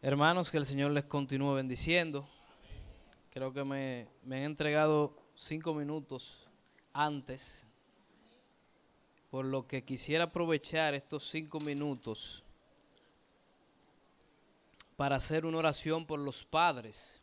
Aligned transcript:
Hermanos, 0.00 0.52
que 0.52 0.58
el 0.58 0.64
Señor 0.64 0.92
les 0.92 1.02
continúe 1.02 1.54
bendiciendo. 1.54 2.28
Creo 3.30 3.52
que 3.52 3.64
me, 3.64 4.06
me 4.22 4.36
han 4.36 4.42
entregado 4.44 5.12
cinco 5.34 5.74
minutos 5.74 6.46
antes, 6.92 7.66
por 9.28 9.44
lo 9.44 9.66
que 9.66 9.82
quisiera 9.82 10.24
aprovechar 10.24 10.94
estos 10.94 11.28
cinco 11.28 11.58
minutos 11.58 12.44
para 14.96 15.16
hacer 15.16 15.44
una 15.44 15.58
oración 15.58 16.06
por 16.06 16.20
los 16.20 16.44
padres 16.44 17.20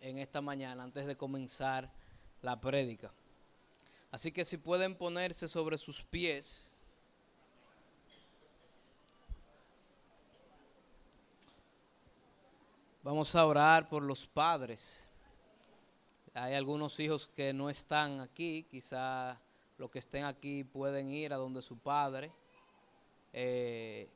en 0.00 0.18
esta 0.18 0.40
mañana 0.40 0.84
antes 0.84 1.06
de 1.06 1.16
comenzar 1.16 1.90
la 2.40 2.60
prédica. 2.60 3.12
Así 4.12 4.30
que 4.30 4.44
si 4.44 4.58
pueden 4.58 4.94
ponerse 4.94 5.48
sobre 5.48 5.76
sus 5.76 6.04
pies. 6.04 6.69
Vamos 13.02 13.34
a 13.34 13.46
orar 13.46 13.88
por 13.88 14.02
los 14.02 14.26
padres. 14.26 15.08
Hay 16.34 16.52
algunos 16.52 17.00
hijos 17.00 17.28
que 17.34 17.50
no 17.54 17.70
están 17.70 18.20
aquí, 18.20 18.66
quizá 18.70 19.40
los 19.78 19.90
que 19.90 20.00
estén 20.00 20.24
aquí 20.26 20.64
pueden 20.64 21.08
ir 21.08 21.32
a 21.32 21.36
donde 21.36 21.62
su 21.62 21.78
padre. 21.78 22.30
Eh, 23.32 24.06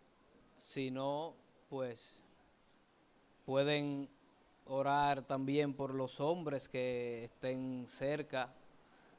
si 0.54 0.90
no, 0.90 1.34
pues 1.70 2.22
pueden 3.46 4.06
orar 4.66 5.22
también 5.22 5.72
por 5.72 5.94
los 5.94 6.20
hombres 6.20 6.68
que 6.68 7.24
estén 7.24 7.86
cerca. 7.88 8.52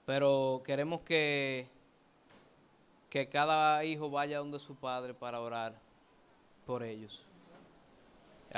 Pero 0.06 0.62
queremos 0.64 1.02
que, 1.02 1.68
que 3.10 3.28
cada 3.30 3.84
hijo 3.84 4.12
vaya 4.12 4.38
donde 4.38 4.60
su 4.60 4.76
padre 4.76 5.16
para 5.16 5.42
orar 5.42 5.74
por 6.68 6.84
ellos. 6.84 7.26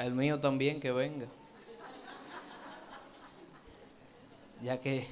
El 0.03 0.13
mío 0.13 0.39
también 0.39 0.79
que 0.79 0.91
venga. 0.91 1.25
Ya 4.61 4.79
que 4.79 5.07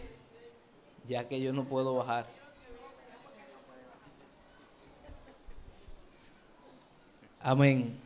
ya 1.08 1.28
que 1.28 1.40
yo 1.40 1.54
no 1.54 1.66
puedo 1.66 1.96
bajar. 1.96 2.26
Amén. 7.42 8.00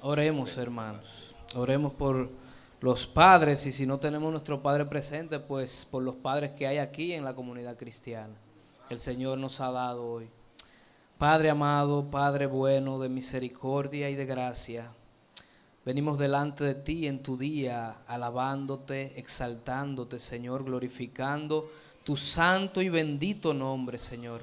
Oremos, 0.00 0.56
hermanos. 0.56 1.34
Oremos 1.54 1.92
por 1.92 2.30
los 2.80 3.06
padres 3.06 3.66
y 3.66 3.72
si 3.72 3.86
no 3.86 3.98
tenemos 3.98 4.30
nuestro 4.30 4.62
padre 4.62 4.84
presente, 4.84 5.38
pues 5.38 5.86
por 5.90 6.02
los 6.02 6.14
padres 6.16 6.52
que 6.52 6.66
hay 6.66 6.78
aquí 6.78 7.12
en 7.12 7.24
la 7.24 7.34
comunidad 7.34 7.76
cristiana. 7.76 8.34
El 8.88 9.00
Señor 9.00 9.38
nos 9.38 9.60
ha 9.60 9.70
dado 9.70 10.06
hoy. 10.06 10.28
Padre 11.18 11.50
amado, 11.50 12.10
Padre 12.10 12.46
bueno, 12.46 12.98
de 12.98 13.08
misericordia 13.08 14.10
y 14.10 14.14
de 14.14 14.26
gracia. 14.26 14.92
Venimos 15.86 16.18
delante 16.18 16.64
de 16.64 16.74
ti 16.74 17.06
en 17.06 17.22
tu 17.22 17.36
día, 17.36 17.98
alabándote, 18.08 19.12
exaltándote, 19.16 20.18
Señor, 20.18 20.64
glorificando 20.64 21.70
tu 22.02 22.16
santo 22.16 22.82
y 22.82 22.88
bendito 22.88 23.54
nombre, 23.54 23.96
Señor. 23.96 24.42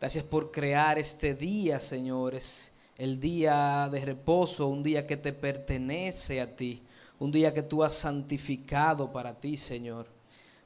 Gracias 0.00 0.24
por 0.24 0.50
crear 0.50 0.98
este 0.98 1.36
día, 1.36 1.78
Señor. 1.78 2.34
Es 2.34 2.72
el 2.98 3.20
día 3.20 3.88
de 3.92 4.04
reposo, 4.04 4.66
un 4.66 4.82
día 4.82 5.06
que 5.06 5.16
te 5.16 5.32
pertenece 5.32 6.40
a 6.40 6.56
ti, 6.56 6.82
un 7.20 7.30
día 7.30 7.54
que 7.54 7.62
tú 7.62 7.84
has 7.84 7.94
santificado 7.94 9.12
para 9.12 9.38
ti, 9.38 9.56
Señor. 9.56 10.08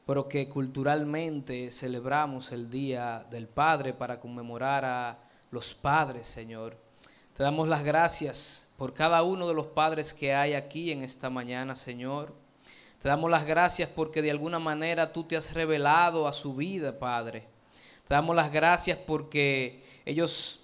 Pero 0.07 0.27
que 0.31 0.49
culturalmente 0.49 1.71
celebramos 1.71 2.53
el 2.53 2.71
Día 2.71 3.27
del 3.31 3.49
Padre 3.49 3.93
para 3.93 4.19
conmemorar 4.19 4.83
a 4.83 5.19
los 5.51 5.75
padres, 5.75 6.27
Señor. 6.27 6.86
Te 7.37 7.43
damos 7.43 7.69
las 7.69 7.85
gracias 7.85 8.69
por 8.79 8.95
cada 8.95 9.23
uno 9.23 9.47
de 9.47 9.53
los 9.53 9.67
padres 9.67 10.15
que 10.15 10.35
hay 10.35 10.55
aquí 10.55 10.91
en 10.91 11.03
esta 11.03 11.29
mañana, 11.29 11.77
Señor. 11.77 12.33
Te 13.03 13.11
damos 13.11 13.31
las 13.31 13.45
gracias 13.45 13.91
porque 13.95 14.23
de 14.23 14.31
alguna 14.31 14.59
manera 14.59 15.13
tú 15.13 15.23
te 15.23 15.37
has 15.37 15.53
revelado 15.53 16.27
a 16.27 16.33
su 16.33 16.55
vida, 16.55 16.99
Padre. 16.99 17.45
Te 18.09 18.15
damos 18.15 18.35
las 18.35 18.51
gracias 18.51 18.99
porque 19.07 19.85
ellos 20.07 20.61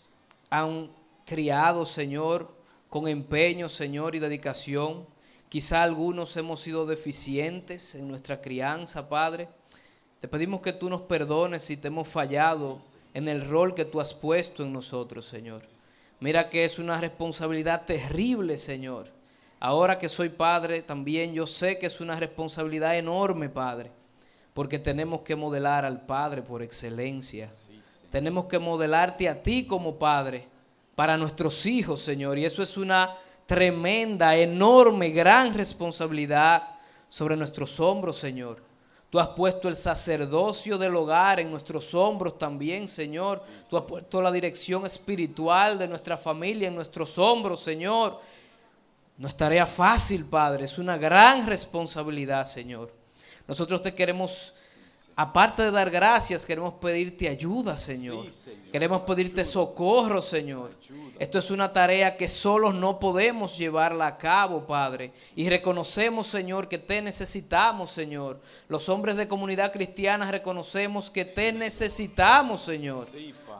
han 0.49 0.88
criado, 1.27 1.84
Señor, 1.84 2.50
con 2.88 3.06
empeño, 3.06 3.69
Señor, 3.69 4.15
y 4.15 4.19
dedicación. 4.19 5.06
Quizá 5.50 5.82
algunos 5.82 6.34
hemos 6.38 6.62
sido 6.62 6.87
deficientes 6.87 7.94
en 7.94 8.09
nuestra 8.09 8.41
crianza, 8.41 9.11
Padre. 9.11 9.47
Te 10.22 10.28
pedimos 10.28 10.62
que 10.62 10.72
tú 10.72 10.88
nos 10.88 11.03
perdones 11.03 11.65
si 11.65 11.77
te 11.77 11.88
hemos 11.88 12.09
fallado 12.09 12.81
en 13.12 13.28
el 13.28 13.47
rol 13.47 13.75
que 13.75 13.84
tú 13.84 14.00
has 14.00 14.15
puesto 14.15 14.62
en 14.62 14.72
nosotros, 14.72 15.27
Señor. 15.27 15.71
Mira 16.22 16.49
que 16.49 16.65
es 16.65 16.78
una 16.78 16.99
responsabilidad 16.99 17.84
terrible, 17.84 18.56
Señor. 18.56 19.09
Ahora 19.59 19.99
que 19.99 20.09
soy 20.09 20.28
padre, 20.28 20.81
también 20.81 21.34
yo 21.34 21.49
sé 21.49 21.81
que 21.81 21.87
es 21.87 22.00
una 22.00 22.15
responsabilidad 22.15 22.97
enorme, 22.97 23.49
Padre, 23.49 23.91
porque 24.55 24.78
tenemos 24.78 25.22
que 25.22 25.34
modelar 25.34 25.84
al 25.84 26.06
Padre 26.06 26.43
por 26.43 26.62
excelencia. 26.62 27.50
Tenemos 28.09 28.44
que 28.44 28.61
modelarte 28.61 29.28
a 29.28 29.43
ti 29.43 29.66
como 29.66 29.97
Padre 29.97 30.47
para 30.94 31.16
nuestros 31.16 31.66
hijos, 31.66 32.00
Señor. 32.03 32.38
Y 32.38 32.44
eso 32.44 32.62
es 32.62 32.77
una 32.77 33.16
tremenda, 33.44 34.37
enorme, 34.37 35.11
gran 35.11 35.53
responsabilidad 35.55 36.62
sobre 37.09 37.37
nuestros 37.37 37.81
hombros, 37.81 38.16
Señor. 38.16 38.62
Tú 39.12 39.21
has 39.21 39.28
puesto 39.28 39.69
el 39.69 39.77
sacerdocio 39.77 40.78
del 40.78 40.97
hogar 40.97 41.39
en 41.39 41.50
nuestros 41.50 41.93
hombros 41.93 42.39
también, 42.39 42.89
Señor. 42.89 43.43
Tú 43.69 43.77
has 43.77 43.83
puesto 43.83 44.23
la 44.23 44.33
dirección 44.33 44.87
espiritual 44.87 45.78
de 45.78 45.87
nuestra 45.87 46.17
familia 46.17 46.69
en 46.69 46.75
nuestros 46.75 47.19
hombros, 47.19 47.61
Señor. 47.61 48.19
No 49.19 49.28
es 49.28 49.37
tarea 49.37 49.67
fácil, 49.67 50.25
Padre. 50.25 50.65
Es 50.65 50.78
una 50.78 50.97
gran 50.97 51.47
responsabilidad, 51.47 52.47
Señor. 52.47 52.91
Nosotros 53.47 53.83
te 53.83 53.95
queremos 53.95 54.55
Aparte 55.15 55.62
de 55.62 55.71
dar 55.71 55.91
gracias, 55.91 56.47
queremos 56.47 56.75
pedirte 56.75 57.29
ayuda, 57.29 57.77
Señor. 57.77 58.27
Queremos 58.71 59.03
pedirte 59.03 59.44
socorro, 59.44 60.23
Señor. 60.23 60.71
Esto 61.22 61.38
es 61.38 61.53
una 61.53 61.72
tarea 61.72 62.16
que 62.16 62.27
solos 62.27 62.75
no 62.75 62.99
podemos 62.99 63.56
llevarla 63.56 64.09
a 64.09 64.19
cabo, 64.19 64.66
Padre. 64.66 65.12
Y 65.37 65.49
reconocemos, 65.49 66.27
Señor, 66.27 66.66
que 66.66 66.78
te 66.78 67.00
necesitamos, 67.00 67.93
Señor. 67.93 68.41
Los 68.66 68.88
hombres 68.88 69.15
de 69.15 69.28
comunidad 69.28 69.72
cristiana 69.72 70.32
reconocemos 70.32 71.11
que 71.11 71.25
te 71.25 71.53
necesitamos, 71.53 72.62
Señor. 72.62 73.06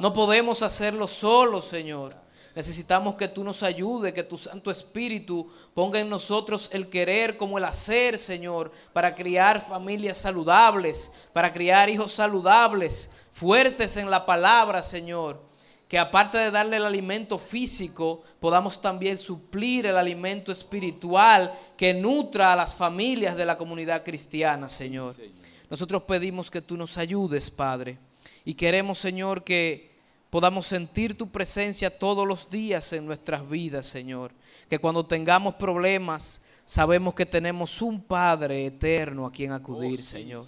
No 0.01 0.13
podemos 0.13 0.61
hacerlo 0.61 1.07
solos, 1.07 1.67
Señor. 1.67 2.17
Necesitamos 2.57 3.15
que 3.15 3.29
tú 3.29 3.45
nos 3.45 3.63
ayudes, 3.63 4.13
que 4.13 4.25
tu 4.25 4.37
Santo 4.37 4.69
Espíritu 4.69 5.49
ponga 5.73 6.01
en 6.01 6.11
nosotros 6.11 6.69
el 6.73 6.91
querer 6.91 7.37
como 7.37 7.59
el 7.59 7.65
hacer, 7.65 8.19
Señor, 8.19 8.73
para 8.93 9.15
criar 9.15 9.65
familias 9.65 10.17
saludables, 10.17 11.13
para 11.33 11.53
criar 11.53 11.89
hijos 11.89 12.13
saludables, 12.13 13.09
fuertes 13.33 13.97
en 13.97 14.11
la 14.11 14.27
palabra, 14.27 14.83
Señor. 14.83 15.52
Que 15.93 15.99
aparte 15.99 16.39
de 16.39 16.51
darle 16.51 16.79
el 16.79 16.87
alimento 16.87 17.39
físico, 17.39 18.23
podamos 18.41 18.81
también 18.81 19.19
suplir 19.19 19.85
el 19.85 19.99
alimento 19.99 20.51
espiritual 20.51 21.53
que 21.77 21.93
nutra 21.93 22.55
a 22.55 22.57
las 22.57 22.75
familias 22.75 23.37
de 23.37 23.45
la 23.45 23.59
comunidad 23.59 24.03
cristiana, 24.03 24.71
Señor. 24.71 25.15
Nosotros 25.69 26.05
pedimos 26.05 26.51
que 26.51 26.63
tú 26.63 26.79
nos 26.79 26.97
ayudes, 26.97 27.51
Padre. 27.51 27.99
Y 28.43 28.55
queremos, 28.55 29.01
Señor, 29.01 29.45
que 29.45 29.95
podamos 30.31 30.67
sentir 30.67 31.15
tu 31.15 31.31
presencia 31.31 31.99
todos 31.99 32.27
los 32.27 32.49
días 32.49 32.91
en 32.95 33.05
nuestras 33.05 33.47
vidas, 33.47 33.85
Señor. 33.85 34.33
Que 34.71 34.79
cuando 34.79 35.05
tengamos 35.05 35.57
problemas, 35.57 36.41
sabemos 36.73 37.15
que 37.15 37.27
tenemos 37.27 37.83
un 37.83 38.01
Padre 38.01 38.65
eterno 38.65 39.27
a 39.27 39.31
quien 39.31 39.53
acudir, 39.53 40.01
oh, 40.01 40.03
señor. 40.03 40.47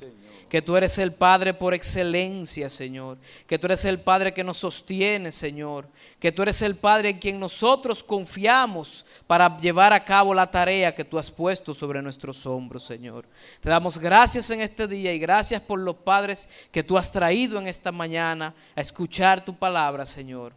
Que 0.48 0.62
tú 0.62 0.74
eres 0.74 0.96
el 0.98 1.12
Padre 1.12 1.52
por 1.52 1.74
excelencia, 1.74 2.70
Señor. 2.70 3.18
Que 3.46 3.58
tú 3.58 3.66
eres 3.66 3.84
el 3.84 4.00
Padre 4.00 4.32
que 4.32 4.42
nos 4.42 4.56
sostiene, 4.56 5.30
Señor. 5.30 5.86
Que 6.18 6.32
tú 6.32 6.40
eres 6.40 6.62
el 6.62 6.76
Padre 6.76 7.10
en 7.10 7.18
quien 7.18 7.38
nosotros 7.38 8.02
confiamos 8.02 9.04
para 9.26 9.60
llevar 9.60 9.92
a 9.92 10.02
cabo 10.02 10.32
la 10.32 10.50
tarea 10.50 10.94
que 10.94 11.04
tú 11.04 11.18
has 11.18 11.30
puesto 11.30 11.74
sobre 11.74 12.00
nuestros 12.00 12.46
hombros, 12.46 12.84
Señor. 12.84 13.26
Te 13.60 13.68
damos 13.68 13.98
gracias 13.98 14.48
en 14.50 14.62
este 14.62 14.88
día 14.88 15.12
y 15.12 15.18
gracias 15.18 15.60
por 15.60 15.78
los 15.78 15.96
padres 15.96 16.48
que 16.70 16.82
tú 16.82 16.96
has 16.96 17.12
traído 17.12 17.58
en 17.58 17.66
esta 17.66 17.92
mañana 17.92 18.54
a 18.74 18.80
escuchar 18.80 19.44
tu 19.44 19.54
palabra, 19.54 20.06
Señor. 20.06 20.54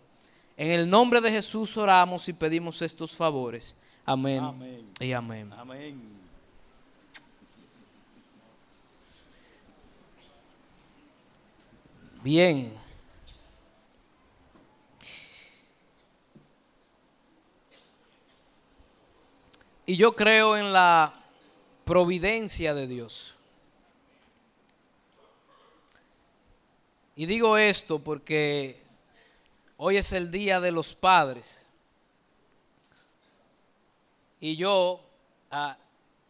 En 0.55 0.71
el 0.71 0.89
nombre 0.89 1.19
de 1.19 1.29
Jesús 1.29 1.75
oramos 1.75 2.29
y 2.29 2.33
pedimos 2.33 2.81
estos 2.81 3.11
favores. 3.11 3.75
Amén, 4.09 4.42
y 5.01 5.12
amén. 5.12 5.51
Amén. 5.51 6.01
Bien. 12.24 12.74
Y 19.86 19.98
yo 19.98 20.15
creo 20.15 20.56
en 20.56 20.71
la 20.71 21.13
providencia 21.83 22.74
de 22.74 22.88
Dios. 22.88 23.36
Y 27.18 27.25
digo 27.25 27.57
esto 27.57 28.00
porque 28.00 28.81
hoy 29.75 29.98
es 29.98 30.13
el 30.13 30.31
día 30.31 30.62
de 30.62 30.71
los 30.71 30.94
padres. 30.94 31.66
Y 34.39 34.55
yo 34.55 35.01
ah, 35.51 35.77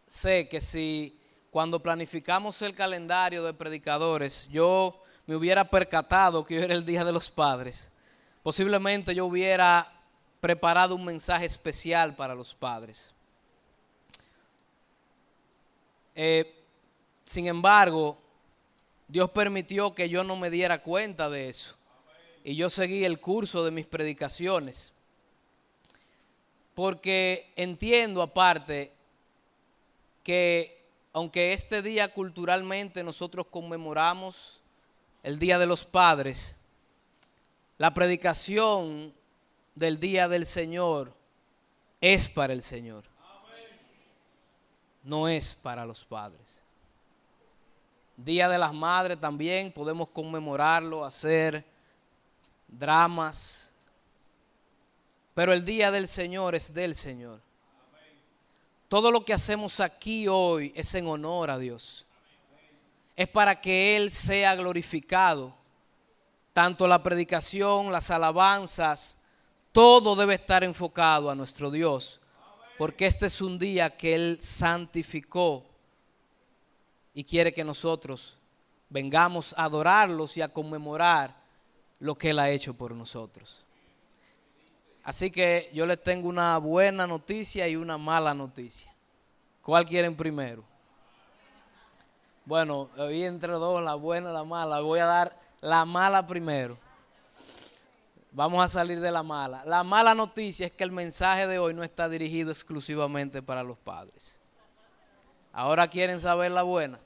sé 0.05 0.47
que 0.47 0.61
si 0.61 1.19
cuando 1.51 1.79
planificamos 1.79 2.61
el 2.61 2.73
calendario 2.73 3.43
de 3.43 3.53
predicadores, 3.53 4.47
yo 4.49 5.03
me 5.25 5.35
hubiera 5.35 5.69
percatado 5.69 6.43
que 6.45 6.57
hoy 6.57 6.63
era 6.63 6.73
el 6.73 6.85
Día 6.85 7.03
de 7.03 7.11
los 7.11 7.29
Padres, 7.29 7.91
posiblemente 8.43 9.13
yo 9.13 9.25
hubiera 9.25 9.93
preparado 10.39 10.95
un 10.95 11.03
mensaje 11.03 11.45
especial 11.45 12.15
para 12.15 12.35
los 12.35 12.53
padres. 12.53 13.13
Eh, 16.15 16.63
sin 17.25 17.47
embargo, 17.47 18.17
Dios 19.07 19.29
permitió 19.31 19.93
que 19.93 20.09
yo 20.09 20.23
no 20.23 20.35
me 20.35 20.49
diera 20.49 20.81
cuenta 20.81 21.29
de 21.29 21.49
eso. 21.49 21.75
Y 22.43 22.55
yo 22.55 22.69
seguí 22.69 23.03
el 23.03 23.19
curso 23.19 23.65
de 23.65 23.71
mis 23.71 23.85
predicaciones. 23.85 24.93
Porque 26.77 27.51
entiendo 27.55 28.21
aparte 28.21 28.91
que 30.21 30.85
aunque 31.11 31.53
este 31.53 31.81
día 31.81 32.13
culturalmente 32.13 33.03
nosotros 33.03 33.47
conmemoramos 33.47 34.61
el 35.23 35.39
Día 35.39 35.57
de 35.57 35.65
los 35.65 35.85
Padres, 35.85 36.55
la 37.79 37.95
predicación 37.95 39.11
del 39.73 39.99
Día 39.99 40.27
del 40.27 40.45
Señor 40.45 41.11
es 41.99 42.29
para 42.29 42.53
el 42.53 42.61
Señor. 42.61 43.05
No 45.01 45.27
es 45.27 45.55
para 45.55 45.83
los 45.83 46.05
padres. 46.05 46.61
Día 48.15 48.49
de 48.49 48.59
las 48.59 48.71
Madres 48.75 49.19
también 49.19 49.71
podemos 49.71 50.09
conmemorarlo, 50.09 51.03
hacer 51.03 51.65
dramas. 52.67 53.73
Pero 55.37 55.53
el 55.53 55.63
día 55.63 55.91
del 55.91 56.07
Señor 56.07 56.55
es 56.55 56.73
del 56.73 56.95
Señor. 56.95 57.39
Todo 58.87 59.11
lo 59.11 59.23
que 59.23 59.35
hacemos 59.35 59.79
aquí 59.79 60.27
hoy 60.27 60.73
es 60.75 60.95
en 60.95 61.05
honor 61.05 61.51
a 61.51 61.59
Dios. 61.59 62.07
Es 63.15 63.27
para 63.27 63.61
que 63.61 63.95
Él 63.95 64.09
sea 64.09 64.55
glorificado. 64.55 65.53
Tanto 66.53 66.87
la 66.87 67.03
predicación, 67.03 67.91
las 67.91 68.09
alabanzas, 68.09 69.19
todo 69.71 70.15
debe 70.15 70.33
estar 70.33 70.63
enfocado 70.63 71.29
a 71.29 71.35
nuestro 71.35 71.69
Dios. 71.69 72.19
Porque 72.79 73.05
este 73.05 73.27
es 73.27 73.39
un 73.39 73.59
día 73.59 73.95
que 73.95 74.15
Él 74.15 74.39
santificó 74.41 75.67
y 77.13 77.23
quiere 77.23 77.53
que 77.53 77.63
nosotros 77.63 78.39
vengamos 78.89 79.53
a 79.55 79.65
adorarlos 79.65 80.35
y 80.35 80.41
a 80.41 80.47
conmemorar 80.47 81.35
lo 81.99 82.17
que 82.17 82.31
Él 82.31 82.39
ha 82.39 82.49
hecho 82.49 82.73
por 82.73 82.95
nosotros. 82.95 83.66
Así 85.07 85.31
que 85.31 85.69
yo 85.73 85.85
les 85.85 86.03
tengo 86.03 86.27
una 86.27 86.57
buena 86.57 87.07
noticia 87.07 87.65
y 87.65 87.77
una 87.77 87.97
mala 87.97 88.33
noticia. 88.33 88.93
¿Cuál 89.61 89.85
quieren 89.85 90.17
primero? 90.17 90.65
Bueno, 92.43 92.89
hoy 92.97 93.23
entre 93.23 93.53
dos, 93.53 93.81
la 93.81 93.95
buena 93.95 94.31
y 94.31 94.33
la 94.33 94.43
mala. 94.43 94.81
Voy 94.81 94.99
a 94.99 95.05
dar 95.05 95.39
la 95.61 95.85
mala 95.85 96.27
primero. 96.27 96.77
Vamos 98.33 98.61
a 98.61 98.67
salir 98.67 98.99
de 98.99 99.09
la 99.09 99.23
mala. 99.23 99.63
La 99.65 99.81
mala 99.81 100.13
noticia 100.13 100.65
es 100.65 100.73
que 100.73 100.83
el 100.83 100.91
mensaje 100.91 101.47
de 101.47 101.57
hoy 101.57 101.73
no 101.73 101.83
está 101.83 102.09
dirigido 102.09 102.51
exclusivamente 102.51 103.41
para 103.41 103.63
los 103.63 103.77
padres. 103.77 104.37
Ahora 105.53 105.87
quieren 105.87 106.19
saber 106.19 106.51
la 106.51 106.63
buena. 106.63 106.99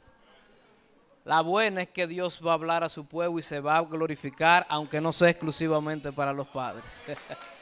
La 1.24 1.42
buena 1.42 1.84
es 1.84 1.90
que 1.90 2.08
Dios 2.08 2.42
va 2.44 2.50
a 2.50 2.56
hablar 2.56 2.84
a 2.84 2.90
su 2.90 3.06
pueblo 3.06 3.38
y 3.38 3.44
se 3.44 3.60
va 3.60 3.78
a 3.78 3.84
glorificar, 3.84 4.66
aunque 4.70 5.00
no 5.00 5.14
sea 5.14 5.30
exclusivamente 5.30 6.12
para 6.12 6.34
los 6.34 6.48
padres. 6.48 7.00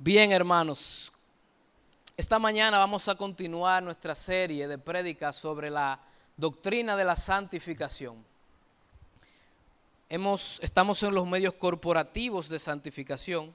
Bien, 0.00 0.30
hermanos, 0.30 1.10
esta 2.16 2.38
mañana 2.38 2.78
vamos 2.78 3.08
a 3.08 3.16
continuar 3.16 3.82
nuestra 3.82 4.14
serie 4.14 4.68
de 4.68 4.78
prédicas 4.78 5.34
sobre 5.34 5.70
la 5.70 5.98
doctrina 6.36 6.96
de 6.96 7.04
la 7.04 7.16
santificación. 7.16 8.24
Estamos 10.60 11.02
en 11.02 11.12
los 11.16 11.26
medios 11.26 11.54
corporativos 11.54 12.48
de 12.48 12.60
santificación, 12.60 13.52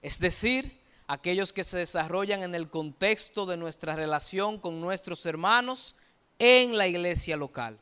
es 0.00 0.18
decir, 0.18 0.80
aquellos 1.06 1.52
que 1.52 1.62
se 1.62 1.76
desarrollan 1.76 2.42
en 2.42 2.54
el 2.54 2.70
contexto 2.70 3.44
de 3.44 3.58
nuestra 3.58 3.94
relación 3.94 4.58
con 4.58 4.80
nuestros 4.80 5.26
hermanos 5.26 5.94
en 6.38 6.78
la 6.78 6.86
iglesia 6.86 7.36
local. 7.36 7.78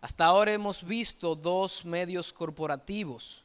Hasta 0.00 0.24
ahora 0.24 0.52
hemos 0.52 0.82
visto 0.82 1.36
dos 1.36 1.84
medios 1.84 2.32
corporativos. 2.32 3.44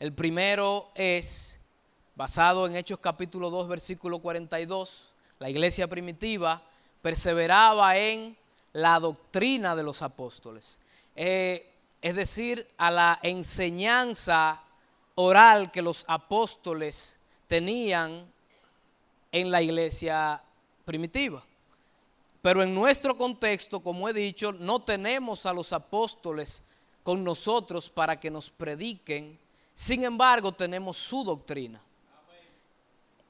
El 0.00 0.14
primero 0.14 0.90
es, 0.94 1.60
basado 2.14 2.66
en 2.66 2.76
Hechos 2.76 3.00
capítulo 3.00 3.50
2, 3.50 3.68
versículo 3.68 4.20
42, 4.20 5.12
la 5.38 5.50
iglesia 5.50 5.88
primitiva 5.88 6.62
perseveraba 7.02 7.96
en 7.98 8.36
la 8.72 9.00
doctrina 9.00 9.74
de 9.74 9.82
los 9.82 10.00
apóstoles. 10.02 10.78
Eh, 11.16 11.70
es 12.00 12.14
decir, 12.14 12.66
a 12.76 12.90
la 12.90 13.18
enseñanza 13.22 14.62
oral 15.16 15.70
que 15.72 15.82
los 15.82 16.04
apóstoles 16.06 17.18
tenían 17.46 18.26
en 19.32 19.50
la 19.50 19.62
iglesia 19.62 20.40
primitiva. 20.84 21.42
Pero 22.42 22.62
en 22.62 22.74
nuestro 22.74 23.16
contexto, 23.16 23.80
como 23.80 24.08
he 24.08 24.12
dicho, 24.12 24.52
no 24.52 24.82
tenemos 24.82 25.46
a 25.46 25.52
los 25.52 25.72
apóstoles 25.72 26.62
con 27.02 27.24
nosotros 27.24 27.88
para 27.88 28.20
que 28.20 28.30
nos 28.30 28.50
prediquen. 28.50 29.38
Sin 29.72 30.04
embargo, 30.04 30.52
tenemos 30.52 30.96
su 30.96 31.24
doctrina. 31.24 31.80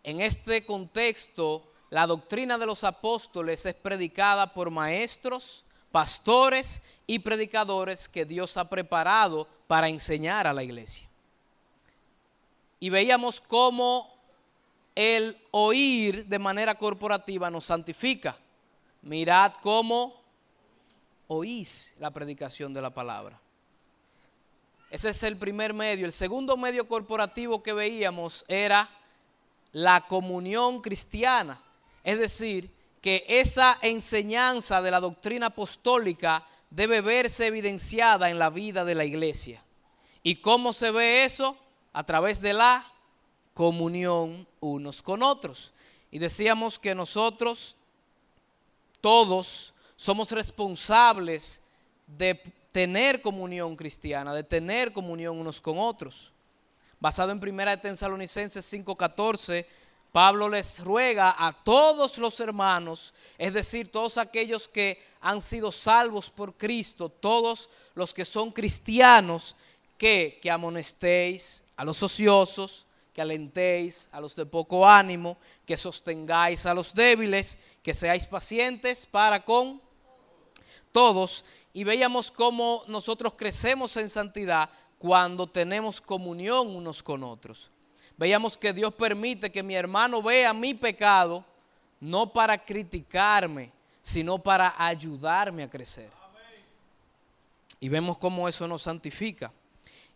En 0.04 0.20
este 0.20 0.66
contexto, 0.66 1.64
la 1.88 2.06
doctrina 2.06 2.58
de 2.58 2.66
los 2.66 2.84
apóstoles 2.84 3.64
es 3.64 3.74
predicada 3.74 4.52
por 4.52 4.70
maestros, 4.70 5.64
pastores 5.90 6.82
y 7.06 7.20
predicadores 7.20 8.08
que 8.08 8.26
Dios 8.26 8.58
ha 8.58 8.68
preparado 8.68 9.48
para 9.66 9.88
enseñar 9.88 10.46
a 10.46 10.52
la 10.52 10.62
iglesia. 10.62 11.08
Y 12.80 12.90
veíamos 12.90 13.40
cómo 13.40 14.14
el 14.94 15.38
oír 15.52 16.26
de 16.26 16.38
manera 16.38 16.74
corporativa 16.74 17.50
nos 17.50 17.64
santifica. 17.64 18.36
Mirad 19.00 19.54
cómo 19.62 20.20
oís 21.28 21.94
la 21.98 22.10
predicación 22.10 22.74
de 22.74 22.82
la 22.82 22.90
palabra. 22.90 23.40
Ese 24.90 25.08
es 25.08 25.22
el 25.22 25.38
primer 25.38 25.72
medio. 25.72 26.04
El 26.04 26.12
segundo 26.12 26.58
medio 26.58 26.86
corporativo 26.86 27.62
que 27.62 27.72
veíamos 27.72 28.44
era 28.48 28.88
la 29.74 30.06
comunión 30.06 30.80
cristiana. 30.80 31.60
Es 32.02 32.18
decir, 32.18 32.70
que 33.02 33.24
esa 33.28 33.78
enseñanza 33.82 34.80
de 34.80 34.90
la 34.90 35.00
doctrina 35.00 35.46
apostólica 35.46 36.46
debe 36.70 37.02
verse 37.02 37.48
evidenciada 37.48 38.30
en 38.30 38.38
la 38.38 38.50
vida 38.50 38.84
de 38.84 38.94
la 38.94 39.04
iglesia. 39.04 39.62
¿Y 40.22 40.36
cómo 40.36 40.72
se 40.72 40.90
ve 40.90 41.24
eso? 41.24 41.56
A 41.92 42.04
través 42.04 42.40
de 42.40 42.54
la 42.54 42.90
comunión 43.52 44.46
unos 44.60 45.02
con 45.02 45.22
otros. 45.22 45.74
Y 46.10 46.18
decíamos 46.18 46.78
que 46.78 46.94
nosotros 46.94 47.76
todos 49.00 49.74
somos 49.96 50.30
responsables 50.30 51.60
de 52.06 52.34
tener 52.70 53.20
comunión 53.22 53.76
cristiana, 53.76 54.32
de 54.32 54.44
tener 54.44 54.92
comunión 54.92 55.38
unos 55.38 55.60
con 55.60 55.78
otros. 55.78 56.33
Basado 57.04 57.32
en 57.32 57.38
1 57.38 57.70
de 57.70 57.76
Tesalonicenses 57.76 58.64
5:14, 58.64 59.66
Pablo 60.10 60.48
les 60.48 60.82
ruega 60.82 61.36
a 61.36 61.52
todos 61.52 62.16
los 62.16 62.40
hermanos, 62.40 63.12
es 63.36 63.52
decir, 63.52 63.92
todos 63.92 64.16
aquellos 64.16 64.66
que 64.66 65.04
han 65.20 65.42
sido 65.42 65.70
salvos 65.70 66.30
por 66.30 66.56
Cristo, 66.56 67.10
todos 67.10 67.68
los 67.94 68.14
que 68.14 68.24
son 68.24 68.50
cristianos, 68.50 69.54
que, 69.98 70.38
que 70.40 70.50
amonestéis 70.50 71.62
a 71.76 71.84
los 71.84 72.02
ociosos, 72.02 72.86
que 73.12 73.20
alentéis 73.20 74.08
a 74.10 74.18
los 74.18 74.34
de 74.34 74.46
poco 74.46 74.88
ánimo, 74.88 75.36
que 75.66 75.76
sostengáis 75.76 76.64
a 76.64 76.72
los 76.72 76.94
débiles, 76.94 77.58
que 77.82 77.92
seáis 77.92 78.24
pacientes 78.24 79.04
para 79.04 79.44
con 79.44 79.78
todos. 80.90 81.44
Y 81.74 81.84
veíamos 81.84 82.30
cómo 82.30 82.82
nosotros 82.86 83.34
crecemos 83.36 83.94
en 83.98 84.08
santidad 84.08 84.70
cuando 85.04 85.46
tenemos 85.46 86.00
comunión 86.00 86.74
unos 86.74 87.02
con 87.02 87.22
otros. 87.24 87.68
Veíamos 88.16 88.56
que 88.56 88.72
Dios 88.72 88.94
permite 88.94 89.52
que 89.52 89.62
mi 89.62 89.74
hermano 89.74 90.22
vea 90.22 90.54
mi 90.54 90.72
pecado, 90.72 91.44
no 92.00 92.32
para 92.32 92.56
criticarme, 92.56 93.70
sino 94.00 94.38
para 94.38 94.74
ayudarme 94.78 95.62
a 95.62 95.68
crecer. 95.68 96.10
Y 97.78 97.90
vemos 97.90 98.16
cómo 98.16 98.48
eso 98.48 98.66
nos 98.66 98.80
santifica. 98.80 99.52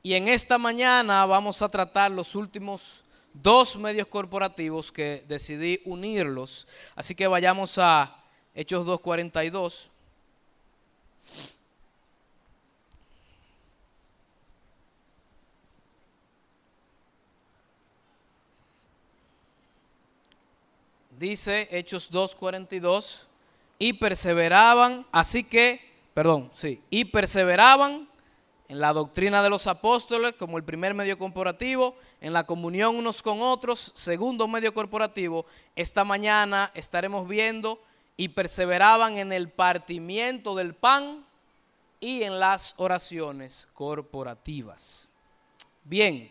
Y 0.02 0.14
en 0.14 0.26
esta 0.26 0.56
mañana 0.56 1.26
vamos 1.26 1.60
a 1.60 1.68
tratar 1.68 2.10
los 2.10 2.34
últimos 2.34 3.04
dos 3.34 3.76
medios 3.76 4.06
corporativos 4.06 4.90
que 4.90 5.22
decidí 5.28 5.82
unirlos. 5.84 6.66
Así 6.96 7.14
que 7.14 7.26
vayamos 7.26 7.76
a 7.76 8.24
Hechos 8.54 8.86
2.42. 8.86 9.90
dice 21.18 21.68
Hechos 21.70 22.10
2.42, 22.12 23.24
y 23.78 23.92
perseveraban, 23.94 25.06
así 25.12 25.44
que, 25.44 25.80
perdón, 26.14 26.50
sí, 26.54 26.80
y 26.90 27.04
perseveraban 27.04 28.08
en 28.68 28.80
la 28.80 28.92
doctrina 28.92 29.42
de 29.42 29.50
los 29.50 29.66
apóstoles 29.66 30.32
como 30.32 30.58
el 30.58 30.64
primer 30.64 30.94
medio 30.94 31.16
corporativo, 31.16 31.96
en 32.20 32.32
la 32.32 32.44
comunión 32.44 32.96
unos 32.96 33.22
con 33.22 33.40
otros, 33.40 33.92
segundo 33.94 34.46
medio 34.46 34.74
corporativo. 34.74 35.46
Esta 35.74 36.04
mañana 36.04 36.70
estaremos 36.74 37.26
viendo 37.26 37.80
y 38.16 38.28
perseveraban 38.28 39.16
en 39.16 39.32
el 39.32 39.48
partimiento 39.48 40.54
del 40.54 40.74
pan 40.74 41.24
y 42.00 42.24
en 42.24 42.38
las 42.38 42.74
oraciones 42.76 43.68
corporativas. 43.72 45.08
Bien, 45.84 46.30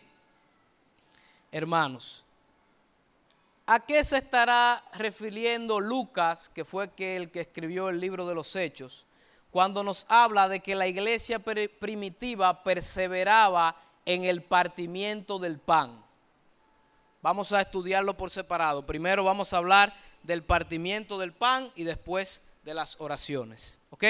hermanos, 1.50 2.24
¿a 3.68 3.78
qué 3.78 4.02
se 4.02 4.18
estará 4.18 4.84
refiriendo 4.94 5.78
Lucas, 5.78 6.48
que 6.48 6.64
fue 6.64 6.90
el 6.98 7.30
que 7.30 7.40
escribió 7.40 7.88
el 7.88 8.00
libro 8.00 8.26
de 8.26 8.34
los 8.34 8.56
Hechos? 8.56 9.06
cuando 9.50 9.82
nos 9.82 10.04
habla 10.08 10.48
de 10.48 10.60
que 10.60 10.74
la 10.74 10.86
iglesia 10.86 11.38
primitiva 11.38 12.62
perseveraba 12.62 13.76
en 14.04 14.24
el 14.24 14.42
partimiento 14.42 15.38
del 15.38 15.58
pan. 15.58 16.04
Vamos 17.22 17.52
a 17.52 17.62
estudiarlo 17.62 18.16
por 18.16 18.30
separado. 18.30 18.86
Primero 18.86 19.24
vamos 19.24 19.52
a 19.52 19.58
hablar 19.58 19.94
del 20.22 20.42
partimiento 20.42 21.18
del 21.18 21.32
pan 21.32 21.70
y 21.74 21.84
después 21.84 22.42
de 22.64 22.74
las 22.74 23.00
oraciones. 23.00 23.78
¿Ok? 23.90 24.04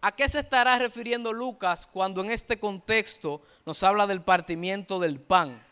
¿A 0.00 0.12
qué 0.12 0.28
se 0.28 0.40
estará 0.40 0.78
refiriendo 0.78 1.32
Lucas 1.32 1.86
cuando 1.86 2.20
en 2.20 2.30
este 2.30 2.58
contexto 2.58 3.42
nos 3.64 3.82
habla 3.82 4.06
del 4.06 4.20
partimiento 4.20 5.00
del 5.00 5.18
pan? 5.18 5.66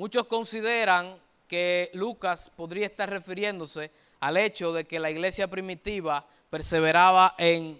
Muchos 0.00 0.24
consideran 0.24 1.14
que 1.46 1.90
Lucas 1.92 2.50
podría 2.56 2.86
estar 2.86 3.10
refiriéndose 3.10 3.90
al 4.20 4.38
hecho 4.38 4.72
de 4.72 4.86
que 4.86 4.98
la 4.98 5.10
iglesia 5.10 5.46
primitiva 5.46 6.24
perseveraba 6.48 7.34
en 7.36 7.78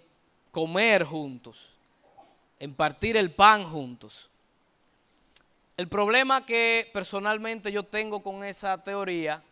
comer 0.50 1.04
juntos, 1.04 1.72
en 2.58 2.74
partir 2.74 3.16
el 3.16 3.30
pan 3.30 3.64
juntos. 3.64 4.28
El 5.78 5.88
problema 5.88 6.44
que 6.44 6.90
personalmente 6.92 7.72
yo 7.72 7.84
tengo 7.84 8.22
con 8.22 8.44
esa 8.44 8.84
teoría 8.84 9.42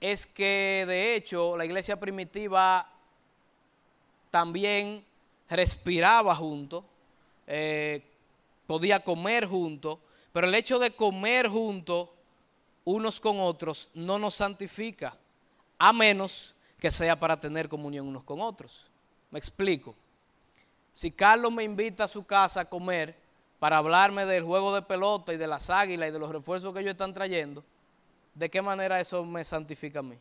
es 0.00 0.24
que 0.24 0.86
de 0.88 1.16
hecho 1.16 1.54
la 1.54 1.66
iglesia 1.66 2.00
primitiva 2.00 2.88
también 4.30 5.04
respiraba 5.50 6.34
juntos, 6.34 6.82
eh, 7.46 8.02
podía 8.66 9.00
comer 9.00 9.44
juntos, 9.44 9.98
pero 10.36 10.48
el 10.48 10.54
hecho 10.54 10.78
de 10.78 10.90
comer 10.90 11.48
juntos 11.48 12.10
unos 12.84 13.18
con 13.18 13.40
otros 13.40 13.88
no 13.94 14.18
nos 14.18 14.34
santifica, 14.34 15.16
a 15.78 15.94
menos 15.94 16.54
que 16.78 16.90
sea 16.90 17.18
para 17.18 17.40
tener 17.40 17.70
comunión 17.70 18.06
unos 18.06 18.22
con 18.22 18.42
otros. 18.42 18.90
Me 19.30 19.38
explico. 19.38 19.94
Si 20.92 21.10
Carlos 21.10 21.50
me 21.50 21.64
invita 21.64 22.04
a 22.04 22.06
su 22.06 22.26
casa 22.26 22.60
a 22.60 22.64
comer 22.66 23.16
para 23.58 23.78
hablarme 23.78 24.26
del 24.26 24.44
juego 24.44 24.74
de 24.74 24.82
pelota 24.82 25.32
y 25.32 25.38
de 25.38 25.46
las 25.46 25.70
águilas 25.70 26.10
y 26.10 26.12
de 26.12 26.18
los 26.18 26.30
refuerzos 26.30 26.74
que 26.74 26.80
ellos 26.80 26.92
están 26.92 27.14
trayendo, 27.14 27.64
¿de 28.34 28.50
qué 28.50 28.60
manera 28.60 29.00
eso 29.00 29.24
me 29.24 29.42
santifica 29.42 30.00
a 30.00 30.02
mí? 30.02 30.18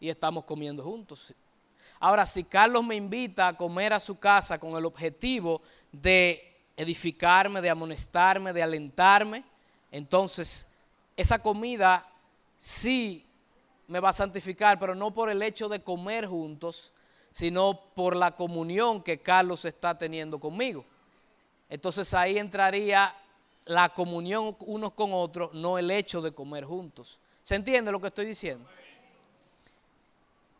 Y 0.00 0.08
estamos 0.08 0.46
comiendo 0.46 0.82
juntos. 0.82 1.34
Ahora, 2.00 2.24
si 2.24 2.44
Carlos 2.44 2.82
me 2.82 2.94
invita 2.94 3.48
a 3.48 3.56
comer 3.58 3.92
a 3.92 4.00
su 4.00 4.18
casa 4.18 4.58
con 4.58 4.74
el 4.74 4.86
objetivo 4.86 5.60
de 5.92 6.55
edificarme, 6.76 7.60
de 7.60 7.70
amonestarme, 7.70 8.52
de 8.52 8.62
alentarme, 8.62 9.44
entonces 9.90 10.66
esa 11.16 11.38
comida 11.38 12.06
sí 12.56 13.24
me 13.88 14.00
va 14.00 14.10
a 14.10 14.12
santificar, 14.12 14.78
pero 14.78 14.94
no 14.94 15.12
por 15.12 15.30
el 15.30 15.42
hecho 15.42 15.68
de 15.68 15.80
comer 15.80 16.26
juntos, 16.26 16.92
sino 17.32 17.80
por 17.94 18.16
la 18.16 18.32
comunión 18.32 19.02
que 19.02 19.20
Carlos 19.20 19.64
está 19.64 19.96
teniendo 19.96 20.38
conmigo. 20.38 20.84
Entonces 21.68 22.12
ahí 22.14 22.38
entraría 22.38 23.14
la 23.64 23.88
comunión 23.90 24.56
unos 24.60 24.92
con 24.92 25.10
otros, 25.12 25.52
no 25.54 25.78
el 25.78 25.90
hecho 25.90 26.20
de 26.22 26.32
comer 26.32 26.64
juntos. 26.64 27.18
¿Se 27.42 27.54
entiende 27.54 27.92
lo 27.92 28.00
que 28.00 28.08
estoy 28.08 28.26
diciendo? 28.26 28.68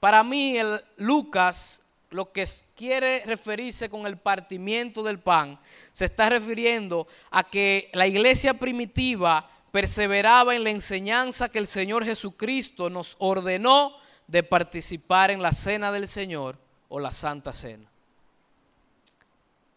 Para 0.01 0.23
mí, 0.23 0.57
el 0.57 0.85
Lucas 0.97 1.83
lo 2.17 2.33
que 2.33 2.45
quiere 2.75 3.23
referirse 3.27 3.91
con 3.91 4.07
el 4.07 4.17
partimiento 4.17 5.03
del 5.03 5.21
pan, 5.21 5.61
se 5.93 6.07
está 6.07 6.31
refiriendo 6.31 7.07
a 7.31 7.45
que 7.45 7.91
la 7.93 8.07
iglesia 8.07 8.55
primitiva 8.55 9.49
perseveraba 9.71 10.57
en 10.57 10.65
la 10.65 10.71
enseñanza 10.71 11.51
que 11.51 11.59
el 11.59 11.67
Señor 11.67 12.07
Jesucristo 12.07 12.89
nos 12.89 13.17
ordenó 13.19 13.95
de 14.27 14.43
participar 14.43 15.31
en 15.31 15.43
la 15.43 15.53
cena 15.53 15.93
del 15.93 16.09
Señor 16.09 16.59
o 16.89 16.99
la 16.99 17.13
Santa 17.13 17.53
Cena. 17.53 17.87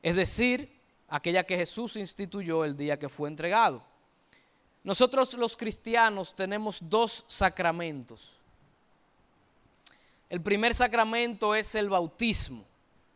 Es 0.01 0.15
decir, 0.15 0.73
aquella 1.09 1.43
que 1.43 1.57
Jesús 1.57 1.97
instituyó 1.97 2.63
el 2.63 2.77
día 2.77 2.97
que 2.97 3.09
fue 3.09 3.27
entregado. 3.27 3.83
Nosotros 4.81 5.33
los 5.33 5.57
cristianos 5.57 6.33
tenemos 6.33 6.79
dos 6.81 7.25
sacramentos. 7.27 8.38
El 10.29 10.41
primer 10.41 10.75
sacramento 10.75 11.55
es 11.55 11.73
el 11.75 11.89
bautismo, 11.89 12.65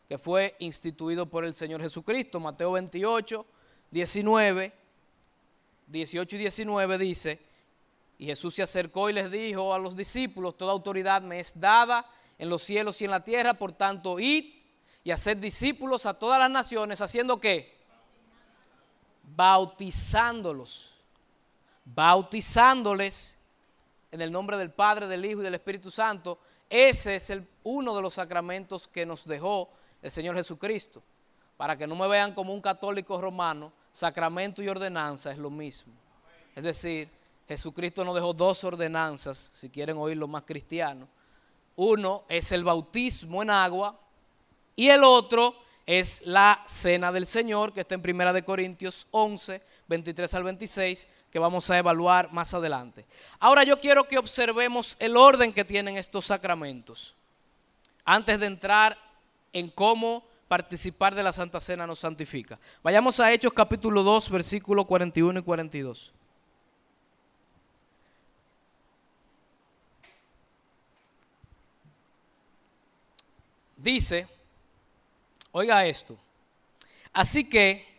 que 0.07 0.17
fue 0.17 0.55
instituido 0.59 1.27
por 1.27 1.45
el 1.45 1.53
Señor 1.53 1.81
Jesucristo, 1.81 2.39
Mateo 2.39 2.71
28, 2.71 3.45
19 3.91 4.83
18 5.87 6.35
y 6.35 6.39
19 6.39 6.97
dice, 6.97 7.39
y 8.17 8.25
Jesús 8.25 8.55
se 8.55 8.63
acercó 8.63 9.09
y 9.09 9.13
les 9.13 9.29
dijo 9.29 9.73
a 9.73 9.79
los 9.79 9.95
discípulos, 9.95 10.57
toda 10.57 10.71
autoridad 10.71 11.21
me 11.21 11.39
es 11.39 11.59
dada 11.59 12.05
en 12.37 12.49
los 12.49 12.63
cielos 12.63 12.99
y 13.01 13.05
en 13.05 13.11
la 13.11 13.23
tierra, 13.23 13.53
por 13.53 13.73
tanto, 13.73 14.19
id 14.19 14.45
y 15.03 15.11
haced 15.11 15.37
discípulos 15.37 16.05
a 16.05 16.13
todas 16.13 16.39
las 16.39 16.49
naciones, 16.49 17.01
haciendo 17.01 17.39
qué? 17.39 17.77
Bautizándolos, 19.35 20.93
bautizándoles 21.85 23.37
en 24.11 24.21
el 24.21 24.31
nombre 24.31 24.57
del 24.57 24.71
Padre, 24.71 25.07
del 25.07 25.25
Hijo 25.25 25.41
y 25.41 25.43
del 25.43 25.55
Espíritu 25.55 25.91
Santo. 25.91 26.39
Ese 26.73 27.17
es 27.17 27.31
uno 27.61 27.95
de 27.95 28.01
los 28.01 28.15
sacramentos 28.15 28.87
que 28.87 29.05
nos 29.05 29.27
dejó 29.27 29.69
el 30.01 30.11
Señor 30.11 30.35
Jesucristo, 30.35 31.03
para 31.55 31.77
que 31.77 31.85
no 31.85 31.95
me 31.95 32.07
vean 32.07 32.33
como 32.33 32.51
un 32.51 32.61
católico 32.61 33.21
romano 33.21 33.71
sacramento 33.91 34.63
y 34.63 34.67
ordenanza 34.67 35.31
es 35.31 35.37
lo 35.37 35.51
mismo. 35.51 35.93
Es 36.55 36.63
decir, 36.63 37.07
Jesucristo 37.47 38.03
nos 38.03 38.15
dejó 38.15 38.33
dos 38.33 38.63
ordenanzas, 38.63 39.51
si 39.53 39.69
quieren 39.69 39.97
oírlo 39.99 40.27
más 40.27 40.45
cristiano. 40.45 41.07
Uno 41.75 42.23
es 42.27 42.51
el 42.51 42.63
bautismo 42.63 43.43
en 43.43 43.51
agua 43.51 43.95
y 44.75 44.89
el 44.89 45.03
otro 45.03 45.53
es 45.85 46.23
la 46.25 46.63
cena 46.65 47.11
del 47.11 47.27
Señor, 47.27 47.71
que 47.71 47.81
está 47.81 47.93
en 47.93 48.01
Primera 48.01 48.33
de 48.33 48.43
Corintios 48.43 49.05
11, 49.11 49.61
23 49.89 50.33
al 50.33 50.43
26, 50.43 51.07
que 51.33 51.39
vamos 51.39 51.67
a 51.71 51.79
evaluar 51.79 52.31
más 52.31 52.53
adelante. 52.53 53.07
Ahora 53.39 53.63
yo 53.63 53.79
quiero 53.79 54.07
que 54.07 54.19
observemos 54.19 54.95
el 54.99 55.17
orden 55.17 55.51
que 55.51 55.65
tienen 55.65 55.97
estos 55.97 56.27
sacramentos, 56.27 57.15
antes 58.05 58.39
de 58.39 58.45
entrar 58.45 58.95
en 59.51 59.71
cómo 59.71 60.23
participar 60.47 61.15
de 61.15 61.23
la 61.23 61.31
Santa 61.31 61.59
Cena 61.59 61.87
nos 61.87 61.97
santifica. 61.97 62.59
Vayamos 62.83 63.19
a 63.19 63.31
Hechos 63.31 63.51
capítulo 63.51 64.03
2, 64.03 64.29
versículos 64.29 64.85
41 64.85 65.39
y 65.39 65.41
42. 65.41 66.13
Dice, 73.77 74.27
oiga 75.51 75.83
esto, 75.87 76.15
así 77.11 77.49
que 77.49 77.91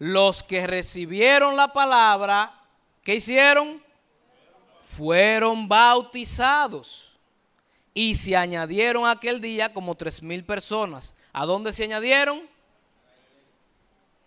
los 0.00 0.42
que 0.42 0.66
recibieron 0.66 1.54
la 1.54 1.68
palabra, 1.68 2.63
¿qué 3.04 3.16
hicieron? 3.16 3.80
Fueron 4.80 5.68
bautizados 5.68 7.12
y 7.94 8.16
se 8.16 8.36
añadieron 8.36 9.06
aquel 9.06 9.40
día 9.40 9.72
como 9.72 9.94
tres 9.94 10.20
mil 10.20 10.44
personas. 10.44 11.14
¿A 11.32 11.46
dónde 11.46 11.72
se 11.72 11.84
añadieron? 11.84 12.42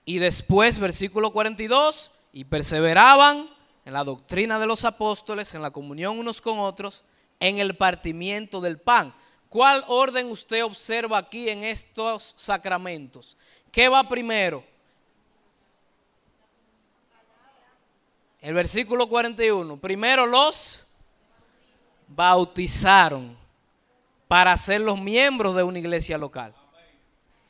Y 0.05 0.19
después, 0.19 0.79
versículo 0.79 1.33
42, 1.33 2.11
y 2.31 2.45
perseveraban 2.45 3.49
en 3.83 3.93
la 3.93 4.05
doctrina 4.05 4.57
de 4.57 4.67
los 4.67 4.85
apóstoles, 4.85 5.53
en 5.53 5.61
la 5.61 5.71
comunión 5.71 6.17
unos 6.17 6.39
con 6.39 6.59
otros, 6.59 7.03
en 7.41 7.57
el 7.57 7.75
partimiento 7.75 8.61
del 8.61 8.79
pan. 8.79 9.13
¿Cuál 9.49 9.83
orden 9.87 10.31
usted 10.31 10.63
observa 10.63 11.17
aquí 11.17 11.49
en 11.49 11.63
estos 11.63 12.33
sacramentos? 12.37 13.37
¿Qué 13.71 13.89
va 13.89 14.07
primero? 14.07 14.63
El 18.47 18.53
versículo 18.53 19.09
41. 19.09 19.75
Primero 19.75 20.25
los 20.25 20.85
bautizaron 22.07 23.35
para 24.25 24.55
ser 24.55 24.79
los 24.79 24.97
miembros 24.97 25.53
de 25.53 25.63
una 25.63 25.79
iglesia 25.79 26.17
local. 26.17 26.55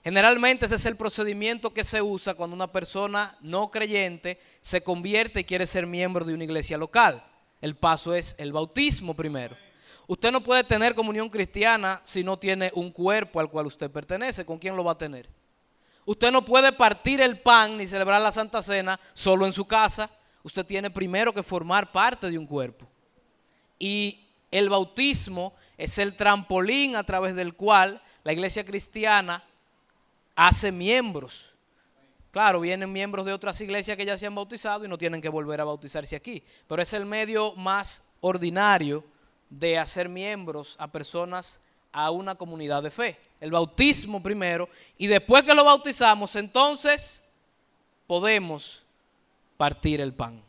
Generalmente 0.04 0.66
ese 0.66 0.74
es 0.74 0.88
el 0.88 0.96
procedimiento 0.96 1.72
que 1.72 1.84
se 1.84 2.02
usa 2.02 2.34
cuando 2.34 2.56
una 2.56 2.72
persona 2.72 3.38
no 3.42 3.70
creyente 3.70 4.42
se 4.60 4.82
convierte 4.82 5.42
y 5.42 5.44
quiere 5.44 5.68
ser 5.68 5.86
miembro 5.86 6.26
de 6.26 6.34
una 6.34 6.46
iglesia 6.46 6.80
local. 6.80 7.24
El 7.62 7.76
paso 7.76 8.16
es 8.16 8.34
el 8.40 8.52
bautismo 8.52 9.14
primero. 9.14 9.56
Usted 10.08 10.32
no 10.32 10.42
puede 10.42 10.64
tener 10.64 10.96
comunión 10.96 11.30
cristiana 11.30 12.02
si 12.06 12.24
no 12.24 12.40
tiene 12.40 12.72
un 12.74 12.92
cuerpo 12.92 13.40
al 13.40 13.52
cual 13.52 13.68
usted 13.68 13.92
pertenece. 13.92 14.48
¿Con 14.48 14.58
quién 14.58 14.76
lo 14.76 14.84
va 14.84 14.94
a 14.94 14.98
tener? 14.98 15.30
Usted 16.06 16.32
no 16.32 16.44
puede 16.44 16.72
partir 16.72 17.22
el 17.22 17.40
pan 17.40 17.78
ni 17.78 17.86
celebrar 17.86 18.20
la 18.20 18.32
Santa 18.32 18.64
Cena 18.64 19.00
solo 19.14 19.46
en 19.46 19.54
su 19.54 19.66
casa. 19.66 20.10
Usted 20.48 20.66
tiene 20.66 20.90
primero 20.90 21.34
que 21.34 21.44
formar 21.44 21.92
parte 21.92 22.32
de 22.32 22.38
un 22.38 22.48
cuerpo. 22.48 22.88
Y 23.78 24.30
el 24.50 24.70
bautismo 24.70 25.54
es 25.78 25.98
el 25.98 26.16
trampolín 26.16 26.96
a 26.96 27.04
través 27.04 27.36
del 27.36 27.54
cual 27.54 28.02
la 28.24 28.32
iglesia 28.32 28.64
cristiana 28.64 29.44
hace 30.38 30.72
miembros. 30.72 31.52
Claro, 32.32 32.62
vienen 32.62 32.94
miembros 32.94 33.26
de 33.26 33.34
otras 33.34 33.60
iglesias 33.60 33.98
que 33.98 34.06
ya 34.06 34.16
se 34.16 34.26
han 34.26 34.36
bautizado 34.36 34.86
y 34.86 34.88
no 34.88 34.98
tienen 34.98 35.22
que 35.22 35.28
volver 35.28 35.60
a 35.60 35.66
bautizarse 35.66 36.16
aquí. 36.16 36.42
Pero 36.66 36.82
es 36.82 36.94
el 36.94 37.04
medio 37.04 37.54
más 37.58 38.02
ordinario 38.22 39.04
de 39.50 39.78
hacer 39.78 40.08
miembros 40.08 40.78
a 40.80 40.90
personas 40.90 41.60
a 41.92 42.10
una 42.10 42.36
comunidad 42.36 42.84
de 42.84 42.92
fe. 42.92 43.20
El 43.42 43.52
bautismo 43.52 44.24
primero 44.24 44.70
y 44.98 45.08
después 45.08 45.44
que 45.44 45.54
lo 45.54 45.66
bautizamos, 45.66 46.38
entonces 46.38 47.22
podemos 48.08 48.87
partir 49.58 50.00
el 50.00 50.14
pan. 50.14 50.42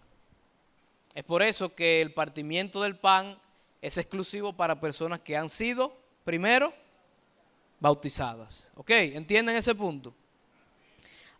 Es 1.15 1.25
por 1.25 1.43
eso 1.43 1.75
que 1.75 2.01
el 2.01 2.13
partimiento 2.13 2.83
del 2.83 2.97
pan 2.97 3.37
es 3.83 3.99
exclusivo 3.99 4.53
para 4.53 4.81
personas 4.81 5.21
que 5.21 5.37
han 5.37 5.49
sido 5.49 5.93
primero 6.25 6.73
bautizadas. 7.81 8.71
¿Ok? 8.77 8.91
¿Entienden 8.91 9.57
ese 9.57 9.75
punto? 9.75 10.15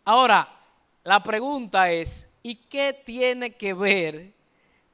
Ahora, 0.03 0.49
la 1.03 1.21
pregunta 1.23 1.91
es, 1.91 2.27
¿y 2.43 2.55
qué 2.55 2.93
tiene 2.93 3.51
que 3.51 3.73
ver 3.73 4.33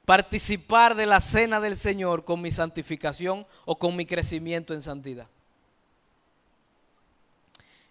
participar 0.03 0.95
de 0.95 1.05
la 1.05 1.19
cena 1.19 1.59
del 1.59 1.77
Señor 1.77 2.23
con 2.23 2.41
mi 2.41 2.51
santificación 2.51 3.47
o 3.65 3.77
con 3.77 3.95
mi 3.95 4.05
crecimiento 4.05 4.73
en 4.73 4.81
santidad? 4.81 5.27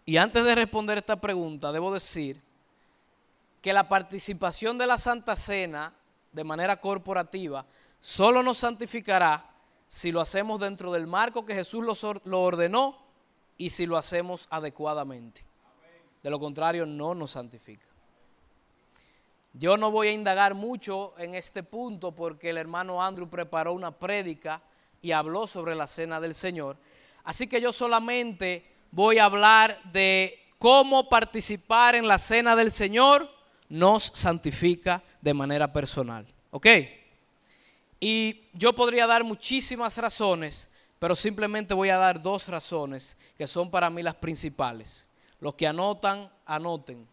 Y 0.06 0.18
antes 0.18 0.44
de 0.44 0.54
responder 0.54 0.98
esta 0.98 1.20
pregunta, 1.20 1.72
debo 1.72 1.92
decir 1.92 2.40
que 3.64 3.72
la 3.72 3.88
participación 3.88 4.76
de 4.76 4.86
la 4.86 4.98
Santa 4.98 5.34
Cena 5.36 5.90
de 6.32 6.44
manera 6.44 6.82
corporativa 6.82 7.64
solo 7.98 8.42
nos 8.42 8.58
santificará 8.58 9.42
si 9.88 10.12
lo 10.12 10.20
hacemos 10.20 10.60
dentro 10.60 10.92
del 10.92 11.06
marco 11.06 11.46
que 11.46 11.54
Jesús 11.54 11.82
lo 12.24 12.42
ordenó 12.42 12.94
y 13.56 13.70
si 13.70 13.86
lo 13.86 13.96
hacemos 13.96 14.48
adecuadamente. 14.50 15.46
De 16.22 16.28
lo 16.28 16.38
contrario, 16.38 16.84
no 16.84 17.14
nos 17.14 17.30
santifica. 17.30 17.86
Yo 19.54 19.78
no 19.78 19.90
voy 19.90 20.08
a 20.08 20.12
indagar 20.12 20.52
mucho 20.52 21.14
en 21.16 21.34
este 21.34 21.62
punto 21.62 22.12
porque 22.12 22.50
el 22.50 22.58
hermano 22.58 23.02
Andrew 23.02 23.30
preparó 23.30 23.72
una 23.72 23.92
prédica 23.92 24.60
y 25.00 25.12
habló 25.12 25.46
sobre 25.46 25.74
la 25.74 25.86
cena 25.86 26.20
del 26.20 26.34
Señor. 26.34 26.76
Así 27.24 27.46
que 27.46 27.62
yo 27.62 27.72
solamente 27.72 28.70
voy 28.90 29.16
a 29.16 29.24
hablar 29.24 29.82
de 29.84 30.38
cómo 30.58 31.08
participar 31.08 31.94
en 31.94 32.06
la 32.06 32.18
cena 32.18 32.56
del 32.56 32.70
Señor 32.70 33.32
nos 33.68 34.10
santifica 34.14 35.02
de 35.20 35.34
manera 35.34 35.72
personal. 35.72 36.26
¿Ok? 36.50 36.66
Y 38.00 38.42
yo 38.52 38.74
podría 38.74 39.06
dar 39.06 39.24
muchísimas 39.24 39.96
razones, 39.96 40.68
pero 40.98 41.16
simplemente 41.16 41.74
voy 41.74 41.88
a 41.88 41.96
dar 41.96 42.20
dos 42.20 42.48
razones 42.48 43.16
que 43.36 43.46
son 43.46 43.70
para 43.70 43.90
mí 43.90 44.02
las 44.02 44.14
principales. 44.14 45.06
Los 45.40 45.54
que 45.54 45.66
anotan, 45.66 46.30
anoten. 46.46 47.06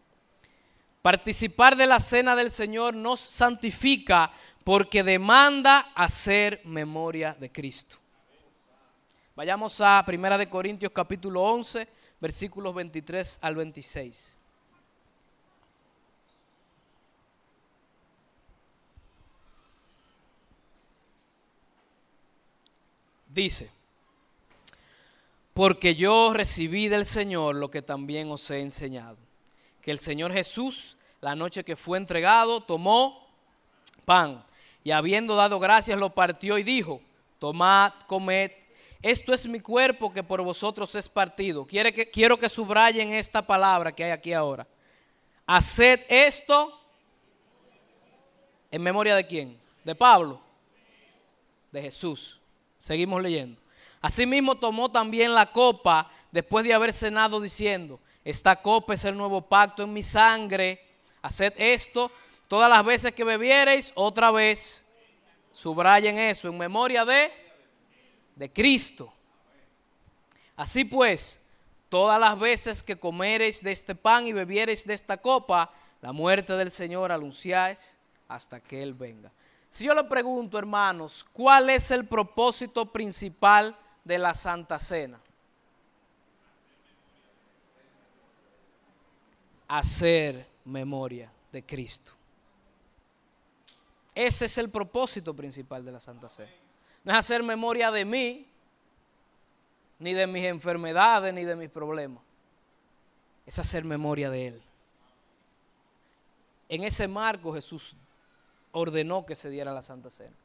Participar 1.00 1.76
de 1.76 1.86
la 1.86 1.98
cena 1.98 2.36
del 2.36 2.50
Señor 2.50 2.94
nos 2.94 3.20
santifica 3.20 4.30
porque 4.64 5.02
demanda 5.02 5.90
hacer 5.94 6.60
memoria 6.64 7.36
de 7.38 7.50
Cristo. 7.50 7.96
Vayamos 9.34 9.80
a 9.80 10.04
1 10.06 10.38
de 10.38 10.48
Corintios 10.48 10.92
capítulo 10.92 11.42
11, 11.42 11.88
versículos 12.20 12.74
23 12.74 13.38
al 13.40 13.56
26. 13.56 14.36
Dice, 23.32 23.70
porque 25.54 25.94
yo 25.94 26.34
recibí 26.34 26.88
del 26.88 27.06
Señor 27.06 27.56
lo 27.56 27.70
que 27.70 27.80
también 27.80 28.30
os 28.30 28.50
he 28.50 28.60
enseñado, 28.60 29.16
que 29.80 29.90
el 29.90 29.98
Señor 29.98 30.32
Jesús, 30.32 30.98
la 31.22 31.34
noche 31.34 31.64
que 31.64 31.76
fue 31.76 31.96
entregado, 31.96 32.60
tomó 32.60 33.26
pan 34.04 34.44
y 34.84 34.90
habiendo 34.90 35.34
dado 35.34 35.58
gracias 35.58 35.98
lo 35.98 36.10
partió 36.10 36.58
y 36.58 36.62
dijo, 36.62 37.00
tomad, 37.38 37.92
comed, 38.06 38.50
esto 39.00 39.32
es 39.32 39.48
mi 39.48 39.60
cuerpo 39.60 40.12
que 40.12 40.22
por 40.22 40.42
vosotros 40.42 40.94
es 40.94 41.08
partido. 41.08 41.64
Quiere 41.64 41.92
que, 41.92 42.10
quiero 42.10 42.38
que 42.38 42.50
subrayen 42.50 43.12
esta 43.12 43.40
palabra 43.40 43.92
que 43.92 44.04
hay 44.04 44.10
aquí 44.10 44.32
ahora. 44.34 44.66
Haced 45.46 46.00
esto 46.08 46.78
en 48.70 48.82
memoria 48.82 49.16
de 49.16 49.26
quién? 49.26 49.58
De 49.84 49.94
Pablo, 49.94 50.38
de 51.70 51.82
Jesús. 51.82 52.41
Seguimos 52.82 53.22
leyendo. 53.22 53.60
Asimismo 54.00 54.56
tomó 54.56 54.90
también 54.90 55.32
la 55.32 55.46
copa 55.52 56.10
después 56.32 56.64
de 56.64 56.74
haber 56.74 56.92
cenado 56.92 57.40
diciendo, 57.40 58.00
esta 58.24 58.60
copa 58.60 58.94
es 58.94 59.04
el 59.04 59.16
nuevo 59.16 59.40
pacto 59.40 59.84
en 59.84 59.92
mi 59.92 60.02
sangre, 60.02 60.84
haced 61.22 61.52
esto 61.58 62.10
todas 62.48 62.68
las 62.68 62.84
veces 62.84 63.12
que 63.12 63.22
bebiereis, 63.22 63.92
otra 63.94 64.32
vez, 64.32 64.90
subrayen 65.52 66.18
eso, 66.18 66.48
en 66.48 66.58
memoria 66.58 67.04
de, 67.04 67.30
de 68.34 68.52
Cristo. 68.52 69.14
Así 70.56 70.84
pues, 70.84 71.40
todas 71.88 72.18
las 72.18 72.36
veces 72.36 72.82
que 72.82 72.96
comereis 72.96 73.62
de 73.62 73.70
este 73.70 73.94
pan 73.94 74.26
y 74.26 74.32
bebiereis 74.32 74.84
de 74.84 74.94
esta 74.94 75.18
copa, 75.18 75.72
la 76.00 76.10
muerte 76.10 76.54
del 76.54 76.72
Señor 76.72 77.12
anunciáis 77.12 77.96
hasta 78.26 78.58
que 78.58 78.82
Él 78.82 78.92
venga. 78.92 79.30
Si 79.72 79.86
yo 79.86 79.94
le 79.94 80.04
pregunto, 80.04 80.58
hermanos, 80.58 81.24
¿cuál 81.32 81.70
es 81.70 81.90
el 81.92 82.06
propósito 82.06 82.84
principal 82.84 83.74
de 84.04 84.18
la 84.18 84.34
Santa 84.34 84.78
Cena? 84.78 85.18
Hacer 89.66 90.46
memoria 90.66 91.32
de 91.50 91.64
Cristo. 91.64 92.12
Ese 94.14 94.44
es 94.44 94.58
el 94.58 94.68
propósito 94.68 95.34
principal 95.34 95.82
de 95.82 95.92
la 95.92 96.00
Santa 96.00 96.28
Cena. 96.28 96.52
No 97.02 97.12
es 97.12 97.18
hacer 97.18 97.42
memoria 97.42 97.90
de 97.90 98.04
mí, 98.04 98.46
ni 99.98 100.12
de 100.12 100.26
mis 100.26 100.44
enfermedades, 100.44 101.32
ni 101.32 101.44
de 101.44 101.56
mis 101.56 101.70
problemas. 101.70 102.22
Es 103.46 103.58
hacer 103.58 103.86
memoria 103.86 104.28
de 104.28 104.48
Él. 104.48 104.62
En 106.68 106.84
ese 106.84 107.08
marco 107.08 107.54
Jesús 107.54 107.96
ordenó 108.72 109.24
que 109.24 109.36
se 109.36 109.50
diera 109.50 109.72
la 109.72 109.82
Santa 109.82 110.10
Cena. 110.10 110.36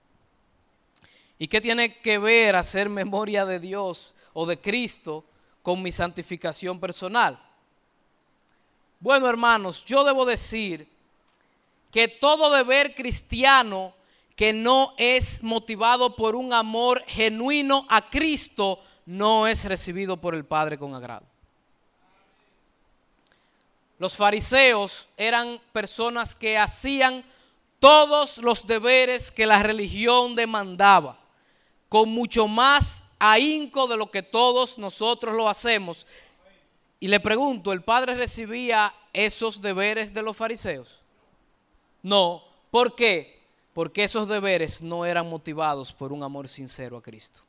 ¿Y 1.39 1.47
qué 1.47 1.61
tiene 1.61 1.99
que 1.99 2.17
ver 2.17 2.55
hacer 2.55 2.89
memoria 2.89 3.45
de 3.45 3.59
Dios 3.59 4.13
o 4.33 4.45
de 4.45 4.59
Cristo 4.59 5.23
con 5.61 5.81
mi 5.81 5.91
santificación 5.91 6.79
personal? 6.79 7.39
Bueno, 8.99 9.27
hermanos, 9.27 9.85
yo 9.85 10.03
debo 10.03 10.25
decir 10.25 10.87
que 11.91 12.07
todo 12.07 12.55
deber 12.55 12.95
cristiano 12.95 13.93
que 14.35 14.53
no 14.53 14.93
es 14.97 15.41
motivado 15.41 16.15
por 16.15 16.35
un 16.35 16.53
amor 16.53 17.03
genuino 17.07 17.85
a 17.89 18.09
Cristo 18.09 18.79
no 19.05 19.47
es 19.47 19.65
recibido 19.65 20.17
por 20.17 20.35
el 20.35 20.45
Padre 20.45 20.77
con 20.77 20.93
agrado. 20.93 21.25
Los 23.99 24.15
fariseos 24.15 25.07
eran 25.17 25.59
personas 25.73 26.35
que 26.35 26.57
hacían 26.57 27.23
todos 27.79 28.37
los 28.39 28.65
deberes 28.65 29.31
que 29.31 29.45
la 29.45 29.61
religión 29.61 30.35
demandaba, 30.35 31.19
con 31.89 32.09
mucho 32.09 32.47
más 32.47 33.03
ahínco 33.19 33.87
de 33.87 33.97
lo 33.97 34.09
que 34.11 34.23
todos 34.23 34.77
nosotros 34.77 35.35
lo 35.35 35.49
hacemos. 35.49 36.05
Y 36.99 37.07
le 37.07 37.19
pregunto, 37.19 37.71
¿el 37.71 37.83
Padre 37.83 38.15
recibía 38.15 38.93
esos 39.13 39.61
deberes 39.61 40.13
de 40.13 40.21
los 40.23 40.35
fariseos? 40.35 40.99
No. 42.01 42.43
¿Por 42.71 42.95
qué? 42.95 43.43
Porque 43.73 44.03
esos 44.03 44.27
deberes 44.27 44.81
no 44.81 45.05
eran 45.05 45.29
motivados 45.29 45.93
por 45.93 46.11
un 46.11 46.23
amor 46.23 46.47
sincero 46.47 46.97
a 46.97 47.01
Cristo. 47.01 47.41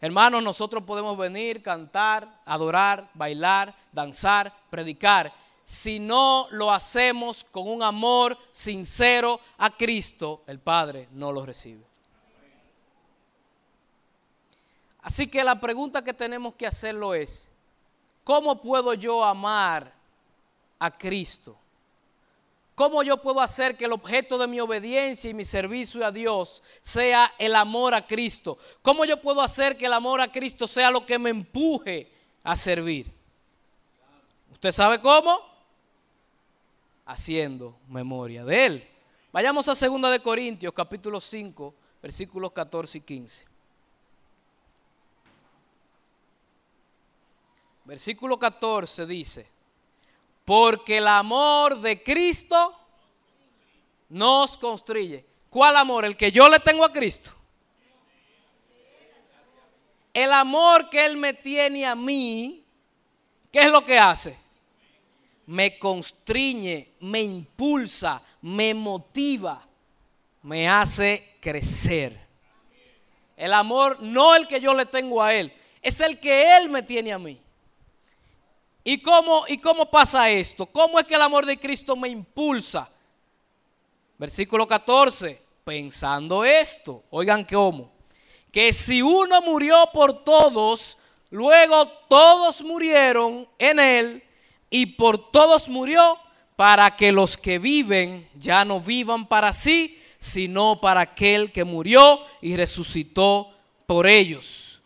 Hermanos, 0.00 0.42
nosotros 0.42 0.84
podemos 0.84 1.16
venir, 1.16 1.62
cantar, 1.62 2.42
adorar, 2.44 3.10
bailar, 3.14 3.74
danzar, 3.92 4.54
predicar 4.68 5.32
si 5.66 5.98
no 5.98 6.46
lo 6.52 6.70
hacemos 6.70 7.42
con 7.42 7.68
un 7.68 7.82
amor 7.82 8.38
sincero 8.52 9.40
a 9.58 9.68
Cristo, 9.76 10.44
el 10.46 10.60
Padre 10.60 11.08
no 11.10 11.32
lo 11.32 11.44
recibe. 11.44 11.84
Así 15.02 15.26
que 15.26 15.42
la 15.42 15.58
pregunta 15.58 16.04
que 16.04 16.12
tenemos 16.12 16.54
que 16.54 16.68
hacerlo 16.68 17.14
es, 17.14 17.50
¿cómo 18.22 18.62
puedo 18.62 18.94
yo 18.94 19.24
amar 19.24 19.92
a 20.78 20.96
Cristo? 20.96 21.58
¿Cómo 22.76 23.02
yo 23.02 23.16
puedo 23.16 23.40
hacer 23.40 23.76
que 23.76 23.86
el 23.86 23.92
objeto 23.92 24.38
de 24.38 24.46
mi 24.46 24.60
obediencia 24.60 25.28
y 25.28 25.34
mi 25.34 25.44
servicio 25.44 26.06
a 26.06 26.12
Dios 26.12 26.62
sea 26.80 27.34
el 27.38 27.56
amor 27.56 27.92
a 27.92 28.06
Cristo? 28.06 28.56
¿Cómo 28.82 29.04
yo 29.04 29.20
puedo 29.20 29.42
hacer 29.42 29.76
que 29.76 29.86
el 29.86 29.94
amor 29.94 30.20
a 30.20 30.30
Cristo 30.30 30.68
sea 30.68 30.92
lo 30.92 31.04
que 31.04 31.18
me 31.18 31.30
empuje 31.30 32.12
a 32.44 32.54
servir? 32.54 33.12
¿Usted 34.52 34.70
sabe 34.70 35.00
cómo? 35.00 35.55
Haciendo 37.06 37.78
memoria 37.88 38.44
de 38.44 38.66
Él. 38.66 38.88
Vayamos 39.32 39.68
a 39.68 39.74
2 39.74 40.10
de 40.10 40.20
Corintios, 40.20 40.74
capítulo 40.74 41.20
5, 41.20 41.74
versículos 42.02 42.52
14 42.52 42.98
y 42.98 43.00
15. 43.00 43.46
Versículo 47.84 48.38
14 48.38 49.06
dice, 49.06 49.48
porque 50.44 50.98
el 50.98 51.06
amor 51.06 51.80
de 51.80 52.02
Cristo 52.02 52.76
nos 54.08 54.58
constriye. 54.58 55.24
¿Cuál 55.48 55.76
amor? 55.76 56.04
El 56.04 56.16
que 56.16 56.32
yo 56.32 56.48
le 56.48 56.58
tengo 56.58 56.84
a 56.84 56.92
Cristo. 56.92 57.30
El 60.12 60.32
amor 60.32 60.88
que 60.88 61.04
Él 61.04 61.16
me 61.16 61.34
tiene 61.34 61.86
a 61.86 61.94
mí, 61.94 62.64
¿qué 63.52 63.60
es 63.60 63.70
lo 63.70 63.84
que 63.84 63.98
hace? 63.98 64.45
Me 65.46 65.78
constriñe, 65.78 66.94
me 67.00 67.20
impulsa, 67.20 68.20
me 68.42 68.74
motiva, 68.74 69.64
me 70.42 70.68
hace 70.68 71.36
crecer. 71.40 72.26
El 73.36 73.52
amor 73.52 74.02
no 74.02 74.34
el 74.34 74.46
que 74.46 74.60
yo 74.60 74.74
le 74.74 74.86
tengo 74.86 75.22
a 75.22 75.34
Él, 75.34 75.52
es 75.82 76.00
el 76.00 76.18
que 76.18 76.56
Él 76.56 76.68
me 76.68 76.82
tiene 76.82 77.12
a 77.12 77.18
mí. 77.18 77.40
¿Y 78.82 78.98
cómo, 78.98 79.44
¿Y 79.48 79.58
cómo 79.58 79.86
pasa 79.86 80.30
esto? 80.30 80.66
¿Cómo 80.66 80.98
es 80.98 81.06
que 81.06 81.14
el 81.14 81.22
amor 81.22 81.44
de 81.44 81.58
Cristo 81.58 81.96
me 81.96 82.08
impulsa? 82.08 82.88
Versículo 84.16 84.66
14, 84.66 85.42
pensando 85.64 86.44
esto, 86.44 87.02
oigan 87.10 87.44
cómo, 87.44 87.90
que 88.52 88.72
si 88.72 89.02
uno 89.02 89.42
murió 89.42 89.76
por 89.92 90.24
todos, 90.24 90.96
luego 91.30 91.86
todos 92.08 92.62
murieron 92.62 93.46
en 93.58 93.78
él 93.80 94.22
y 94.76 94.84
por 94.84 95.30
todos 95.30 95.70
murió 95.70 96.18
para 96.54 96.96
que 96.96 97.10
los 97.10 97.38
que 97.38 97.58
viven 97.58 98.28
ya 98.34 98.62
no 98.62 98.78
vivan 98.78 99.26
para 99.26 99.54
sí, 99.54 99.98
sino 100.18 100.78
para 100.82 101.00
aquel 101.00 101.50
que 101.50 101.64
murió 101.64 102.20
y 102.42 102.56
resucitó 102.56 103.54
por 103.86 104.06
ellos. 104.06 104.82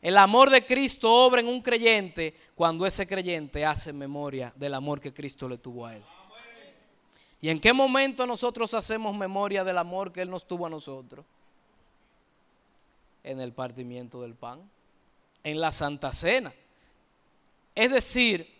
El 0.00 0.18
amor 0.18 0.50
de 0.50 0.64
Cristo 0.64 1.12
obra 1.12 1.40
en 1.40 1.48
un 1.48 1.62
creyente 1.62 2.36
cuando 2.54 2.86
ese 2.86 3.08
creyente 3.08 3.64
hace 3.64 3.92
memoria 3.92 4.52
del 4.54 4.74
amor 4.74 5.00
que 5.00 5.12
Cristo 5.12 5.48
le 5.48 5.58
tuvo 5.58 5.86
a 5.86 5.96
él. 5.96 6.04
¿Y 7.40 7.48
en 7.48 7.58
qué 7.58 7.72
momento 7.72 8.28
nosotros 8.28 8.72
hacemos 8.72 9.16
memoria 9.16 9.64
del 9.64 9.78
amor 9.78 10.12
que 10.12 10.22
Él 10.22 10.30
nos 10.30 10.46
tuvo 10.46 10.64
a 10.66 10.70
nosotros? 10.70 11.26
En 13.22 13.40
el 13.40 13.52
partimiento 13.52 14.22
del 14.22 14.34
pan, 14.34 14.60
en 15.42 15.60
la 15.60 15.70
Santa 15.70 16.12
Cena. 16.12 16.54
Es 17.74 17.90
decir, 17.90 18.53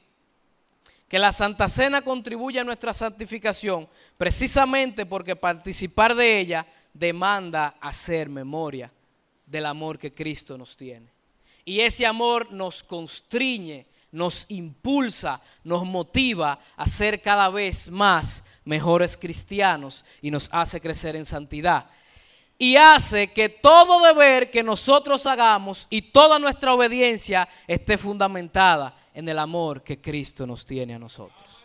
que 1.15 1.19
la 1.21 1.31
Santa 1.31 1.69
Cena 1.69 2.03
contribuye 2.03 2.59
a 2.59 2.65
nuestra 2.65 2.93
santificación 2.93 3.89
precisamente 4.19 5.07
porque 5.07 5.37
participar 5.37 6.13
de 6.13 6.41
ella 6.41 6.67
demanda 6.93 7.77
hacer 7.81 8.29
memoria 8.29 8.93
del 9.47 9.67
amor 9.67 9.97
que 9.97 10.13
Cristo 10.13 10.59
nos 10.59 10.77
tiene. 10.77 11.07
Y 11.65 11.79
ese 11.79 12.05
amor 12.05 12.51
nos 12.51 12.83
constriñe, 12.83 13.87
nos 14.11 14.45
impulsa, 14.49 15.41
nos 15.63 15.85
motiva 15.85 16.59
a 16.77 16.85
ser 16.85 17.23
cada 17.23 17.49
vez 17.49 17.89
más 17.89 18.43
mejores 18.65 19.17
cristianos 19.17 20.05
y 20.21 20.33
nos 20.33 20.49
hace 20.51 20.81
crecer 20.81 21.15
en 21.15 21.25
santidad. 21.25 21.89
Y 22.59 22.75
hace 22.75 23.33
que 23.33 23.49
todo 23.49 24.05
deber 24.05 24.51
que 24.51 24.65
nosotros 24.65 25.27
hagamos 25.27 25.87
y 25.91 26.03
toda 26.03 26.41
nuestra 26.41 26.75
obediencia 26.75 27.49
esté 27.69 27.99
fundamentada 27.99 28.97
en 29.15 29.29
el 29.29 29.39
amor 29.39 29.83
que 29.83 30.01
Cristo 30.01 30.47
nos 30.47 30.67
tiene 30.67 30.95
a 30.95 30.99
nosotros. 30.99 31.65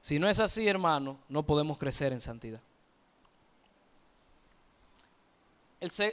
Si 0.00 0.18
no 0.18 0.28
es 0.28 0.40
así, 0.40 0.66
hermano, 0.66 1.18
no 1.28 1.44
podemos 1.44 1.78
crecer 1.78 2.12
en 2.12 2.20
santidad. 2.20 2.60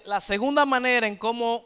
la 0.05 0.19
segunda 0.19 0.65
manera 0.65 1.07
en 1.07 1.15
cómo 1.15 1.63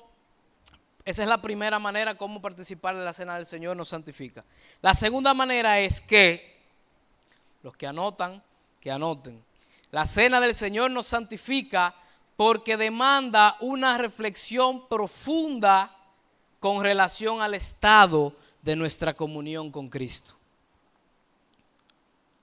esa 1.05 1.23
es 1.23 1.27
la 1.27 1.41
primera 1.41 1.79
manera 1.79 2.17
como 2.17 2.41
participar 2.41 2.95
de 2.95 3.03
la 3.03 3.11
cena 3.11 3.35
del 3.35 3.45
Señor 3.45 3.75
nos 3.75 3.89
santifica. 3.89 4.45
La 4.81 4.93
segunda 4.93 5.33
manera 5.33 5.79
es 5.79 5.99
que, 5.99 6.61
los 7.61 7.75
que 7.75 7.87
anotan, 7.87 8.41
que 8.79 8.89
anoten. 8.89 9.43
La 9.91 10.05
cena 10.05 10.39
del 10.39 10.55
Señor 10.55 10.91
nos 10.91 11.07
santifica 11.07 11.93
porque 12.37 12.77
demanda 12.77 13.57
una 13.59 13.97
reflexión 13.97 14.87
profunda 14.87 15.93
con 16.63 16.81
relación 16.81 17.41
al 17.41 17.55
estado 17.55 18.31
de 18.61 18.73
nuestra 18.77 19.13
comunión 19.13 19.69
con 19.69 19.89
Cristo. 19.89 20.33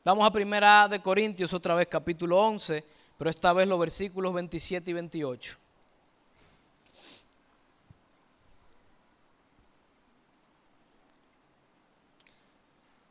Vamos 0.04 0.26
a 0.26 0.30
primera 0.30 0.86
de 0.88 1.00
Corintios 1.00 1.54
otra 1.54 1.74
vez 1.74 1.88
capítulo 1.88 2.38
11, 2.38 2.84
pero 3.16 3.30
esta 3.30 3.50
vez 3.54 3.66
los 3.66 3.80
versículos 3.80 4.34
27 4.34 4.90
y 4.90 4.92
28. 4.92 5.56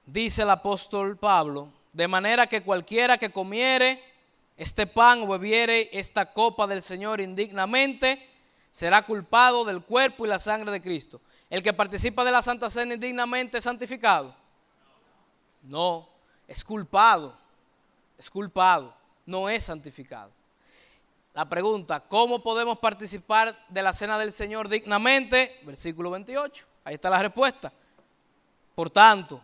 dice 0.06 0.44
el 0.44 0.52
apóstol 0.52 1.18
Pablo, 1.18 1.70
de 1.92 2.08
manera 2.08 2.46
que 2.46 2.62
cualquiera 2.62 3.18
que 3.18 3.32
comiere 3.32 4.00
este 4.56 4.86
pan 4.86 5.24
o 5.24 5.28
bebiere 5.28 5.90
esta 5.92 6.32
copa 6.32 6.68
del 6.68 6.84
Señor 6.84 7.20
indignamente, 7.20 8.29
será 8.72 9.06
culpado 9.06 9.66
del 9.66 9.82
cuerpo 9.82 10.26
y 10.26 10.30
la 10.30 10.40
sangre 10.40 10.72
de 10.72 10.82
Cristo. 10.82 11.22
El 11.50 11.64
que 11.64 11.74
participa 11.74 12.24
de 12.24 12.32
la 12.32 12.42
Santa 12.42 12.70
Cena 12.70 12.94
indignamente 12.94 13.58
es 13.58 13.64
santificado. 13.64 14.36
No, 15.64 16.10
es 16.48 16.64
culpado, 16.64 17.38
es 18.18 18.30
culpado, 18.30 18.94
no 19.26 19.50
es 19.50 19.64
santificado. 19.64 20.32
La 21.34 21.48
pregunta, 21.48 22.00
¿cómo 22.02 22.42
podemos 22.42 22.80
participar 22.80 23.66
de 23.70 23.84
la 23.84 23.94
cena 23.94 24.18
del 24.18 24.32
Señor 24.32 24.68
dignamente? 24.68 25.60
Versículo 25.64 26.12
28, 26.12 26.66
ahí 26.84 26.96
está 26.96 27.10
la 27.10 27.22
respuesta. 27.22 27.72
Por 28.76 28.90
tanto, 28.90 29.42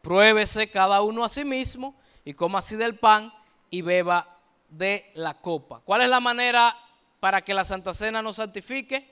Pruébese 0.00 0.70
cada 0.70 1.02
uno 1.02 1.24
a 1.24 1.28
sí 1.28 1.44
mismo 1.44 1.94
y 2.24 2.32
coma 2.32 2.60
así 2.60 2.76
del 2.76 2.98
pan 2.98 3.32
y 3.68 3.82
beba 3.82 4.26
de 4.68 5.10
la 5.14 5.34
copa. 5.34 5.80
¿Cuál 5.84 6.02
es 6.02 6.08
la 6.08 6.20
manera 6.20 6.74
para 7.20 7.42
que 7.42 7.54
la 7.54 7.64
Santa 7.64 7.94
Cena 7.94 8.22
nos 8.22 8.36
santifique? 8.36 9.08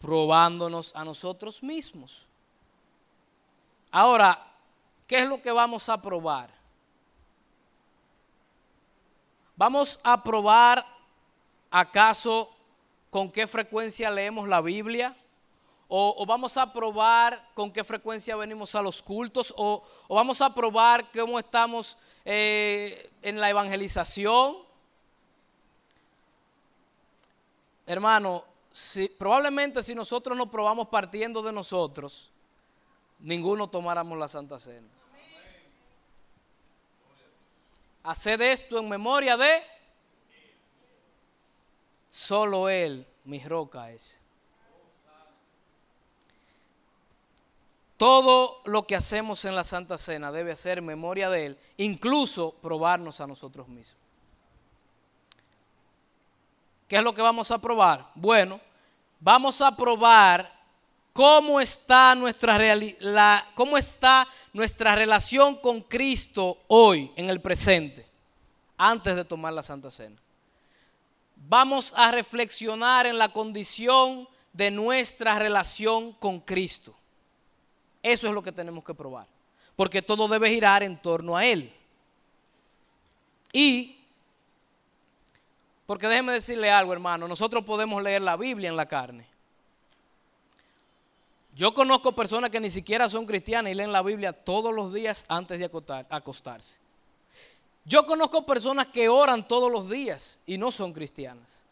Probándonos 0.00 0.94
a 0.94 1.04
nosotros 1.04 1.62
mismos. 1.62 2.26
Ahora, 3.90 4.46
¿qué 5.06 5.18
es 5.18 5.28
lo 5.28 5.42
que 5.42 5.52
vamos 5.52 5.88
a 5.88 6.00
probar? 6.00 6.50
Vamos 9.56 10.00
a 10.02 10.22
probar 10.22 10.86
acaso 11.70 12.50
con 13.10 13.30
qué 13.30 13.46
frecuencia 13.46 14.10
leemos 14.10 14.48
la 14.48 14.60
Biblia 14.60 15.14
o, 15.94 16.24
vamos 16.24 16.56
a 16.56 16.72
probar 16.72 17.50
con 17.52 17.70
qué 17.70 17.84
frecuencia 17.84 18.34
venimos 18.34 18.74
a 18.74 18.80
los 18.80 19.02
cultos, 19.02 19.52
o, 19.58 19.84
vamos 20.08 20.40
a 20.40 20.54
probar 20.54 21.12
cómo 21.12 21.38
estamos 21.38 21.98
eh, 22.24 23.10
en 23.20 23.38
la 23.38 23.50
evangelización. 23.50 24.56
Hermano, 27.86 28.44
si, 28.72 29.08
probablemente 29.08 29.82
si 29.82 29.94
nosotros 29.94 30.36
nos 30.36 30.48
probamos 30.48 30.88
partiendo 30.88 31.42
de 31.42 31.52
nosotros, 31.52 32.30
ninguno 33.18 33.68
tomáramos 33.68 34.18
la 34.18 34.28
Santa 34.28 34.58
Cena. 34.58 34.88
Haced 38.04 38.40
esto 38.40 38.78
en 38.78 38.88
memoria 38.88 39.36
de 39.36 39.62
solo 42.10 42.68
Él, 42.68 43.06
mi 43.24 43.38
roca 43.42 43.90
es. 43.90 44.20
Todo 47.96 48.60
lo 48.64 48.84
que 48.84 48.96
hacemos 48.96 49.44
en 49.44 49.54
la 49.54 49.62
Santa 49.62 49.96
Cena 49.96 50.32
debe 50.32 50.56
ser 50.56 50.82
memoria 50.82 51.30
de 51.30 51.46
Él, 51.46 51.58
incluso 51.76 52.52
probarnos 52.60 53.20
a 53.20 53.28
nosotros 53.28 53.68
mismos. 53.68 54.01
¿Qué 56.92 56.98
es 56.98 57.04
lo 57.04 57.14
que 57.14 57.22
vamos 57.22 57.50
a 57.50 57.56
probar? 57.56 58.10
Bueno, 58.14 58.60
vamos 59.18 59.62
a 59.62 59.74
probar 59.74 60.52
cómo 61.14 61.58
está 61.58 62.14
nuestra, 62.14 62.58
cómo 63.54 63.78
está 63.78 64.28
nuestra 64.52 64.94
relación 64.94 65.56
con 65.56 65.80
Cristo 65.80 66.58
hoy, 66.68 67.10
en 67.16 67.30
el 67.30 67.40
presente, 67.40 68.06
antes 68.76 69.16
de 69.16 69.24
tomar 69.24 69.54
la 69.54 69.62
Santa 69.62 69.90
Cena. 69.90 70.20
Vamos 71.34 71.94
a 71.96 72.10
reflexionar 72.10 73.06
en 73.06 73.16
la 73.16 73.30
condición 73.30 74.28
de 74.52 74.70
nuestra 74.70 75.38
relación 75.38 76.12
con 76.12 76.40
Cristo. 76.40 76.94
Eso 78.02 78.28
es 78.28 78.34
lo 78.34 78.42
que 78.42 78.52
tenemos 78.52 78.84
que 78.84 78.92
probar. 78.92 79.26
porque 79.76 80.02
todo 80.02 80.28
debe 80.28 80.50
girar 80.50 80.82
en 80.82 81.00
torno 81.00 81.38
a 81.38 81.46
Él. 81.46 81.72
Y, 83.50 84.01
porque 85.86 86.06
déjeme 86.06 86.32
decirle 86.32 86.70
algo, 86.70 86.92
hermano, 86.92 87.26
nosotros 87.28 87.64
podemos 87.64 88.02
leer 88.02 88.22
la 88.22 88.36
Biblia 88.36 88.68
en 88.68 88.76
la 88.76 88.86
carne. 88.86 89.26
Yo 91.54 91.74
conozco 91.74 92.12
personas 92.12 92.50
que 92.50 92.60
ni 92.60 92.70
siquiera 92.70 93.08
son 93.08 93.26
cristianas 93.26 93.72
y 93.72 93.74
leen 93.74 93.92
la 93.92 94.02
Biblia 94.02 94.32
todos 94.32 94.72
los 94.74 94.92
días 94.92 95.26
antes 95.28 95.58
de 95.58 95.70
acostarse. 96.08 96.78
Yo 97.84 98.06
conozco 98.06 98.46
personas 98.46 98.86
que 98.86 99.08
oran 99.08 99.46
todos 99.46 99.70
los 99.70 99.90
días 99.90 100.40
y 100.46 100.56
no 100.56 100.70
son 100.70 100.92
cristianas. 100.92 101.62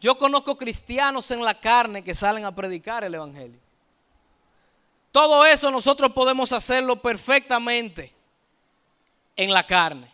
Yo 0.00 0.16
conozco 0.16 0.56
cristianos 0.56 1.30
en 1.30 1.44
la 1.44 1.60
carne 1.60 2.02
que 2.02 2.14
salen 2.14 2.44
a 2.46 2.54
predicar 2.54 3.04
el 3.04 3.14
Evangelio. 3.14 3.58
Todo 5.12 5.44
eso 5.44 5.70
nosotros 5.70 6.12
podemos 6.12 6.52
hacerlo 6.52 6.96
perfectamente 7.02 8.12
en 9.36 9.52
la 9.52 9.66
carne. 9.66 10.10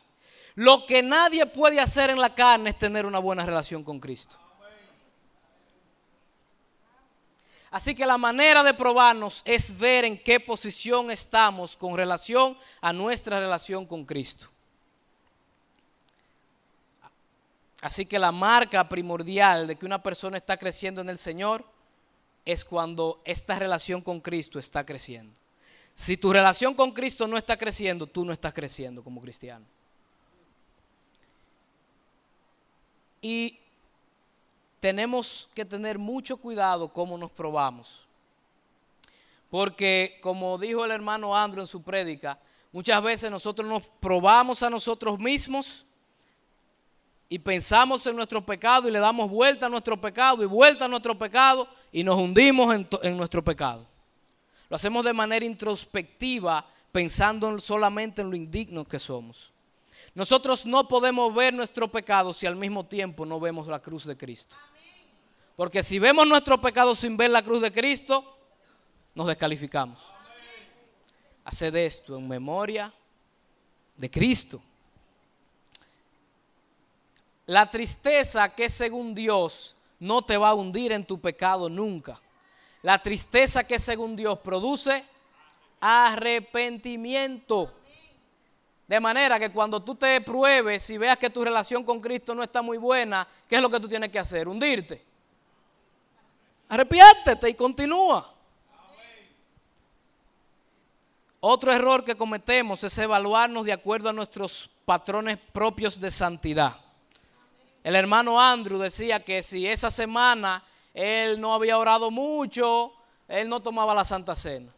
Lo 0.56 0.86
que 0.86 1.02
nadie 1.02 1.44
puede 1.46 1.78
hacer 1.78 2.08
en 2.08 2.18
la 2.18 2.34
carne 2.34 2.70
es 2.70 2.78
tener 2.78 3.04
una 3.04 3.18
buena 3.18 3.44
relación 3.44 3.84
con 3.84 4.00
Cristo. 4.00 4.36
Así 7.70 7.94
que 7.94 8.06
la 8.06 8.16
manera 8.16 8.62
de 8.62 8.72
probarnos 8.72 9.42
es 9.44 9.76
ver 9.76 10.06
en 10.06 10.16
qué 10.16 10.40
posición 10.40 11.10
estamos 11.10 11.76
con 11.76 11.94
relación 11.94 12.56
a 12.80 12.90
nuestra 12.90 13.38
relación 13.38 13.84
con 13.84 14.06
Cristo. 14.06 14.48
Así 17.82 18.06
que 18.06 18.18
la 18.18 18.32
marca 18.32 18.88
primordial 18.88 19.66
de 19.66 19.76
que 19.76 19.84
una 19.84 20.02
persona 20.02 20.38
está 20.38 20.56
creciendo 20.56 21.02
en 21.02 21.10
el 21.10 21.18
Señor 21.18 21.66
es 22.46 22.64
cuando 22.64 23.20
esta 23.26 23.58
relación 23.58 24.00
con 24.00 24.20
Cristo 24.20 24.58
está 24.58 24.86
creciendo. 24.86 25.38
Si 25.92 26.16
tu 26.16 26.32
relación 26.32 26.72
con 26.72 26.92
Cristo 26.92 27.28
no 27.28 27.36
está 27.36 27.58
creciendo, 27.58 28.06
tú 28.06 28.24
no 28.24 28.32
estás 28.32 28.54
creciendo 28.54 29.04
como 29.04 29.20
cristiano. 29.20 29.66
Y 33.26 33.58
tenemos 34.78 35.48
que 35.52 35.64
tener 35.64 35.98
mucho 35.98 36.36
cuidado 36.36 36.86
cómo 36.86 37.18
nos 37.18 37.28
probamos. 37.32 38.06
Porque 39.50 40.20
como 40.22 40.56
dijo 40.58 40.84
el 40.84 40.92
hermano 40.92 41.36
Andrew 41.36 41.60
en 41.62 41.66
su 41.66 41.82
prédica, 41.82 42.38
muchas 42.70 43.02
veces 43.02 43.28
nosotros 43.28 43.68
nos 43.68 43.84
probamos 43.98 44.62
a 44.62 44.70
nosotros 44.70 45.18
mismos 45.18 45.84
y 47.28 47.36
pensamos 47.40 48.06
en 48.06 48.14
nuestro 48.14 48.46
pecado 48.46 48.86
y 48.86 48.92
le 48.92 49.00
damos 49.00 49.28
vuelta 49.28 49.66
a 49.66 49.68
nuestro 49.68 50.00
pecado 50.00 50.44
y 50.44 50.46
vuelta 50.46 50.84
a 50.84 50.88
nuestro 50.88 51.18
pecado 51.18 51.66
y 51.90 52.04
nos 52.04 52.16
hundimos 52.20 52.72
en, 52.76 52.88
en 53.02 53.16
nuestro 53.16 53.42
pecado. 53.42 53.84
Lo 54.68 54.76
hacemos 54.76 55.04
de 55.04 55.12
manera 55.12 55.44
introspectiva 55.44 56.64
pensando 56.92 57.58
solamente 57.58 58.22
en 58.22 58.30
lo 58.30 58.36
indignos 58.36 58.86
que 58.86 59.00
somos. 59.00 59.52
Nosotros 60.16 60.64
no 60.64 60.88
podemos 60.88 61.32
ver 61.34 61.52
nuestro 61.52 61.92
pecado 61.92 62.32
si 62.32 62.46
al 62.46 62.56
mismo 62.56 62.86
tiempo 62.86 63.26
no 63.26 63.38
vemos 63.38 63.66
la 63.66 63.82
cruz 63.82 64.06
de 64.06 64.16
Cristo. 64.16 64.56
Porque 65.56 65.82
si 65.82 65.98
vemos 65.98 66.26
nuestro 66.26 66.58
pecado 66.58 66.94
sin 66.94 67.18
ver 67.18 67.28
la 67.28 67.42
cruz 67.42 67.60
de 67.60 67.70
Cristo, 67.70 68.38
nos 69.14 69.26
descalificamos. 69.26 70.10
Haced 71.44 71.74
esto 71.74 72.16
en 72.16 72.26
memoria 72.26 72.90
de 73.94 74.10
Cristo. 74.10 74.62
La 77.44 77.70
tristeza 77.70 78.48
que 78.54 78.70
según 78.70 79.14
Dios 79.14 79.76
no 80.00 80.24
te 80.24 80.38
va 80.38 80.48
a 80.48 80.54
hundir 80.54 80.92
en 80.92 81.04
tu 81.04 81.20
pecado 81.20 81.68
nunca. 81.68 82.18
La 82.80 83.02
tristeza 83.02 83.64
que 83.64 83.78
según 83.78 84.16
Dios 84.16 84.38
produce 84.38 85.04
arrepentimiento. 85.78 87.70
De 88.86 89.00
manera 89.00 89.38
que 89.38 89.50
cuando 89.50 89.82
tú 89.82 89.96
te 89.96 90.20
pruebes 90.20 90.88
y 90.90 90.98
veas 90.98 91.18
que 91.18 91.30
tu 91.30 91.44
relación 91.44 91.82
con 91.82 92.00
Cristo 92.00 92.34
no 92.34 92.42
está 92.42 92.62
muy 92.62 92.78
buena, 92.78 93.26
¿qué 93.48 93.56
es 93.56 93.62
lo 93.62 93.68
que 93.68 93.80
tú 93.80 93.88
tienes 93.88 94.10
que 94.10 94.18
hacer? 94.18 94.46
Hundirte. 94.46 95.04
Arrepiéntete 96.68 97.50
y 97.50 97.54
continúa. 97.54 98.32
Otro 101.40 101.72
error 101.72 102.04
que 102.04 102.16
cometemos 102.16 102.82
es 102.84 102.96
evaluarnos 102.98 103.64
de 103.64 103.72
acuerdo 103.72 104.08
a 104.08 104.12
nuestros 104.12 104.70
patrones 104.84 105.38
propios 105.52 106.00
de 106.00 106.10
santidad. 106.10 106.80
El 107.84 107.94
hermano 107.94 108.40
Andrew 108.40 108.78
decía 108.78 109.24
que 109.24 109.42
si 109.42 109.66
esa 109.66 109.90
semana 109.90 110.64
él 110.92 111.40
no 111.40 111.54
había 111.54 111.78
orado 111.78 112.10
mucho, 112.10 112.92
él 113.28 113.48
no 113.48 113.60
tomaba 113.60 113.94
la 113.94 114.04
Santa 114.04 114.34
Cena. 114.34 114.72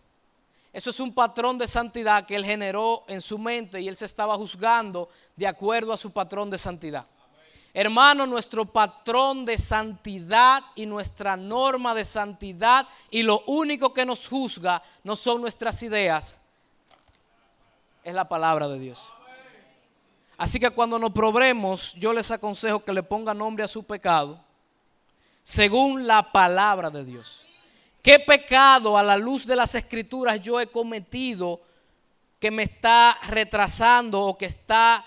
Eso 0.79 0.91
es 0.91 1.01
un 1.01 1.13
patrón 1.13 1.59
de 1.59 1.67
santidad 1.67 2.25
que 2.25 2.37
él 2.37 2.45
generó 2.45 3.03
en 3.09 3.21
su 3.21 3.37
mente 3.37 3.81
y 3.81 3.89
él 3.89 3.97
se 3.97 4.05
estaba 4.05 4.37
juzgando 4.37 5.09
de 5.35 5.45
acuerdo 5.45 5.93
a 5.93 5.97
su 5.97 6.13
patrón 6.13 6.51
de 6.51 6.57
santidad. 6.57 7.05
Hermano, 7.75 8.29
nuestro 8.29 8.65
patrón 8.65 9.45
de 9.45 9.59
santidad 9.59 10.63
y 10.77 10.87
nuestra 10.87 11.37
norma 11.37 11.97
de 11.97 12.05
santidad 12.05 12.87
y 13.11 13.25
lo 13.25 13.43
único 13.49 13.93
que 13.93 14.07
nos 14.07 14.29
juzga 14.29 14.81
no 15.03 15.17
son 15.17 15.41
nuestras 15.41 15.83
ideas, 15.83 16.41
es 18.05 18.15
la 18.15 18.29
palabra 18.29 18.69
de 18.69 18.79
Dios. 18.79 19.05
Así 20.37 20.61
que 20.61 20.71
cuando 20.71 20.97
nos 20.97 21.11
probemos, 21.11 21.93
yo 21.95 22.13
les 22.13 22.31
aconsejo 22.31 22.85
que 22.85 22.93
le 22.93 23.03
ponga 23.03 23.35
nombre 23.35 23.65
a 23.65 23.69
su 23.69 23.83
pecado 23.83 24.39
según 25.43 26.07
la 26.07 26.31
palabra 26.31 26.89
de 26.89 27.05
Dios. 27.05 27.48
¿Qué 28.09 28.19
pecado 28.19 28.97
a 28.97 29.03
la 29.03 29.19
luz 29.19 29.45
de 29.45 29.55
las 29.55 29.75
escrituras 29.75 30.41
yo 30.41 30.59
he 30.59 30.69
cometido 30.69 31.61
que 32.41 32.51
me 32.51 32.63
está 32.63 33.19
retrasando 33.25 34.23
o 34.23 34.39
que 34.39 34.47
está 34.47 35.05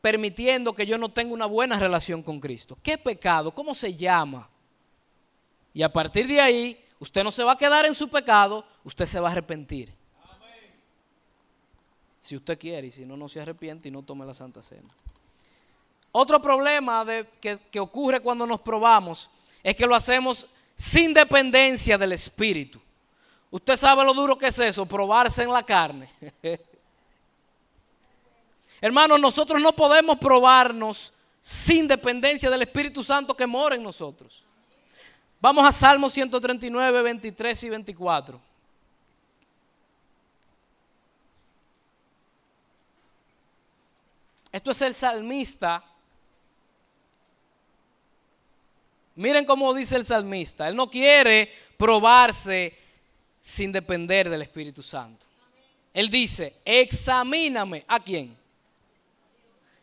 permitiendo 0.00 0.72
que 0.72 0.86
yo 0.86 0.96
no 0.96 1.10
tenga 1.10 1.34
una 1.34 1.44
buena 1.44 1.78
relación 1.78 2.22
con 2.22 2.40
Cristo. 2.40 2.78
¿Qué 2.82 2.96
pecado? 2.96 3.50
¿Cómo 3.50 3.74
se 3.74 3.94
llama? 3.94 4.48
Y 5.74 5.82
a 5.82 5.92
partir 5.92 6.26
de 6.26 6.40
ahí, 6.40 6.82
usted 6.98 7.22
no 7.22 7.30
se 7.30 7.44
va 7.44 7.52
a 7.52 7.58
quedar 7.58 7.84
en 7.84 7.94
su 7.94 8.08
pecado, 8.08 8.64
usted 8.82 9.04
se 9.04 9.20
va 9.20 9.28
a 9.28 9.32
arrepentir. 9.32 9.92
Si 12.18 12.34
usted 12.34 12.58
quiere, 12.58 12.86
y 12.86 12.92
si 12.92 13.04
no, 13.04 13.14
no 13.18 13.28
se 13.28 13.42
arrepiente 13.42 13.88
y 13.88 13.90
no 13.90 14.02
tome 14.02 14.24
la 14.24 14.32
Santa 14.32 14.62
Cena. 14.62 14.88
Otro 16.12 16.40
problema 16.40 17.04
que 17.42 17.78
ocurre 17.78 18.20
cuando 18.20 18.46
nos 18.46 18.62
probamos 18.62 19.28
es 19.62 19.76
que 19.76 19.86
lo 19.86 19.94
hacemos 19.94 20.46
sin 20.78 21.12
dependencia 21.12 21.98
del 21.98 22.12
Espíritu. 22.12 22.80
Usted 23.50 23.76
sabe 23.76 24.04
lo 24.04 24.14
duro 24.14 24.38
que 24.38 24.46
es 24.46 24.58
eso, 24.60 24.86
probarse 24.86 25.42
en 25.42 25.52
la 25.52 25.64
carne. 25.64 26.08
Hermanos, 28.80 29.18
nosotros 29.18 29.60
no 29.60 29.72
podemos 29.72 30.18
probarnos 30.18 31.12
sin 31.40 31.88
dependencia 31.88 32.48
del 32.48 32.62
Espíritu 32.62 33.02
Santo 33.02 33.34
que 33.34 33.44
mora 33.44 33.74
en 33.74 33.82
nosotros. 33.82 34.44
Vamos 35.40 35.64
a 35.64 35.72
Salmo 35.72 36.08
139, 36.08 37.02
23 37.02 37.64
y 37.64 37.68
24. 37.70 38.40
Esto 44.52 44.70
es 44.70 44.82
el 44.82 44.94
salmista. 44.94 45.82
Miren 49.18 49.44
cómo 49.44 49.74
dice 49.74 49.96
el 49.96 50.04
salmista. 50.04 50.68
Él 50.68 50.76
no 50.76 50.88
quiere 50.88 51.52
probarse 51.76 52.78
sin 53.40 53.72
depender 53.72 54.30
del 54.30 54.42
Espíritu 54.42 54.80
Santo. 54.80 55.26
Él 55.92 56.08
dice, 56.08 56.54
examíname. 56.64 57.84
¿A 57.88 57.98
quién? 57.98 58.36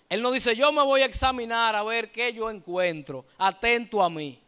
Él 0.08 0.22
no 0.22 0.32
dice, 0.32 0.56
yo 0.56 0.72
me 0.72 0.82
voy 0.84 1.02
a 1.02 1.06
examinar 1.06 1.76
a 1.76 1.84
ver 1.84 2.14
qué 2.14 2.32
yo 2.32 2.50
encuentro. 2.50 3.26
Atento 3.38 4.02
a 4.02 4.10
mí. 4.10 4.40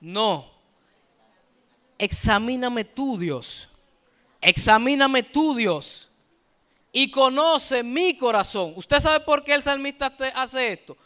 No. 0.00 0.48
Examíname 1.98 2.84
tú, 2.84 3.18
Dios. 3.18 3.68
Examíname 4.40 5.24
tú, 5.24 5.52
Dios. 5.56 6.08
Y 6.92 7.10
conoce 7.10 7.82
mi 7.82 8.16
corazón. 8.16 8.72
¿Usted 8.76 9.00
sabe 9.00 9.24
por 9.24 9.42
qué 9.42 9.52
el 9.52 9.64
salmista 9.64 10.14
hace 10.36 10.74
esto? 10.74 10.96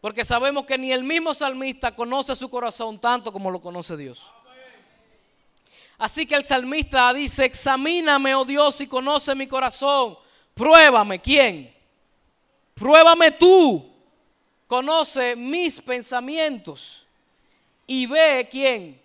Porque 0.00 0.24
sabemos 0.24 0.64
que 0.64 0.78
ni 0.78 0.92
el 0.92 1.02
mismo 1.02 1.34
salmista 1.34 1.94
conoce 1.94 2.36
su 2.36 2.48
corazón 2.48 3.00
tanto 3.00 3.32
como 3.32 3.50
lo 3.50 3.60
conoce 3.60 3.96
Dios. 3.96 4.30
Así 5.98 6.26
que 6.26 6.36
el 6.36 6.44
salmista 6.44 7.12
dice, 7.12 7.44
examíname, 7.44 8.34
oh 8.36 8.44
Dios, 8.44 8.80
y 8.80 8.86
conoce 8.86 9.34
mi 9.34 9.48
corazón. 9.48 10.16
Pruébame, 10.54 11.20
¿quién? 11.20 11.74
Pruébame 12.74 13.32
tú, 13.32 13.92
conoce 14.68 15.34
mis 15.34 15.80
pensamientos 15.80 17.08
y 17.84 18.06
ve 18.06 18.46
quién. 18.48 19.02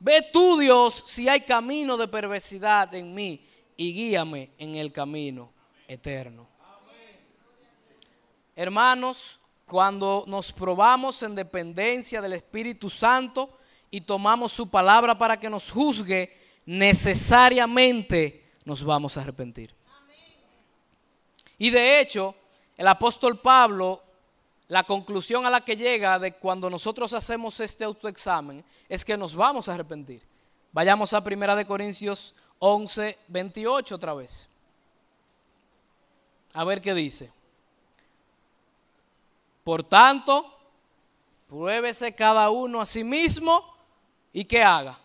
Ve 0.00 0.28
tú, 0.32 0.58
Dios, 0.58 1.04
si 1.06 1.28
hay 1.28 1.42
camino 1.42 1.96
de 1.96 2.08
perversidad 2.08 2.92
en 2.94 3.14
mí 3.14 3.46
y 3.76 3.92
guíame 3.92 4.50
en 4.58 4.74
el 4.74 4.92
camino 4.92 5.52
eterno. 5.86 6.48
Hermanos, 8.56 9.40
cuando 9.68 10.24
nos 10.26 10.50
probamos 10.50 11.22
en 11.22 11.34
dependencia 11.34 12.20
del 12.20 12.32
Espíritu 12.32 12.90
Santo 12.90 13.58
y 13.90 14.00
tomamos 14.00 14.50
su 14.50 14.68
palabra 14.68 15.16
para 15.16 15.38
que 15.38 15.48
nos 15.48 15.70
juzgue, 15.70 16.36
necesariamente 16.66 18.50
nos 18.64 18.82
vamos 18.82 19.16
a 19.16 19.20
arrepentir. 19.20 19.74
Y 21.58 21.70
de 21.70 22.00
hecho, 22.00 22.34
el 22.76 22.88
apóstol 22.88 23.38
Pablo, 23.40 24.02
la 24.68 24.84
conclusión 24.84 25.44
a 25.44 25.50
la 25.50 25.60
que 25.60 25.76
llega 25.76 26.18
de 26.18 26.32
cuando 26.32 26.70
nosotros 26.70 27.12
hacemos 27.12 27.60
este 27.60 27.84
autoexamen 27.84 28.64
es 28.88 29.04
que 29.04 29.16
nos 29.16 29.34
vamos 29.34 29.68
a 29.68 29.74
arrepentir. 29.74 30.22
Vayamos 30.72 31.12
a 31.12 31.18
1 31.18 31.66
Corintios 31.66 32.34
11, 32.58 33.18
28 33.28 33.94
otra 33.94 34.14
vez. 34.14 34.48
A 36.54 36.64
ver 36.64 36.80
qué 36.80 36.94
dice. 36.94 37.37
Por 39.68 39.82
tanto, 39.82 40.50
pruébese 41.46 42.14
cada 42.14 42.48
uno 42.48 42.80
a 42.80 42.86
sí 42.86 43.04
mismo 43.04 43.62
y 44.32 44.46
que 44.46 44.62
haga. 44.62 44.98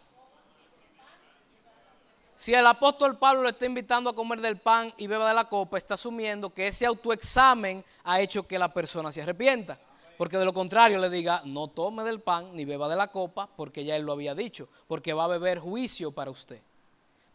Si 2.33 2.53
el 2.53 2.65
apóstol 2.65 3.17
Pablo 3.17 3.43
le 3.43 3.49
está 3.49 3.65
invitando 3.65 4.09
a 4.09 4.15
comer 4.15 4.39
del 4.39 4.55
pan 4.55 4.93
y 4.95 5.05
beba 5.05 5.27
de 5.27 5.33
la 5.33 5.49
copa, 5.49 5.77
está 5.77 5.95
asumiendo 5.95 6.53
que 6.53 6.67
ese 6.67 6.85
autoexamen 6.85 7.83
ha 8.05 8.21
hecho 8.21 8.47
que 8.47 8.57
la 8.57 8.73
persona 8.73 9.11
se 9.11 9.21
arrepienta. 9.21 9.77
Porque 10.17 10.37
de 10.37 10.45
lo 10.45 10.53
contrario 10.53 10.97
le 10.97 11.09
diga, 11.09 11.41
no 11.43 11.67
tome 11.67 12.05
del 12.05 12.21
pan 12.21 12.55
ni 12.55 12.63
beba 12.63 12.87
de 12.87 12.95
la 12.95 13.09
copa, 13.09 13.49
porque 13.57 13.83
ya 13.83 13.97
él 13.97 14.03
lo 14.03 14.13
había 14.13 14.33
dicho, 14.33 14.69
porque 14.87 15.11
va 15.11 15.25
a 15.25 15.27
beber 15.27 15.59
juicio 15.59 16.13
para 16.13 16.31
usted. 16.31 16.61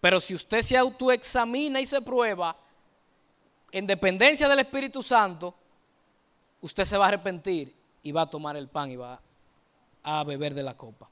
Pero 0.01 0.19
si 0.19 0.35
usted 0.35 0.63
se 0.63 0.79
autoexamina 0.79 1.79
y 1.79 1.85
se 1.85 2.01
prueba, 2.01 2.57
en 3.71 3.87
dependencia 3.87 4.49
del 4.49 4.61
Espíritu 4.61 5.03
Santo, 5.03 5.55
usted 6.61 6.85
se 6.85 6.97
va 6.97 7.07
a 7.07 7.09
arrepentir 7.09 7.75
y 8.03 8.13
va 8.13 8.23
a 8.23 8.31
tomar 8.31 8.57
el 8.57 8.69
pan 8.69 8.91
y 8.91 8.97
va 8.97 9.21
a 10.03 10.25
beber 10.25 10.55
de 10.55 10.63
la 10.63 10.77
copa. 10.77 11.09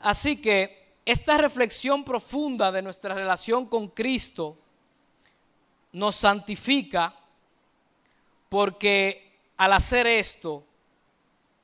Así 0.00 0.36
que 0.36 0.94
esta 1.04 1.38
reflexión 1.38 2.04
profunda 2.04 2.72
de 2.72 2.82
nuestra 2.82 3.14
relación 3.14 3.66
con 3.66 3.88
Cristo 3.88 4.58
nos 5.92 6.16
santifica 6.16 7.14
porque 8.48 9.32
al 9.56 9.72
hacer 9.72 10.06
esto 10.06 10.64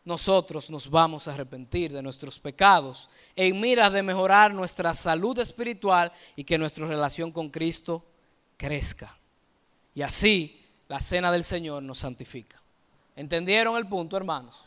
nosotros 0.04 0.70
nos 0.70 0.88
vamos 0.88 1.28
a 1.28 1.34
arrepentir 1.34 1.92
de 1.92 2.02
nuestros 2.02 2.38
pecados 2.40 3.08
en 3.36 3.60
miras 3.60 3.92
de 3.92 4.02
mejorar 4.02 4.52
nuestra 4.54 4.94
salud 4.94 5.38
espiritual 5.38 6.12
y 6.34 6.44
que 6.44 6.58
nuestra 6.58 6.86
relación 6.86 7.30
con 7.30 7.50
Cristo 7.50 8.04
crezca. 8.56 9.16
Y 9.94 10.02
así 10.02 10.60
la 10.88 11.00
cena 11.00 11.30
del 11.30 11.44
Señor 11.44 11.82
nos 11.82 11.98
santifica. 11.98 12.61
¿Entendieron 13.14 13.76
el 13.76 13.86
punto, 13.86 14.16
hermanos? 14.16 14.66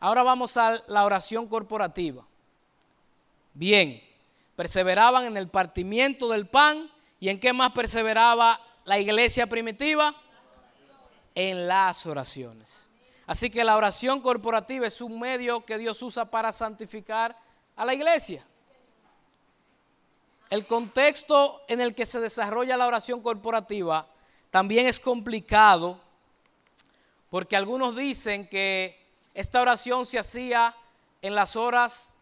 Ahora 0.00 0.22
vamos 0.22 0.56
a 0.56 0.82
la 0.86 1.04
oración 1.04 1.46
corporativa. 1.46 2.26
Bien, 3.54 4.02
perseveraban 4.56 5.24
en 5.24 5.36
el 5.36 5.48
partimiento 5.48 6.28
del 6.28 6.46
pan 6.46 6.90
y 7.20 7.28
en 7.28 7.40
qué 7.40 7.52
más 7.52 7.72
perseveraba 7.72 8.60
la 8.84 8.98
iglesia 8.98 9.46
primitiva? 9.46 10.14
En 11.34 11.66
las 11.66 12.04
oraciones. 12.04 12.88
Así 13.26 13.48
que 13.48 13.64
la 13.64 13.76
oración 13.76 14.20
corporativa 14.20 14.86
es 14.86 15.00
un 15.00 15.18
medio 15.18 15.64
que 15.64 15.78
Dios 15.78 16.02
usa 16.02 16.26
para 16.26 16.52
santificar 16.52 17.34
a 17.74 17.84
la 17.84 17.94
iglesia. 17.94 18.44
El 20.50 20.66
contexto 20.66 21.62
en 21.66 21.80
el 21.80 21.94
que 21.94 22.04
se 22.04 22.20
desarrolla 22.20 22.76
la 22.76 22.86
oración 22.86 23.22
corporativa 23.22 24.06
también 24.50 24.86
es 24.86 25.00
complicado 25.00 26.03
porque 27.34 27.56
algunos 27.56 27.96
dicen 27.96 28.46
que 28.46 28.96
esta 29.34 29.60
oración 29.60 30.06
se 30.06 30.20
hacía 30.20 30.72
en 31.20 31.34
las 31.34 31.56
horas 31.56 32.14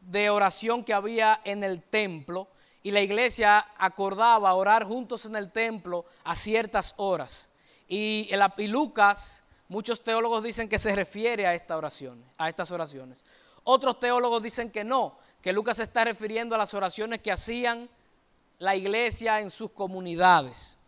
de 0.00 0.30
oración 0.30 0.84
que 0.84 0.94
había 0.94 1.40
en 1.42 1.64
el 1.64 1.82
templo 1.82 2.46
y 2.80 2.92
la 2.92 3.00
iglesia 3.00 3.66
acordaba 3.76 4.54
orar 4.54 4.84
juntos 4.84 5.24
en 5.24 5.34
el 5.34 5.50
templo 5.50 6.04
a 6.22 6.36
ciertas 6.36 6.94
horas. 6.98 7.50
Y, 7.88 8.28
el, 8.30 8.70
Lucas 8.70 9.42
Muchos 9.66 10.04
teólogos 10.04 10.44
dicen 10.44 10.68
que 10.68 10.78
se 10.78 10.94
refiere 10.94 11.48
a 11.48 11.50
a 11.50 12.48
estas 12.48 12.70
oraciones. 12.70 13.24
Otros 13.64 13.98
teólogos 13.98 14.40
dicen 14.40 14.70
que 14.70 14.84
no, 14.84 15.18
que 15.42 15.52
Lucas 15.52 15.78
se 15.78 15.82
está 15.82 16.04
refiriendo 16.04 16.54
a 16.54 16.58
las 16.58 16.74
oraciones 16.74 17.20
que 17.22 17.32
hacían 17.32 17.90
la 18.60 18.76
iglesia 18.76 19.40
en 19.40 19.50
sus 19.50 19.72
comunidades. 19.72 20.78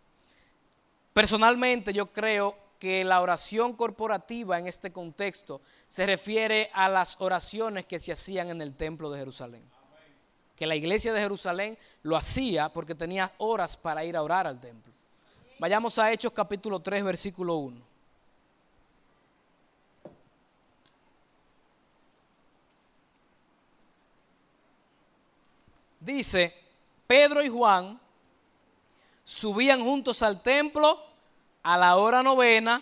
Personalmente 1.12 1.92
yo 1.92 2.06
creo 2.06 2.65
que 2.78 3.04
la 3.04 3.20
oración 3.20 3.74
corporativa 3.74 4.58
en 4.58 4.66
este 4.66 4.92
contexto 4.92 5.60
se 5.88 6.06
refiere 6.06 6.70
a 6.72 6.88
las 6.88 7.16
oraciones 7.20 7.86
que 7.86 7.98
se 7.98 8.12
hacían 8.12 8.50
en 8.50 8.62
el 8.62 8.76
templo 8.76 9.10
de 9.10 9.18
Jerusalén. 9.18 9.62
Que 10.54 10.66
la 10.66 10.76
iglesia 10.76 11.12
de 11.12 11.20
Jerusalén 11.20 11.78
lo 12.02 12.16
hacía 12.16 12.68
porque 12.70 12.94
tenía 12.94 13.32
horas 13.38 13.76
para 13.76 14.04
ir 14.04 14.16
a 14.16 14.22
orar 14.22 14.46
al 14.46 14.60
templo. 14.60 14.92
Vayamos 15.58 15.98
a 15.98 16.12
Hechos 16.12 16.32
capítulo 16.32 16.80
3, 16.80 17.04
versículo 17.04 17.56
1. 17.56 17.96
dice, 26.06 26.54
Pedro 27.06 27.42
y 27.42 27.48
Juan 27.48 28.00
subían 29.24 29.82
juntos 29.82 30.22
al 30.22 30.40
templo 30.40 31.04
a 31.66 31.76
la 31.76 31.96
hora 31.96 32.22
novena, 32.22 32.80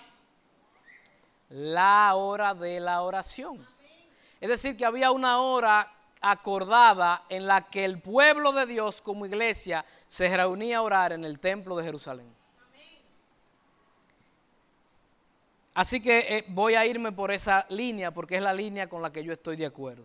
la 1.48 2.14
hora 2.16 2.52
de 2.52 2.80
la 2.80 3.00
oración. 3.00 3.66
Es 4.42 4.50
decir, 4.50 4.76
que 4.76 4.84
había 4.84 5.10
una 5.10 5.40
hora 5.40 5.90
acordada 6.20 7.24
en 7.30 7.46
la 7.46 7.62
que 7.70 7.86
el 7.86 8.02
pueblo 8.02 8.52
de 8.52 8.66
Dios 8.66 9.00
como 9.00 9.24
iglesia 9.24 9.86
se 10.06 10.28
reunía 10.36 10.76
a 10.76 10.82
orar 10.82 11.12
en 11.12 11.24
el 11.24 11.40
templo 11.40 11.78
de 11.78 11.84
Jerusalén. 11.84 12.30
Así 15.72 16.02
que 16.02 16.18
eh, 16.18 16.44
voy 16.48 16.74
a 16.74 16.84
irme 16.84 17.10
por 17.10 17.30
esa 17.32 17.64
línea 17.70 18.10
porque 18.10 18.36
es 18.36 18.42
la 18.42 18.52
línea 18.52 18.86
con 18.86 19.00
la 19.00 19.10
que 19.10 19.24
yo 19.24 19.32
estoy 19.32 19.56
de 19.56 19.64
acuerdo. 19.64 20.04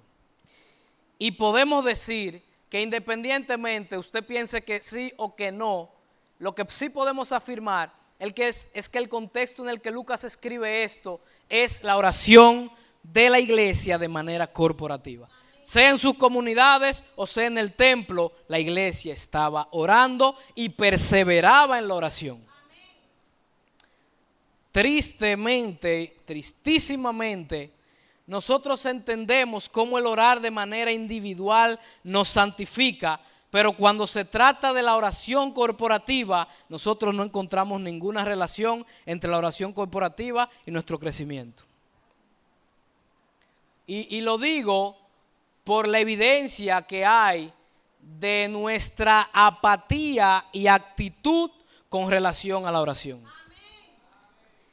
Y 1.18 1.32
podemos 1.32 1.84
decir 1.84 2.42
que 2.70 2.82
independientemente 2.82 3.98
usted 3.98 4.26
piense 4.26 4.64
que 4.64 4.82
sí 4.82 5.12
o 5.18 5.36
que 5.36 5.52
no, 5.52 5.92
lo 6.38 6.56
que 6.56 6.64
sí 6.70 6.88
podemos 6.88 7.34
afirmar 7.34 7.99
el 8.20 8.34
que 8.34 8.50
es, 8.50 8.70
es, 8.74 8.90
que 8.90 9.00
el 9.00 9.10
contexto 9.10 9.64
en 9.64 9.70
el 9.70 9.82
que 9.82 9.92
Lucas 9.92 10.24
escribe 10.24 10.84
esto 10.84 11.22
es 11.48 11.82
la 11.84 11.98
oración 11.98 12.72
de 13.02 13.30
la 13.30 13.40
iglesia 13.40 13.98
de 13.98 14.08
manera 14.08 14.48
corporativa. 14.48 15.28
Sea 15.64 15.90
en 15.90 15.98
sus 15.98 16.16
comunidades 16.16 17.06
o 17.16 17.26
sea 17.28 17.46
en 17.46 17.58
el 17.58 17.74
templo, 17.74 18.34
la 18.48 18.60
iglesia 18.60 19.14
estaba 19.14 19.68
orando 19.72 20.36
y 20.56 20.70
perseveraba 20.70 21.78
en 21.78 21.88
la 21.88 21.96
oración. 21.96 22.44
Tristemente, 24.72 26.18
tristísimamente, 26.26 27.72
nosotros 28.28 28.86
entendemos 28.86 29.68
cómo 29.70 29.98
el 29.98 30.06
orar 30.06 30.40
de 30.40 30.52
manera 30.52 30.92
individual 30.92 31.80
nos 32.04 32.28
santifica, 32.28 33.20
pero 33.52 33.74
cuando 33.74 34.06
se 34.06 34.26
trata 34.26 34.74
de 34.74 34.84
la 34.84 34.96
oración 34.96 35.52
corporativa, 35.52 36.48
nosotros 36.70 37.14
no 37.14 37.24
encontramos 37.24 37.82
ninguna 37.82 38.24
relación 38.24 38.86
entre 39.06 39.30
la 39.30 39.38
oración 39.38 39.74
corporativa 39.74 40.50
y 40.66 40.72
nuestro 40.72 41.00
crecimiento. 41.00 41.64
Y, 43.88 44.16
y 44.16 44.22
lo 44.22 44.38
digo 44.38 44.98
por 45.64 45.88
la 45.88 46.00
evidencia 46.00 46.84
que 46.84 47.06
hay 47.06 47.52
de 48.00 48.48
nuestra 48.50 49.30
apatía 49.34 50.46
y 50.52 50.68
actitud 50.68 51.50
con 51.90 52.10
relación 52.10 52.68
a 52.68 52.72
la 52.72 52.82
oración. 52.82 53.24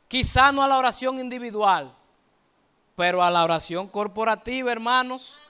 Quizá 0.07 0.53
no 0.53 0.63
a 0.63 0.69
la 0.69 0.79
oración 0.79 1.19
individual, 1.19 1.95
pero 2.95 3.23
a 3.23 3.31
la 3.31 3.43
oración 3.43 3.89
corporativa, 3.89 4.71
hermanos, 4.71 5.41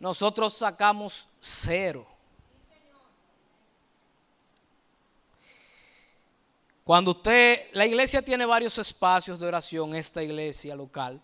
nosotros 0.00 0.54
sacamos 0.54 1.28
cero. 1.40 2.11
Cuando 6.84 7.12
usted, 7.12 7.68
la 7.72 7.86
iglesia 7.86 8.22
tiene 8.22 8.44
varios 8.44 8.76
espacios 8.76 9.38
de 9.38 9.46
oración, 9.46 9.94
esta 9.94 10.22
iglesia 10.22 10.74
local. 10.74 11.20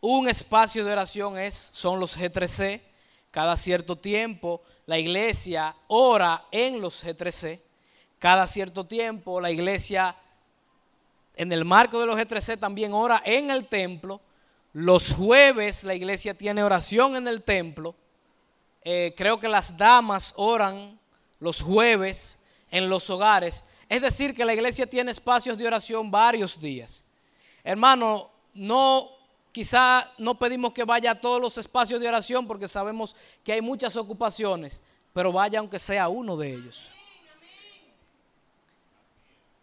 Un 0.00 0.28
espacio 0.28 0.84
de 0.84 0.92
oración 0.92 1.38
es, 1.38 1.54
son 1.72 1.98
los 1.98 2.18
G3C. 2.18 2.82
Cada 3.30 3.56
cierto 3.56 3.96
tiempo 3.96 4.60
la 4.84 4.98
iglesia 4.98 5.74
ora 5.88 6.44
en 6.50 6.82
los 6.82 7.02
G3C. 7.02 7.60
Cada 8.18 8.46
cierto 8.46 8.84
tiempo 8.84 9.40
la 9.40 9.50
iglesia, 9.50 10.14
en 11.34 11.50
el 11.50 11.64
marco 11.64 11.98
de 11.98 12.06
los 12.06 12.18
G3C, 12.18 12.58
también 12.58 12.92
ora 12.92 13.22
en 13.24 13.50
el 13.50 13.66
templo. 13.66 14.20
Los 14.74 15.14
jueves 15.14 15.84
la 15.84 15.94
iglesia 15.94 16.34
tiene 16.34 16.62
oración 16.62 17.16
en 17.16 17.26
el 17.26 17.42
templo. 17.42 17.94
Eh, 18.82 19.14
creo 19.16 19.40
que 19.40 19.48
las 19.48 19.74
damas 19.78 20.34
oran 20.36 20.98
los 21.40 21.62
jueves 21.62 22.38
en 22.70 22.90
los 22.90 23.08
hogares. 23.08 23.64
Es 23.88 24.02
decir, 24.02 24.34
que 24.34 24.44
la 24.44 24.54
iglesia 24.54 24.86
tiene 24.86 25.10
espacios 25.10 25.56
de 25.58 25.66
oración 25.66 26.10
varios 26.10 26.58
días. 26.58 27.04
Hermano, 27.62 28.30
no 28.54 29.10
quizá 29.52 30.10
no 30.18 30.36
pedimos 30.38 30.72
que 30.72 30.84
vaya 30.84 31.12
a 31.12 31.20
todos 31.20 31.40
los 31.40 31.56
espacios 31.58 32.00
de 32.00 32.08
oración 32.08 32.46
porque 32.46 32.66
sabemos 32.66 33.14
que 33.44 33.52
hay 33.52 33.60
muchas 33.60 33.94
ocupaciones, 33.94 34.82
pero 35.12 35.32
vaya 35.32 35.60
aunque 35.60 35.78
sea 35.78 36.08
uno 36.08 36.36
de 36.36 36.54
ellos. 36.54 36.90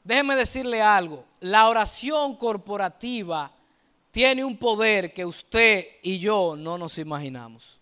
déjeme 0.04 0.36
decirle 0.36 0.82
algo, 0.82 1.26
la 1.42 1.68
oración 1.68 2.36
corporativa 2.38 3.52
tiene 4.12 4.44
un 4.44 4.58
poder 4.58 5.14
que 5.14 5.26
usted 5.26 5.86
y 6.02 6.20
yo 6.20 6.56
no 6.58 6.78
nos 6.78 6.98
imaginamos. 6.98 7.80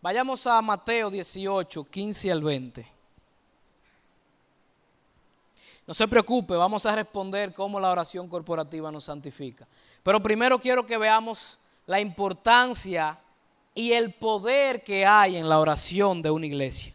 Vayamos 0.00 0.44
a 0.48 0.60
Mateo 0.60 1.10
18, 1.10 1.84
15 1.84 2.32
al 2.32 2.42
20. 2.42 2.91
No 5.92 5.94
se 5.94 6.08
preocupe, 6.08 6.54
vamos 6.54 6.86
a 6.86 6.96
responder 6.96 7.52
cómo 7.52 7.78
la 7.78 7.90
oración 7.90 8.26
corporativa 8.26 8.90
nos 8.90 9.04
santifica. 9.04 9.68
Pero 10.02 10.22
primero 10.22 10.58
quiero 10.58 10.86
que 10.86 10.96
veamos 10.96 11.58
la 11.84 12.00
importancia 12.00 13.18
y 13.74 13.92
el 13.92 14.14
poder 14.14 14.82
que 14.82 15.04
hay 15.04 15.36
en 15.36 15.50
la 15.50 15.60
oración 15.60 16.22
de 16.22 16.30
una 16.30 16.46
iglesia. 16.46 16.94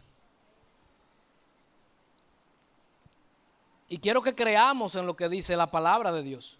Y 3.88 3.98
quiero 3.98 4.20
que 4.20 4.34
creamos 4.34 4.96
en 4.96 5.06
lo 5.06 5.14
que 5.14 5.28
dice 5.28 5.56
la 5.56 5.70
palabra 5.70 6.10
de 6.10 6.24
Dios, 6.24 6.58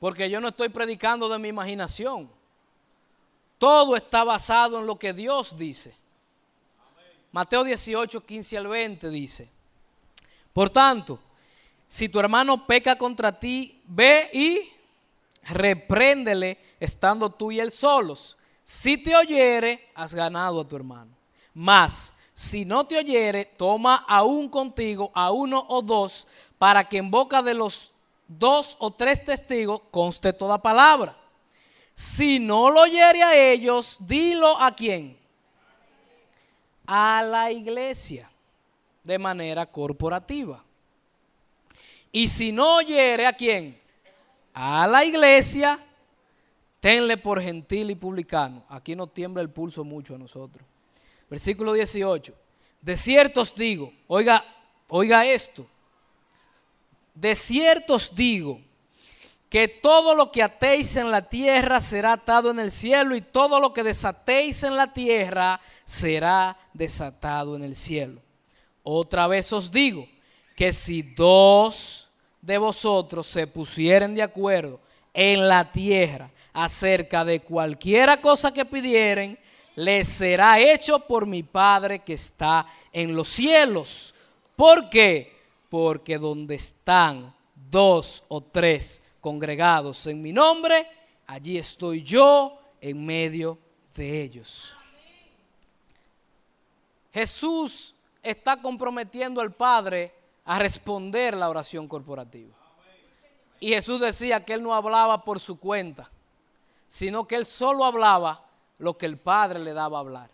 porque 0.00 0.28
yo 0.28 0.40
no 0.40 0.48
estoy 0.48 0.70
predicando 0.70 1.28
de 1.28 1.38
mi 1.38 1.50
imaginación. 1.50 2.28
Todo 3.58 3.94
está 3.94 4.24
basado 4.24 4.80
en 4.80 4.88
lo 4.88 4.98
que 4.98 5.12
Dios 5.12 5.56
dice. 5.56 5.94
Mateo 7.30 7.62
18, 7.62 8.26
15 8.26 8.58
al 8.58 8.66
20 8.66 9.08
dice, 9.08 9.48
por 10.52 10.68
tanto, 10.68 11.20
si 11.88 12.08
tu 12.08 12.18
hermano 12.18 12.66
peca 12.66 12.96
contra 12.96 13.38
ti, 13.38 13.80
ve 13.86 14.28
y 14.32 14.72
repréndele 15.42 16.58
estando 16.80 17.30
tú 17.30 17.52
y 17.52 17.60
él 17.60 17.70
solos. 17.70 18.36
Si 18.64 18.98
te 18.98 19.14
oyere, 19.14 19.88
has 19.94 20.14
ganado 20.14 20.60
a 20.60 20.68
tu 20.68 20.74
hermano. 20.74 21.12
Mas, 21.54 22.12
si 22.34 22.64
no 22.64 22.84
te 22.84 22.98
oyere, 22.98 23.44
toma 23.44 24.04
aún 24.08 24.48
contigo 24.48 25.10
a 25.14 25.30
uno 25.30 25.64
o 25.68 25.80
dos, 25.80 26.26
para 26.58 26.88
que 26.88 26.98
en 26.98 27.10
boca 27.10 27.42
de 27.42 27.54
los 27.54 27.92
dos 28.26 28.76
o 28.80 28.90
tres 28.92 29.24
testigos 29.24 29.82
conste 29.90 30.32
toda 30.32 30.60
palabra. 30.60 31.16
Si 31.94 32.38
no 32.38 32.70
lo 32.70 32.82
oyere 32.82 33.22
a 33.22 33.52
ellos, 33.52 33.96
dilo 34.00 34.60
a 34.60 34.74
quién. 34.74 35.16
A 36.86 37.22
la 37.22 37.50
iglesia, 37.50 38.30
de 39.02 39.18
manera 39.18 39.64
corporativa. 39.64 40.65
Y 42.12 42.28
si 42.28 42.52
no 42.52 42.76
oyere 42.76 43.26
a 43.26 43.32
quién, 43.32 43.78
a 44.54 44.86
la 44.86 45.04
iglesia, 45.04 45.78
tenle 46.80 47.16
por 47.16 47.42
gentil 47.42 47.90
y 47.90 47.94
publicano. 47.94 48.64
Aquí 48.68 48.94
no 48.94 49.06
tiembla 49.06 49.42
el 49.42 49.50
pulso 49.50 49.84
mucho 49.84 50.14
a 50.14 50.18
nosotros. 50.18 50.64
Versículo 51.28 51.72
18. 51.72 52.32
De 52.80 52.96
cierto 52.96 53.40
os 53.40 53.54
digo, 53.54 53.92
oiga, 54.06 54.44
oiga 54.88 55.26
esto. 55.26 55.66
De 57.14 57.34
cierto 57.34 57.94
os 57.94 58.14
digo 58.14 58.60
que 59.48 59.68
todo 59.68 60.14
lo 60.14 60.30
que 60.30 60.42
atéis 60.42 60.96
en 60.96 61.10
la 61.10 61.28
tierra 61.28 61.80
será 61.80 62.12
atado 62.12 62.50
en 62.50 62.60
el 62.60 62.70
cielo 62.70 63.16
y 63.16 63.20
todo 63.20 63.60
lo 63.60 63.72
que 63.72 63.82
desatéis 63.82 64.62
en 64.62 64.76
la 64.76 64.92
tierra 64.92 65.60
será 65.84 66.56
desatado 66.72 67.56
en 67.56 67.62
el 67.62 67.74
cielo. 67.74 68.20
Otra 68.82 69.26
vez 69.26 69.52
os 69.52 69.70
digo 69.70 70.06
que 70.56 70.72
si 70.72 71.02
dos 71.02 72.08
de 72.40 72.58
vosotros 72.58 73.26
se 73.26 73.46
pusieren 73.46 74.14
de 74.14 74.22
acuerdo 74.22 74.80
en 75.12 75.46
la 75.46 75.70
tierra 75.70 76.30
acerca 76.52 77.24
de 77.24 77.40
cualquiera 77.40 78.20
cosa 78.20 78.52
que 78.52 78.64
pidieren, 78.64 79.38
les 79.74 80.08
será 80.08 80.58
hecho 80.58 80.98
por 81.00 81.26
mi 81.26 81.42
Padre 81.42 81.98
que 81.98 82.14
está 82.14 82.66
en 82.90 83.14
los 83.14 83.28
cielos. 83.28 84.14
¿Por 84.56 84.88
qué? 84.88 85.36
Porque 85.68 86.16
donde 86.16 86.54
están 86.54 87.34
dos 87.70 88.24
o 88.28 88.40
tres 88.40 89.02
congregados 89.20 90.06
en 90.06 90.22
mi 90.22 90.32
nombre, 90.32 90.86
allí 91.26 91.58
estoy 91.58 92.02
yo 92.02 92.58
en 92.80 93.04
medio 93.04 93.58
de 93.94 94.22
ellos. 94.22 94.74
Jesús 97.12 97.94
está 98.22 98.60
comprometiendo 98.60 99.42
al 99.42 99.52
Padre 99.52 100.12
a 100.46 100.58
responder 100.60 101.36
la 101.36 101.50
oración 101.50 101.88
corporativa. 101.88 102.54
Y 103.58 103.70
Jesús 103.70 104.00
decía 104.00 104.44
que 104.44 104.54
él 104.54 104.62
no 104.62 104.74
hablaba 104.74 105.24
por 105.24 105.40
su 105.40 105.58
cuenta, 105.58 106.08
sino 106.86 107.26
que 107.26 107.34
él 107.34 107.44
solo 107.44 107.84
hablaba 107.84 108.44
lo 108.78 108.96
que 108.96 109.06
el 109.06 109.18
Padre 109.18 109.58
le 109.58 109.72
daba 109.72 109.98
a 109.98 110.00
hablar. 110.00 110.30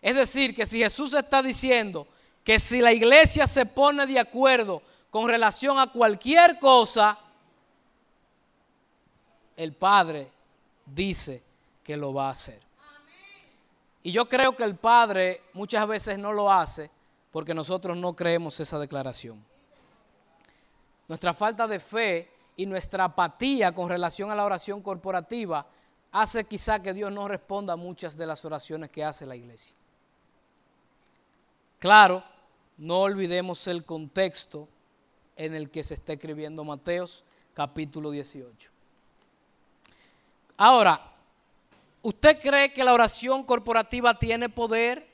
Es 0.00 0.14
decir, 0.14 0.54
que 0.54 0.66
si 0.66 0.78
Jesús 0.78 1.12
está 1.14 1.42
diciendo 1.42 2.06
que 2.44 2.58
si 2.58 2.80
la 2.80 2.92
iglesia 2.92 3.46
se 3.46 3.66
pone 3.66 4.06
de 4.06 4.18
acuerdo 4.18 4.82
con 5.10 5.28
relación 5.28 5.78
a 5.78 5.88
cualquier 5.88 6.58
cosa, 6.58 7.18
el 9.56 9.74
Padre 9.74 10.30
dice 10.86 11.42
que 11.82 11.96
lo 11.96 12.14
va 12.14 12.28
a 12.28 12.30
hacer. 12.30 12.60
Y 14.02 14.12
yo 14.12 14.28
creo 14.28 14.54
que 14.54 14.64
el 14.64 14.76
Padre 14.76 15.42
muchas 15.52 15.86
veces 15.86 16.18
no 16.18 16.32
lo 16.32 16.50
hace 16.50 16.90
porque 17.30 17.54
nosotros 17.54 17.96
no 17.96 18.14
creemos 18.14 18.58
esa 18.60 18.78
declaración. 18.78 19.44
Nuestra 21.08 21.34
falta 21.34 21.66
de 21.66 21.80
fe 21.80 22.30
y 22.56 22.66
nuestra 22.66 23.04
apatía 23.04 23.72
con 23.72 23.88
relación 23.88 24.30
a 24.30 24.34
la 24.34 24.44
oración 24.44 24.82
corporativa 24.82 25.66
hace 26.12 26.44
quizá 26.44 26.82
que 26.82 26.94
Dios 26.94 27.12
no 27.12 27.28
responda 27.28 27.74
a 27.74 27.76
muchas 27.76 28.16
de 28.16 28.26
las 28.26 28.44
oraciones 28.44 28.90
que 28.90 29.04
hace 29.04 29.26
la 29.26 29.36
iglesia. 29.36 29.74
Claro, 31.78 32.22
no 32.78 33.00
olvidemos 33.00 33.66
el 33.68 33.84
contexto 33.84 34.68
en 35.36 35.54
el 35.54 35.70
que 35.70 35.82
se 35.82 35.94
está 35.94 36.12
escribiendo 36.12 36.64
Mateos 36.64 37.24
capítulo 37.54 38.10
18. 38.10 38.70
Ahora, 40.56 41.12
¿usted 42.02 42.38
cree 42.40 42.72
que 42.72 42.84
la 42.84 42.92
oración 42.92 43.44
corporativa 43.44 44.18
tiene 44.18 44.48
poder? 44.48 45.09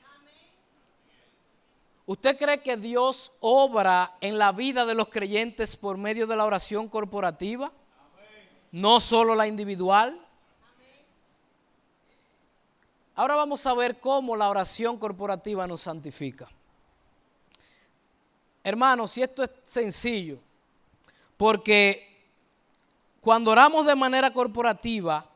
¿Usted 2.07 2.37
cree 2.37 2.61
que 2.61 2.77
Dios 2.77 3.33
obra 3.41 4.13
en 4.21 4.37
la 4.37 4.53
vida 4.53 4.85
de 4.85 4.95
los 4.95 5.09
creyentes 5.09 5.75
por 5.75 5.97
medio 5.97 6.25
de 6.25 6.37
la 6.37 6.45
oración 6.45 6.87
corporativa? 6.87 7.69
No 8.71 9.01
solo 9.01 9.35
la 9.35 9.45
individual. 9.45 10.17
Ahora 13.13 13.35
vamos 13.35 13.65
a 13.65 13.73
ver 13.73 13.99
cómo 13.99 14.37
la 14.37 14.47
oración 14.47 14.97
corporativa 14.97 15.67
nos 15.67 15.81
santifica. 15.81 16.47
Hermanos, 18.63 19.11
si 19.11 19.21
esto 19.21 19.43
es 19.43 19.51
sencillo, 19.65 20.39
porque 21.35 22.25
cuando 23.19 23.51
oramos 23.51 23.85
de 23.85 23.95
manera 23.95 24.31
corporativa, 24.31 25.29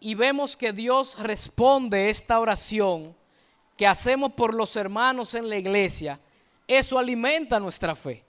y 0.00 0.14
vemos 0.14 0.56
que 0.56 0.72
Dios 0.72 1.18
responde 1.18 2.08
esta 2.08 2.40
oración 2.40 3.14
que 3.76 3.86
hacemos 3.86 4.32
por 4.32 4.54
los 4.54 4.74
hermanos 4.76 5.34
en 5.34 5.48
la 5.48 5.56
iglesia, 5.56 6.18
eso 6.66 6.98
alimenta 6.98 7.60
nuestra 7.60 7.94
fe. 7.94 8.24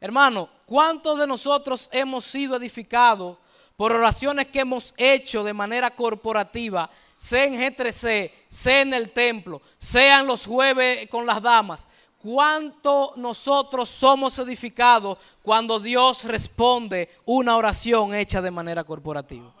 Hermano, 0.00 0.48
¿cuántos 0.66 1.18
de 1.18 1.26
nosotros 1.26 1.88
hemos 1.92 2.24
sido 2.24 2.56
edificados 2.56 3.38
por 3.76 3.92
oraciones 3.92 4.48
que 4.48 4.60
hemos 4.60 4.92
hecho 4.96 5.44
de 5.44 5.52
manera 5.52 5.90
corporativa, 5.90 6.90
sea 7.16 7.44
en 7.44 7.54
G3C, 7.54 8.30
sea 8.48 8.82
en 8.82 8.92
el 8.92 9.10
templo, 9.10 9.62
sean 9.78 10.26
los 10.26 10.46
jueves 10.46 11.08
con 11.08 11.24
las 11.24 11.40
damas? 11.40 11.86
¿Cuánto 12.18 13.12
nosotros 13.16 13.88
somos 13.88 14.38
edificados 14.38 15.18
cuando 15.42 15.78
Dios 15.78 16.24
responde 16.24 17.08
una 17.24 17.56
oración 17.56 18.14
hecha 18.14 18.42
de 18.42 18.50
manera 18.50 18.82
corporativa? 18.84 19.54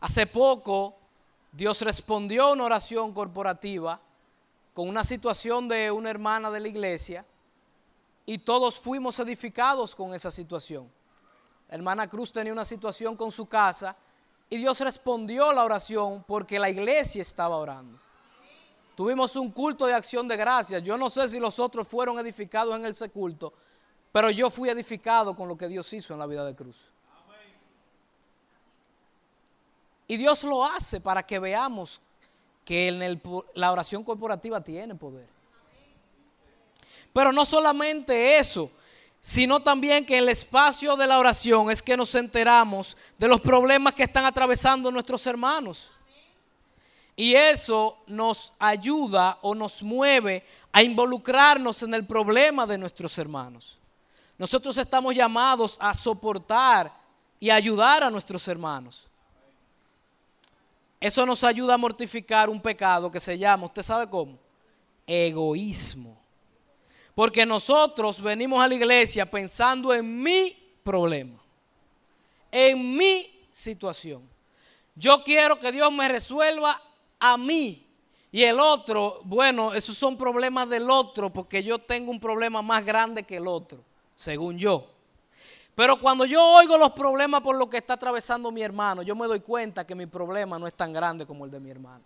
Hace 0.00 0.26
poco 0.26 0.96
Dios 1.52 1.82
respondió 1.82 2.44
a 2.44 2.52
una 2.52 2.64
oración 2.64 3.12
corporativa 3.12 4.00
con 4.72 4.88
una 4.88 5.04
situación 5.04 5.68
de 5.68 5.90
una 5.90 6.08
hermana 6.08 6.50
de 6.50 6.60
la 6.60 6.68
iglesia 6.68 7.26
y 8.24 8.38
todos 8.38 8.80
fuimos 8.80 9.18
edificados 9.18 9.94
con 9.94 10.14
esa 10.14 10.30
situación. 10.30 10.90
La 11.68 11.74
hermana 11.74 12.08
Cruz 12.08 12.32
tenía 12.32 12.54
una 12.54 12.64
situación 12.64 13.16
con 13.16 13.30
su 13.30 13.46
casa 13.46 13.94
y 14.48 14.56
Dios 14.56 14.80
respondió 14.80 15.52
la 15.52 15.64
oración 15.64 16.24
porque 16.26 16.58
la 16.58 16.70
iglesia 16.70 17.20
estaba 17.20 17.56
orando. 17.58 17.98
Tuvimos 18.96 19.36
un 19.36 19.50
culto 19.50 19.84
de 19.86 19.92
acción 19.92 20.26
de 20.28 20.38
gracias. 20.38 20.82
Yo 20.82 20.96
no 20.96 21.10
sé 21.10 21.28
si 21.28 21.38
los 21.38 21.58
otros 21.58 21.86
fueron 21.86 22.18
edificados 22.18 22.74
en 22.76 22.86
ese 22.86 23.10
culto, 23.10 23.52
pero 24.10 24.30
yo 24.30 24.48
fui 24.48 24.70
edificado 24.70 25.36
con 25.36 25.48
lo 25.48 25.58
que 25.58 25.68
Dios 25.68 25.92
hizo 25.92 26.14
en 26.14 26.18
la 26.18 26.26
vida 26.26 26.46
de 26.46 26.54
Cruz. 26.54 26.92
Y 30.12 30.18
Dios 30.18 30.44
lo 30.44 30.62
hace 30.62 31.00
para 31.00 31.22
que 31.22 31.38
veamos 31.38 31.98
que 32.66 32.88
en 32.88 33.22
la 33.54 33.72
oración 33.72 34.04
corporativa 34.04 34.60
tiene 34.60 34.94
poder. 34.94 35.26
Pero 37.14 37.32
no 37.32 37.46
solamente 37.46 38.36
eso, 38.36 38.70
sino 39.20 39.62
también 39.62 40.04
que 40.04 40.18
en 40.18 40.24
el 40.24 40.28
espacio 40.28 40.96
de 40.96 41.06
la 41.06 41.18
oración 41.18 41.70
es 41.70 41.82
que 41.82 41.96
nos 41.96 42.14
enteramos 42.14 42.94
de 43.16 43.26
los 43.26 43.40
problemas 43.40 43.94
que 43.94 44.02
están 44.02 44.26
atravesando 44.26 44.92
nuestros 44.92 45.26
hermanos. 45.26 45.88
Y 47.16 47.34
eso 47.34 47.96
nos 48.06 48.52
ayuda 48.58 49.38
o 49.40 49.54
nos 49.54 49.82
mueve 49.82 50.44
a 50.72 50.82
involucrarnos 50.82 51.82
en 51.84 51.94
el 51.94 52.06
problema 52.06 52.66
de 52.66 52.76
nuestros 52.76 53.16
hermanos. 53.16 53.80
Nosotros 54.36 54.76
estamos 54.76 55.14
llamados 55.14 55.78
a 55.80 55.94
soportar 55.94 56.92
y 57.40 57.48
ayudar 57.48 58.04
a 58.04 58.10
nuestros 58.10 58.46
hermanos. 58.46 59.08
Eso 61.02 61.26
nos 61.26 61.42
ayuda 61.42 61.74
a 61.74 61.78
mortificar 61.78 62.48
un 62.48 62.60
pecado 62.60 63.10
que 63.10 63.18
se 63.18 63.36
llama, 63.36 63.66
¿usted 63.66 63.82
sabe 63.82 64.08
cómo? 64.08 64.38
Egoísmo. 65.04 66.16
Porque 67.12 67.44
nosotros 67.44 68.22
venimos 68.22 68.64
a 68.64 68.68
la 68.68 68.76
iglesia 68.76 69.28
pensando 69.28 69.92
en 69.92 70.22
mi 70.22 70.56
problema, 70.84 71.42
en 72.52 72.96
mi 72.96 73.48
situación. 73.50 74.22
Yo 74.94 75.24
quiero 75.24 75.58
que 75.58 75.72
Dios 75.72 75.90
me 75.90 76.08
resuelva 76.08 76.80
a 77.18 77.36
mí. 77.36 77.84
Y 78.30 78.44
el 78.44 78.60
otro, 78.60 79.22
bueno, 79.24 79.74
esos 79.74 79.96
son 79.96 80.16
problemas 80.16 80.68
del 80.68 80.88
otro 80.88 81.32
porque 81.32 81.64
yo 81.64 81.80
tengo 81.80 82.12
un 82.12 82.20
problema 82.20 82.62
más 82.62 82.84
grande 82.84 83.24
que 83.24 83.38
el 83.38 83.48
otro, 83.48 83.84
según 84.14 84.56
yo. 84.56 84.91
Pero 85.74 85.98
cuando 85.98 86.24
yo 86.26 86.44
oigo 86.44 86.76
los 86.76 86.92
problemas 86.92 87.40
por 87.40 87.56
los 87.56 87.68
que 87.68 87.78
está 87.78 87.94
atravesando 87.94 88.50
mi 88.50 88.62
hermano, 88.62 89.02
yo 89.02 89.16
me 89.16 89.26
doy 89.26 89.40
cuenta 89.40 89.86
que 89.86 89.94
mi 89.94 90.06
problema 90.06 90.58
no 90.58 90.66
es 90.66 90.74
tan 90.74 90.92
grande 90.92 91.24
como 91.24 91.44
el 91.44 91.50
de 91.50 91.60
mi 91.60 91.70
hermano. 91.70 92.02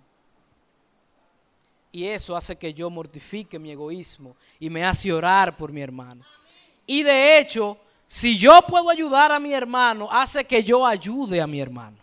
Y 1.90 2.06
eso 2.06 2.36
hace 2.36 2.56
que 2.56 2.72
yo 2.72 2.90
mortifique 2.90 3.58
mi 3.58 3.70
egoísmo 3.70 4.36
y 4.60 4.70
me 4.70 4.84
hace 4.84 5.12
orar 5.12 5.56
por 5.56 5.72
mi 5.72 5.80
hermano. 5.80 6.24
Y 6.86 7.02
de 7.02 7.38
hecho, 7.38 7.78
si 8.06 8.38
yo 8.38 8.60
puedo 8.68 8.88
ayudar 8.90 9.32
a 9.32 9.40
mi 9.40 9.52
hermano, 9.52 10.08
hace 10.12 10.44
que 10.44 10.62
yo 10.62 10.86
ayude 10.86 11.40
a 11.40 11.46
mi 11.46 11.60
hermano. 11.60 11.96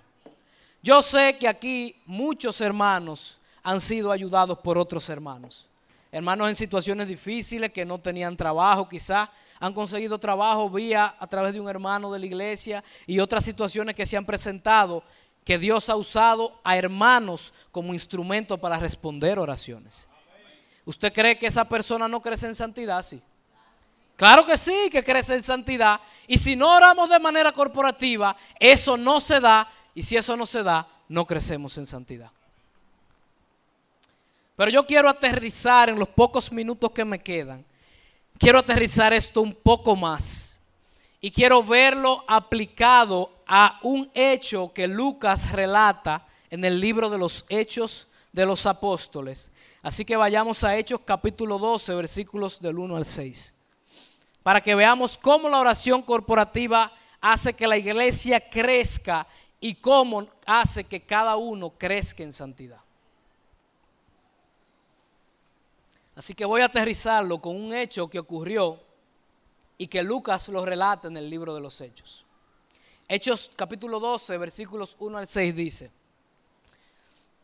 Yo 0.82 1.01
sé 1.01 1.38
que 1.38 1.47
aquí 1.47 1.95
muchos 2.05 2.59
hermanos 2.59 3.38
han 3.61 3.80
sido 3.80 4.11
ayudados 4.11 4.59
por 4.59 4.78
otros 4.78 5.07
hermanos. 5.07 5.68
Hermanos 6.11 6.49
en 6.49 6.55
situaciones 6.55 7.07
difíciles 7.07 7.72
que 7.72 7.86
no 7.86 7.99
tenían 7.99 8.36
trabajo, 8.36 8.89
quizás 8.89 9.30
han 9.64 9.74
conseguido 9.74 10.20
trabajo 10.20 10.70
vía 10.70 11.16
a 11.18 11.26
través 11.26 11.53
de 11.53 11.61
un 11.61 11.70
hermano 11.70 12.11
de 12.11 12.20
la 12.20 12.26
iglesia 12.26 12.84
y 13.07 13.20
otras 13.20 13.45
situaciones 13.45 13.95
que 13.95 14.05
se 14.05 14.18
han 14.18 14.26
presentado 14.26 15.05
que 15.45 15.57
Dios 15.57 15.89
ha 15.89 15.95
usado 15.95 16.59
a 16.66 16.76
hermanos 16.76 17.53
como 17.72 17.93
instrumento 17.93 18.57
para 18.57 18.78
responder 18.78 19.39
oraciones. 19.39 20.09
¿Usted 20.84 21.14
cree 21.14 21.39
que 21.39 21.47
esa 21.47 21.64
persona 21.64 22.09
no 22.09 22.22
crece 22.22 22.47
en 22.47 22.55
santidad? 22.55 23.01
Sí. 23.03 23.22
Claro 24.18 24.45
que 24.45 24.57
sí, 24.57 24.89
que 24.91 25.01
crece 25.01 25.36
en 25.36 25.43
santidad. 25.43 26.01
Y 26.28 26.38
si 26.38 26.57
no 26.57 26.76
oramos 26.76 27.09
de 27.09 27.20
manera 27.20 27.53
corporativa, 27.53 28.36
eso 28.59 28.97
no 28.97 29.22
se 29.22 29.39
da. 29.39 29.72
Y 29.95 30.03
si 30.03 30.18
eso 30.18 30.36
no 30.36 30.45
se 30.45 30.61
da, 30.61 30.86
no 31.07 31.26
crecemos 31.26 31.78
en 31.78 31.86
santidad. 31.86 32.32
Pero 34.57 34.72
yo 34.72 34.86
quiero 34.86 35.07
aterrizar 35.07 35.88
en 35.88 35.97
los 35.97 36.09
pocos 36.09 36.51
minutos 36.51 36.91
que 36.91 37.05
me 37.05 37.20
quedan. 37.20 37.64
Quiero 38.44 38.60
aterrizar 38.60 39.14
esto 39.14 39.41
un 39.41 39.56
poco 39.56 39.96
más. 39.96 40.60
Y 41.22 41.32
quiero 41.32 41.64
verlo 41.64 42.26
aplicado 42.28 43.32
a 43.48 43.80
un 43.84 44.12
hecho 44.14 44.74
que 44.74 44.86
Lucas 44.86 45.50
relata 45.54 46.28
en 46.50 46.66
el 46.66 46.78
libro 46.78 47.10
de 47.10 47.18
los 47.18 47.46
Hechos 47.48 48.10
de 48.34 48.46
los 48.46 48.66
Apóstoles. 48.66 49.50
Así 49.82 50.04
que 50.04 50.18
vayamos 50.18 50.62
a 50.66 50.76
Hechos 50.76 51.00
capítulo 51.06 51.58
12, 51.58 51.96
versículos 51.96 52.60
del 52.60 52.80
1 52.80 52.98
al 52.98 53.06
6 53.06 53.54
para 54.44 54.60
que 54.60 54.76
veamos 54.76 55.18
cómo 55.18 55.48
la 55.50 55.60
oración 55.60 56.02
corporativa 56.02 56.91
hace 57.22 57.54
que 57.54 57.66
la 57.66 57.78
iglesia 57.78 58.41
crezca 58.50 59.26
y 59.62 59.76
cómo 59.76 60.28
hace 60.46 60.84
que 60.84 61.00
cada 61.00 61.38
uno 61.38 61.70
crezca 61.70 62.24
en 62.24 62.34
santidad. 62.34 62.82
Así 66.16 66.34
que 66.34 66.45
voy 66.45 66.61
a 66.61 66.66
aterrizarlo 66.66 67.39
con 67.41 67.55
un 67.55 67.74
hecho 67.74 68.07
que 68.07 68.20
ocurrió 68.20 68.80
y 69.78 69.88
que 69.88 70.03
Lucas 70.03 70.47
lo 70.49 70.66
relata 70.66 71.07
en 71.07 71.18
el 71.18 71.30
libro 71.30 71.55
de 71.55 71.61
los 71.61 71.80
Hechos. 71.82 72.26
Hechos 73.07 73.51
capítulo 73.55 73.99
12, 73.99 74.38
versículos 74.38 74.95
1 74.99 75.18
al 75.18 75.28
6 75.28 75.55
dice, 75.55 75.91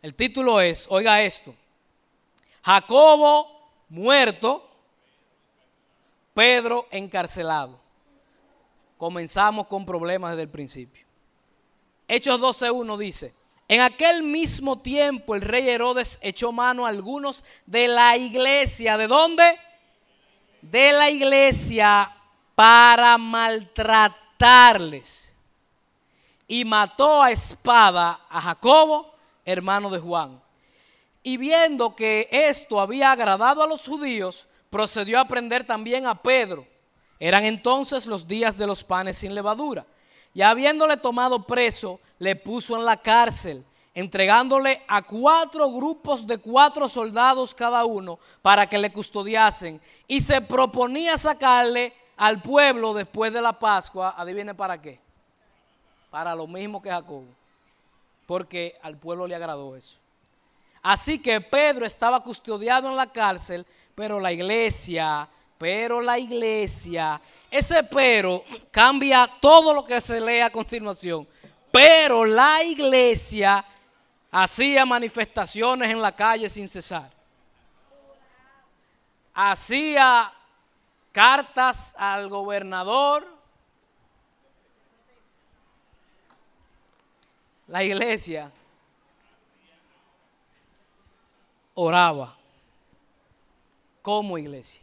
el 0.01 0.15
título 0.15 0.61
es, 0.61 0.87
oiga 0.89 1.21
esto, 1.21 1.53
Jacobo 2.63 3.69
muerto 3.89 4.69
Pedro 6.33 6.87
encarcelado. 6.91 7.77
Comenzamos 8.97 9.67
con 9.67 9.85
problemas 9.85 10.31
desde 10.31 10.43
el 10.43 10.49
principio. 10.49 11.05
Hechos 12.07 12.39
12.1 12.39 12.97
dice, 12.97 13.33
en 13.69 13.79
aquel 13.81 14.23
mismo 14.23 14.79
tiempo 14.79 15.35
el 15.35 15.41
rey 15.41 15.69
Herodes 15.69 16.17
echó 16.23 16.51
mano 16.51 16.87
a 16.87 16.89
algunos 16.89 17.43
de 17.67 17.87
la 17.87 18.17
iglesia. 18.17 18.97
¿De 18.97 19.05
dónde? 19.05 19.43
De 20.59 20.91
la 20.91 21.11
iglesia 21.11 22.11
para 22.55 23.15
maltratarles. 23.19 25.35
Y 26.47 26.65
mató 26.65 27.21
a 27.21 27.29
espada 27.29 28.21
a 28.27 28.41
Jacobo, 28.41 29.13
hermano 29.45 29.91
de 29.91 29.99
Juan. 29.99 30.41
Y 31.21 31.37
viendo 31.37 31.95
que 31.95 32.27
esto 32.31 32.81
había 32.81 33.11
agradado 33.11 33.61
a 33.61 33.67
los 33.67 33.85
judíos, 33.85 34.47
procedió 34.71 35.19
a 35.19 35.25
prender 35.25 35.63
también 35.63 36.07
a 36.07 36.19
Pedro. 36.19 36.65
Eran 37.19 37.45
entonces 37.45 38.07
los 38.07 38.27
días 38.27 38.57
de 38.57 38.65
los 38.65 38.83
panes 38.83 39.19
sin 39.19 39.35
levadura. 39.35 39.85
Y 40.33 40.41
habiéndole 40.41 40.97
tomado 40.97 41.45
preso, 41.45 41.99
le 42.19 42.35
puso 42.35 42.75
en 42.75 42.85
la 42.85 42.97
cárcel, 42.97 43.65
entregándole 43.93 44.83
a 44.87 45.01
cuatro 45.01 45.71
grupos 45.71 46.27
de 46.27 46.37
cuatro 46.37 46.87
soldados 46.87 47.55
cada 47.55 47.83
uno 47.85 48.19
para 48.41 48.67
que 48.67 48.77
le 48.77 48.91
custodiasen. 48.91 49.81
Y 50.07 50.21
se 50.21 50.41
proponía 50.41 51.17
sacarle 51.17 51.93
al 52.17 52.41
pueblo 52.41 52.93
después 52.93 53.33
de 53.33 53.41
la 53.41 53.57
Pascua. 53.57 54.13
Adivine 54.17 54.53
para 54.53 54.79
qué. 54.79 54.99
Para 56.11 56.35
lo 56.35 56.45
mismo 56.45 56.81
que 56.81 56.89
Jacobo. 56.89 57.27
Porque 58.27 58.77
al 58.81 58.95
pueblo 58.97 59.25
le 59.25 59.35
agradó 59.35 59.75
eso. 59.75 59.97
Así 60.81 61.19
que 61.19 61.41
Pedro 61.41 61.85
estaba 61.85 62.21
custodiado 62.21 62.89
en 62.89 62.95
la 62.95 63.07
cárcel 63.07 63.65
pero 63.99 64.17
la 64.17 64.31
iglesia, 64.31 65.27
pero 65.57 65.99
la 65.99 66.17
iglesia, 66.17 67.19
ese 67.51 67.83
pero 67.83 68.45
cambia 68.71 69.29
todo 69.41 69.73
lo 69.73 69.83
que 69.83 69.99
se 69.99 70.21
lee 70.21 70.39
a 70.39 70.49
continuación. 70.49 71.27
Pero 71.71 72.25
la 72.25 72.63
iglesia 72.63 73.63
hacía 74.31 74.85
manifestaciones 74.85 75.89
en 75.89 76.01
la 76.01 76.11
calle 76.11 76.49
sin 76.49 76.67
cesar. 76.67 77.11
Hacía 79.33 80.33
cartas 81.11 81.95
al 81.97 82.27
gobernador. 82.29 83.25
La 87.67 87.83
iglesia 87.83 88.51
oraba 91.75 92.35
como 94.01 94.37
iglesia, 94.37 94.81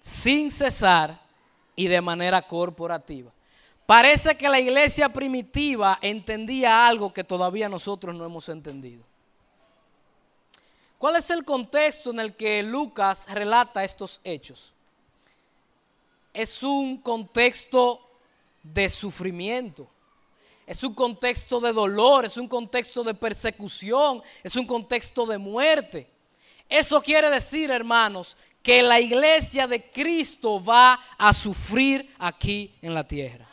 sin 0.00 0.50
cesar 0.50 1.20
y 1.76 1.86
de 1.86 2.00
manera 2.00 2.40
corporativa. 2.40 3.30
Parece 3.88 4.36
que 4.36 4.50
la 4.50 4.60
iglesia 4.60 5.08
primitiva 5.08 5.98
entendía 6.02 6.86
algo 6.86 7.10
que 7.10 7.24
todavía 7.24 7.70
nosotros 7.70 8.14
no 8.14 8.22
hemos 8.22 8.46
entendido. 8.50 9.02
¿Cuál 10.98 11.16
es 11.16 11.30
el 11.30 11.42
contexto 11.42 12.10
en 12.10 12.20
el 12.20 12.36
que 12.36 12.62
Lucas 12.62 13.24
relata 13.30 13.82
estos 13.82 14.20
hechos? 14.24 14.74
Es 16.34 16.62
un 16.62 16.98
contexto 16.98 18.10
de 18.62 18.90
sufrimiento, 18.90 19.88
es 20.66 20.84
un 20.84 20.92
contexto 20.92 21.58
de 21.58 21.72
dolor, 21.72 22.26
es 22.26 22.36
un 22.36 22.46
contexto 22.46 23.02
de 23.02 23.14
persecución, 23.14 24.20
es 24.42 24.54
un 24.54 24.66
contexto 24.66 25.24
de 25.24 25.38
muerte. 25.38 26.10
Eso 26.68 27.00
quiere 27.00 27.30
decir, 27.30 27.70
hermanos, 27.70 28.36
que 28.62 28.82
la 28.82 29.00
iglesia 29.00 29.66
de 29.66 29.90
Cristo 29.90 30.62
va 30.62 31.00
a 31.16 31.32
sufrir 31.32 32.14
aquí 32.18 32.74
en 32.82 32.92
la 32.92 33.08
tierra. 33.08 33.47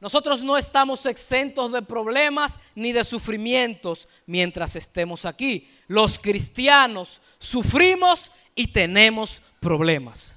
Nosotros 0.00 0.42
no 0.42 0.56
estamos 0.56 1.04
exentos 1.06 1.72
de 1.72 1.82
problemas 1.82 2.60
ni 2.74 2.92
de 2.92 3.02
sufrimientos 3.02 4.08
mientras 4.26 4.76
estemos 4.76 5.24
aquí. 5.24 5.68
Los 5.88 6.18
cristianos 6.18 7.20
sufrimos 7.38 8.30
y 8.54 8.68
tenemos 8.68 9.42
problemas. 9.58 10.36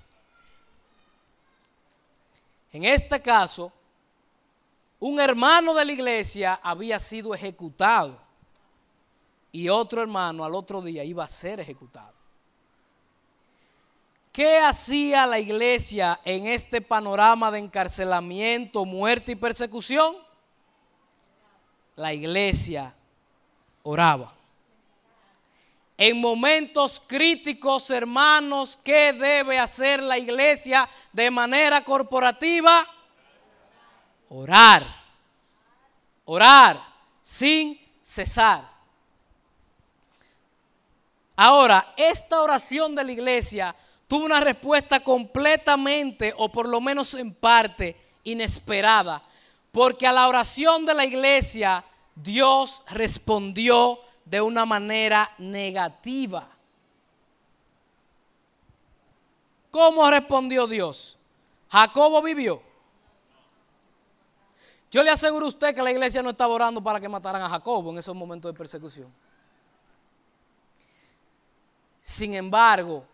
En 2.73 2.85
este 2.85 3.21
caso, 3.21 3.71
un 4.99 5.19
hermano 5.19 5.73
de 5.73 5.85
la 5.85 5.91
iglesia 5.91 6.59
había 6.63 6.97
sido 6.97 7.35
ejecutado 7.35 8.19
y 9.51 9.69
otro 9.69 10.01
hermano 10.01 10.43
al 10.45 10.55
otro 10.55 10.81
día 10.81 11.03
iba 11.03 11.23
a 11.23 11.27
ser 11.27 11.59
ejecutado. 11.59 12.20
¿Qué 14.31 14.59
hacía 14.59 15.27
la 15.27 15.39
iglesia 15.39 16.19
en 16.23 16.47
este 16.47 16.79
panorama 16.79 17.51
de 17.51 17.59
encarcelamiento, 17.59 18.85
muerte 18.85 19.33
y 19.33 19.35
persecución? 19.35 20.15
La 21.97 22.13
iglesia 22.13 22.95
oraba. 23.83 24.33
En 25.97 26.19
momentos 26.19 27.01
críticos, 27.05 27.89
hermanos, 27.89 28.79
¿qué 28.83 29.11
debe 29.11 29.59
hacer 29.59 30.01
la 30.01 30.17
iglesia 30.17 30.89
de 31.11 31.29
manera 31.29 31.83
corporativa? 31.83 32.87
Orar. 34.29 34.87
Orar 36.23 36.81
sin 37.21 37.79
cesar. 38.01 38.71
Ahora, 41.35 41.93
esta 41.97 42.41
oración 42.41 42.95
de 42.95 43.03
la 43.03 43.11
iglesia 43.11 43.75
tuvo 44.11 44.25
una 44.25 44.41
respuesta 44.41 44.99
completamente, 44.99 46.33
o 46.35 46.49
por 46.51 46.67
lo 46.67 46.81
menos 46.81 47.13
en 47.13 47.33
parte, 47.33 47.95
inesperada. 48.25 49.23
Porque 49.71 50.05
a 50.05 50.11
la 50.11 50.27
oración 50.27 50.85
de 50.85 50.93
la 50.93 51.05
iglesia 51.05 51.81
Dios 52.13 52.83
respondió 52.87 54.01
de 54.25 54.41
una 54.41 54.65
manera 54.65 55.31
negativa. 55.37 56.45
¿Cómo 59.71 60.09
respondió 60.09 60.67
Dios? 60.67 61.17
Jacobo 61.69 62.21
vivió. 62.21 62.61
Yo 64.91 65.03
le 65.03 65.11
aseguro 65.11 65.45
a 65.45 65.49
usted 65.49 65.73
que 65.73 65.81
la 65.81 65.91
iglesia 65.91 66.21
no 66.21 66.31
estaba 66.31 66.53
orando 66.53 66.83
para 66.83 66.99
que 66.99 67.07
mataran 67.07 67.43
a 67.43 67.49
Jacobo 67.49 67.91
en 67.91 67.99
esos 67.99 68.13
momentos 68.13 68.51
de 68.51 68.57
persecución. 68.57 69.07
Sin 72.01 72.33
embargo, 72.33 73.05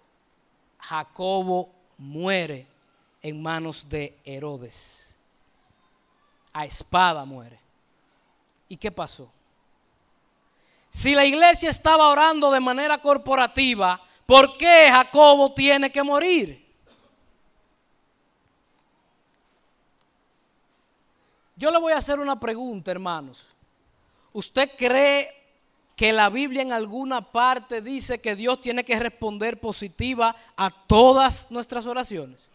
Jacobo 0.80 1.73
muere 1.97 2.67
en 3.21 3.41
manos 3.41 3.88
de 3.88 4.17
Herodes. 4.23 5.15
A 6.53 6.65
espada 6.65 7.25
muere. 7.25 7.59
¿Y 8.67 8.78
qué 8.78 8.91
pasó? 8.91 9.32
Si 10.89 11.13
la 11.13 11.25
iglesia 11.25 11.69
estaba 11.69 12.07
orando 12.07 12.51
de 12.51 12.59
manera 12.59 12.97
corporativa, 12.99 14.01
¿por 14.25 14.57
qué 14.57 14.89
Jacobo 14.91 15.53
tiene 15.53 15.91
que 15.91 16.01
morir? 16.01 16.65
Yo 21.55 21.71
le 21.71 21.80
voy 21.80 21.93
a 21.93 21.97
hacer 21.97 22.19
una 22.19 22.39
pregunta, 22.39 22.91
hermanos. 22.91 23.45
¿Usted 24.32 24.71
cree 24.78 25.37
que 25.98 26.14
la 26.14 26.30
Biblia 26.30 26.62
en 26.62 26.72
alguna 26.72 27.22
parte 27.22 27.82
dice 27.82 28.22
que 28.22 28.36
Dios 28.36 28.62
tiene 28.62 28.86
que 28.86 29.00
responder 29.00 29.60
positiva 29.60 30.36
a 30.56 30.70
todas 30.70 31.50
nuestras 31.50 31.88
oraciones? 31.88 32.52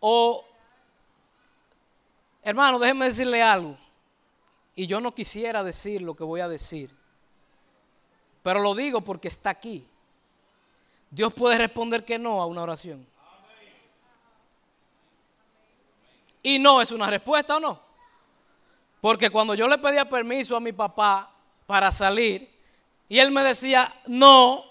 O, 0.00 0.44
hermano, 2.42 2.80
déjeme 2.80 3.04
decirle 3.04 3.40
algo. 3.40 3.78
Y 4.74 4.88
yo 4.88 5.00
no 5.00 5.14
quisiera 5.14 5.62
decir 5.62 6.02
lo 6.02 6.16
que 6.16 6.24
voy 6.24 6.40
a 6.40 6.48
decir. 6.48 6.90
Pero 8.42 8.58
lo 8.58 8.74
digo 8.74 9.00
porque 9.00 9.28
está 9.28 9.50
aquí. 9.50 9.86
Dios 11.08 11.32
puede 11.32 11.56
responder 11.56 12.04
que 12.04 12.18
no 12.18 12.42
a 12.42 12.46
una 12.46 12.62
oración. 12.62 13.06
Y 16.42 16.58
no 16.58 16.82
es 16.82 16.90
una 16.90 17.06
respuesta 17.06 17.58
o 17.58 17.60
no. 17.60 17.93
Porque 19.04 19.28
cuando 19.28 19.54
yo 19.54 19.68
le 19.68 19.76
pedía 19.76 20.08
permiso 20.08 20.56
a 20.56 20.60
mi 20.60 20.72
papá 20.72 21.30
para 21.66 21.92
salir, 21.92 22.50
y 23.06 23.18
él 23.18 23.30
me 23.30 23.44
decía, 23.44 23.94
no, 24.06 24.64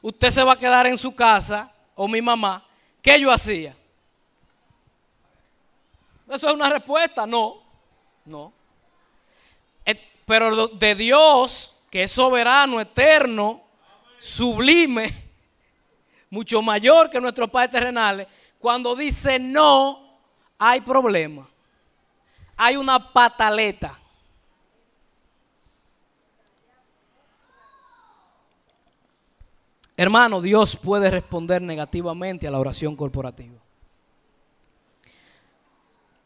usted 0.00 0.30
se 0.30 0.44
va 0.44 0.52
a 0.52 0.56
quedar 0.56 0.86
en 0.86 0.96
su 0.96 1.12
casa, 1.16 1.72
o 1.96 2.06
mi 2.06 2.22
mamá, 2.22 2.64
¿qué 3.02 3.18
yo 3.18 3.32
hacía? 3.32 3.76
Eso 6.28 6.48
es 6.48 6.54
una 6.54 6.70
respuesta, 6.70 7.26
no, 7.26 7.60
no. 8.24 8.52
Eh, 9.84 10.00
pero 10.26 10.68
de 10.68 10.94
Dios, 10.94 11.82
que 11.90 12.04
es 12.04 12.12
soberano, 12.12 12.80
eterno, 12.80 13.64
sublime, 14.20 15.12
mucho 16.30 16.62
mayor 16.62 17.10
que 17.10 17.20
nuestros 17.20 17.50
padres 17.50 17.72
terrenales, 17.72 18.28
cuando 18.60 18.94
dice 18.94 19.40
no, 19.40 20.20
hay 20.56 20.80
problema. 20.82 21.51
Hay 22.56 22.76
una 22.76 23.12
pataleta. 23.12 23.98
Hermano, 29.96 30.40
Dios 30.40 30.74
puede 30.74 31.10
responder 31.10 31.62
negativamente 31.62 32.48
a 32.48 32.50
la 32.50 32.58
oración 32.58 32.96
corporativa. 32.96 33.58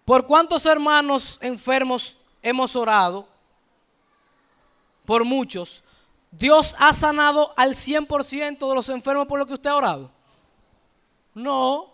¿Por 0.05 0.25
cuántos 0.27 0.65
hermanos 0.67 1.39
enfermos 1.43 2.17
hemos 2.41 2.77
orado? 2.77 3.27
Por 5.05 5.25
muchos. 5.25 5.83
¿Dios 6.31 6.77
ha 6.79 6.93
sanado 6.93 7.53
al 7.57 7.75
100% 7.75 8.69
de 8.69 8.75
los 8.75 8.89
enfermos 8.89 9.27
por 9.27 9.39
lo 9.39 9.47
que 9.47 9.55
usted 9.55 9.69
ha 9.69 9.77
orado? 9.77 10.11
No. 11.35 11.91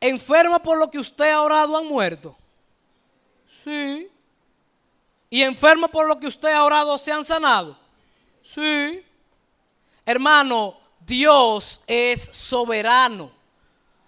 ¿Enferma 0.00 0.58
por 0.58 0.78
lo 0.78 0.90
que 0.90 0.98
usted 0.98 1.32
ha 1.32 1.42
orado 1.42 1.76
han 1.76 1.86
muerto? 1.86 2.36
Sí. 3.68 4.10
¿Y 5.28 5.42
enferma 5.42 5.88
por 5.88 6.08
lo 6.08 6.18
que 6.18 6.26
usted 6.26 6.48
ha 6.48 6.64
orado 6.64 6.96
se 6.96 7.12
han 7.12 7.22
sanado? 7.22 7.76
Sí. 8.42 9.04
Hermano, 10.06 10.78
Dios 11.00 11.82
es 11.86 12.30
soberano. 12.32 13.30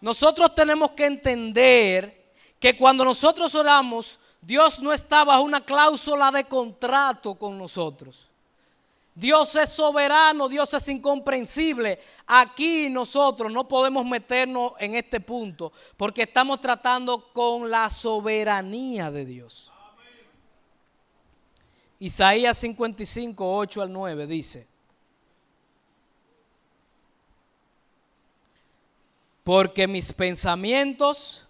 Nosotros 0.00 0.54
tenemos 0.54 0.92
que 0.92 1.04
entender 1.04 2.32
que 2.58 2.74
cuando 2.74 3.04
nosotros 3.04 3.54
oramos, 3.54 4.18
Dios 4.40 4.80
no 4.80 4.94
está 4.94 5.24
bajo 5.24 5.42
una 5.42 5.60
cláusula 5.60 6.30
de 6.30 6.44
contrato 6.44 7.34
con 7.34 7.58
nosotros. 7.58 8.29
Dios 9.20 9.54
es 9.54 9.68
soberano, 9.68 10.48
Dios 10.48 10.72
es 10.72 10.88
incomprensible. 10.88 12.00
Aquí 12.26 12.88
nosotros 12.88 13.52
no 13.52 13.68
podemos 13.68 14.06
meternos 14.06 14.72
en 14.78 14.94
este 14.94 15.20
punto 15.20 15.74
porque 15.98 16.22
estamos 16.22 16.58
tratando 16.58 17.30
con 17.34 17.68
la 17.68 17.90
soberanía 17.90 19.10
de 19.10 19.26
Dios. 19.26 19.70
Isaías 21.98 22.56
55, 22.56 23.58
8 23.58 23.82
al 23.82 23.92
9 23.92 24.26
dice, 24.26 24.66
porque 29.44 29.86
mis 29.86 30.14
pensamientos 30.14 31.46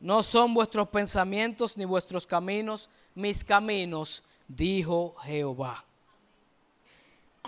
no 0.00 0.24
son 0.24 0.54
vuestros 0.54 0.88
pensamientos 0.88 1.76
ni 1.76 1.84
vuestros 1.84 2.26
caminos, 2.26 2.90
mis 3.14 3.44
caminos, 3.44 4.24
dijo 4.48 5.14
Jehová 5.22 5.84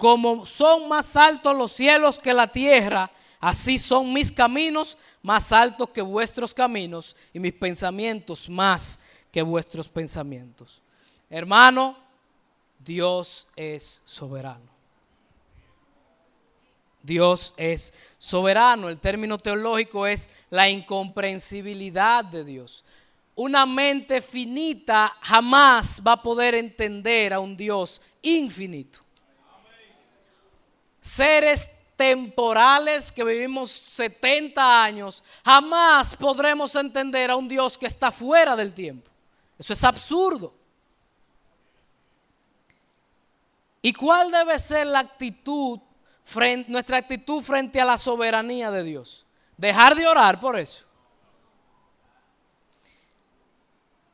como 0.00 0.46
son 0.46 0.88
más 0.88 1.14
altos 1.14 1.54
los 1.54 1.72
cielos 1.72 2.18
que 2.18 2.32
la 2.32 2.46
tierra, 2.46 3.10
así 3.38 3.76
son 3.76 4.14
mis 4.14 4.32
caminos 4.32 4.96
más 5.20 5.52
altos 5.52 5.90
que 5.90 6.00
vuestros 6.00 6.54
caminos 6.54 7.14
y 7.34 7.38
mis 7.38 7.52
pensamientos 7.52 8.48
más 8.48 8.98
que 9.30 9.42
vuestros 9.42 9.90
pensamientos. 9.90 10.80
Hermano, 11.28 11.98
Dios 12.78 13.46
es 13.54 14.00
soberano. 14.06 14.70
Dios 17.02 17.52
es 17.58 17.92
soberano. 18.16 18.88
El 18.88 18.98
término 18.98 19.36
teológico 19.36 20.06
es 20.06 20.30
la 20.48 20.66
incomprensibilidad 20.70 22.24
de 22.24 22.42
Dios. 22.42 22.84
Una 23.34 23.66
mente 23.66 24.22
finita 24.22 25.14
jamás 25.20 26.00
va 26.06 26.12
a 26.12 26.22
poder 26.22 26.54
entender 26.54 27.34
a 27.34 27.40
un 27.40 27.54
Dios 27.54 28.00
infinito 28.22 29.00
seres 31.00 31.70
temporales 31.96 33.12
que 33.12 33.24
vivimos 33.24 33.70
70 33.70 34.82
años, 34.82 35.22
jamás 35.44 36.16
podremos 36.16 36.74
entender 36.74 37.30
a 37.30 37.36
un 37.36 37.46
Dios 37.46 37.76
que 37.76 37.86
está 37.86 38.10
fuera 38.10 38.56
del 38.56 38.72
tiempo. 38.72 39.10
Eso 39.58 39.74
es 39.74 39.84
absurdo. 39.84 40.54
¿Y 43.82 43.92
cuál 43.92 44.30
debe 44.30 44.58
ser 44.58 44.86
la 44.86 45.00
actitud, 45.00 45.78
nuestra 46.68 46.98
actitud 46.98 47.42
frente 47.42 47.80
a 47.80 47.84
la 47.84 47.98
soberanía 47.98 48.70
de 48.70 48.82
Dios? 48.82 49.26
Dejar 49.56 49.94
de 49.94 50.06
orar 50.06 50.40
por 50.40 50.58
eso. 50.58 50.84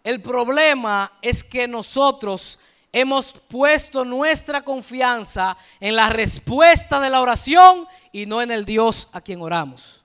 El 0.02 0.22
problema 0.22 1.12
es 1.20 1.42
que 1.42 1.66
nosotros 1.66 2.58
hemos 2.96 3.34
puesto 3.34 4.06
nuestra 4.06 4.62
confianza 4.62 5.54
en 5.80 5.96
la 5.96 6.08
respuesta 6.08 6.98
de 6.98 7.10
la 7.10 7.20
oración 7.20 7.86
y 8.10 8.24
no 8.24 8.40
en 8.40 8.50
el 8.50 8.64
Dios 8.64 9.10
a 9.12 9.20
quien 9.20 9.42
oramos. 9.42 10.02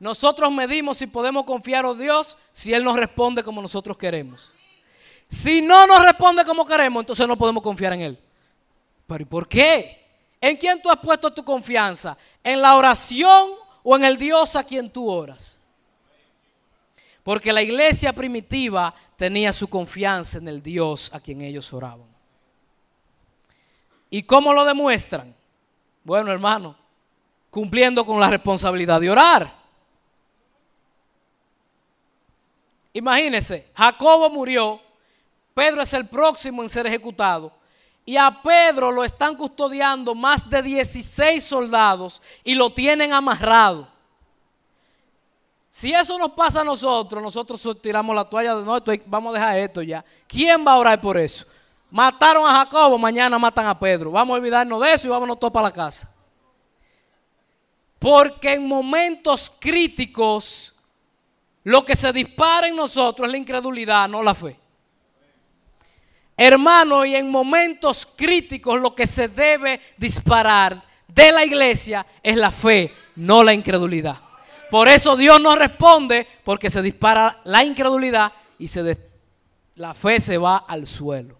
Nosotros 0.00 0.50
medimos 0.50 0.96
si 0.96 1.06
podemos 1.06 1.44
confiar 1.44 1.84
en 1.84 1.96
Dios 1.96 2.36
si 2.52 2.74
Él 2.74 2.82
nos 2.82 2.96
responde 2.96 3.44
como 3.44 3.62
nosotros 3.62 3.96
queremos. 3.96 4.50
Si 5.28 5.62
no 5.62 5.86
nos 5.86 6.02
responde 6.02 6.44
como 6.44 6.66
queremos, 6.66 7.02
entonces 7.02 7.28
no 7.28 7.38
podemos 7.38 7.62
confiar 7.62 7.92
en 7.92 8.00
Él. 8.00 8.18
¿Pero 9.06 9.22
y 9.22 9.26
por 9.26 9.48
qué? 9.48 10.04
¿En 10.40 10.56
quién 10.56 10.82
tú 10.82 10.90
has 10.90 10.98
puesto 10.98 11.32
tu 11.32 11.44
confianza? 11.44 12.18
¿En 12.42 12.60
la 12.60 12.74
oración 12.74 13.50
o 13.84 13.94
en 13.94 14.02
el 14.02 14.18
Dios 14.18 14.56
a 14.56 14.64
quien 14.64 14.90
tú 14.90 15.08
oras? 15.08 15.60
Porque 17.26 17.52
la 17.52 17.60
iglesia 17.60 18.12
primitiva 18.12 18.94
tenía 19.16 19.52
su 19.52 19.66
confianza 19.66 20.38
en 20.38 20.46
el 20.46 20.62
Dios 20.62 21.10
a 21.12 21.18
quien 21.18 21.40
ellos 21.40 21.72
oraban. 21.72 22.06
¿Y 24.08 24.22
cómo 24.22 24.54
lo 24.54 24.64
demuestran? 24.64 25.34
Bueno, 26.04 26.30
hermano, 26.30 26.76
cumpliendo 27.50 28.06
con 28.06 28.20
la 28.20 28.30
responsabilidad 28.30 29.00
de 29.00 29.10
orar. 29.10 29.52
Imagínense, 32.92 33.72
Jacobo 33.74 34.30
murió, 34.30 34.80
Pedro 35.52 35.82
es 35.82 35.92
el 35.94 36.06
próximo 36.06 36.62
en 36.62 36.68
ser 36.68 36.86
ejecutado. 36.86 37.52
Y 38.04 38.16
a 38.16 38.40
Pedro 38.40 38.92
lo 38.92 39.02
están 39.02 39.34
custodiando 39.34 40.14
más 40.14 40.48
de 40.48 40.62
16 40.62 41.42
soldados 41.42 42.22
y 42.44 42.54
lo 42.54 42.72
tienen 42.72 43.12
amarrado. 43.12 43.95
Si 45.76 45.92
eso 45.92 46.18
nos 46.18 46.30
pasa 46.30 46.62
a 46.62 46.64
nosotros, 46.64 47.22
nosotros 47.22 47.82
tiramos 47.82 48.16
la 48.16 48.24
toalla 48.24 48.54
de 48.54 48.64
no, 48.64 48.82
vamos 49.04 49.34
a 49.34 49.38
dejar 49.38 49.58
esto 49.58 49.82
ya. 49.82 50.02
¿Quién 50.26 50.66
va 50.66 50.72
a 50.72 50.78
orar 50.78 50.98
por 50.98 51.18
eso? 51.18 51.44
Mataron 51.90 52.48
a 52.48 52.54
Jacobo, 52.60 52.96
mañana 52.96 53.38
matan 53.38 53.66
a 53.66 53.78
Pedro. 53.78 54.10
Vamos 54.10 54.32
a 54.32 54.38
olvidarnos 54.38 54.80
de 54.80 54.94
eso 54.94 55.06
y 55.06 55.10
vámonos 55.10 55.38
todos 55.38 55.52
para 55.52 55.68
la 55.68 55.74
casa. 55.74 56.10
Porque 57.98 58.54
en 58.54 58.66
momentos 58.66 59.52
críticos, 59.58 60.74
lo 61.62 61.84
que 61.84 61.94
se 61.94 62.10
dispara 62.10 62.68
en 62.68 62.76
nosotros 62.76 63.26
es 63.26 63.32
la 63.32 63.36
incredulidad, 63.36 64.08
no 64.08 64.22
la 64.22 64.34
fe. 64.34 64.58
Hermano, 66.38 67.04
y 67.04 67.16
en 67.16 67.30
momentos 67.30 68.08
críticos 68.16 68.80
lo 68.80 68.94
que 68.94 69.06
se 69.06 69.28
debe 69.28 69.78
disparar 69.98 70.82
de 71.06 71.32
la 71.32 71.44
iglesia 71.44 72.06
es 72.22 72.38
la 72.38 72.50
fe, 72.50 72.94
no 73.16 73.44
la 73.44 73.52
incredulidad. 73.52 74.25
Por 74.70 74.88
eso 74.88 75.16
Dios 75.16 75.40
no 75.40 75.54
responde 75.54 76.26
porque 76.44 76.70
se 76.70 76.82
dispara 76.82 77.40
la 77.44 77.64
incredulidad 77.64 78.32
y 78.58 78.68
se 78.68 78.96
la 79.76 79.94
fe 79.94 80.20
se 80.20 80.38
va 80.38 80.58
al 80.66 80.86
suelo. 80.86 81.36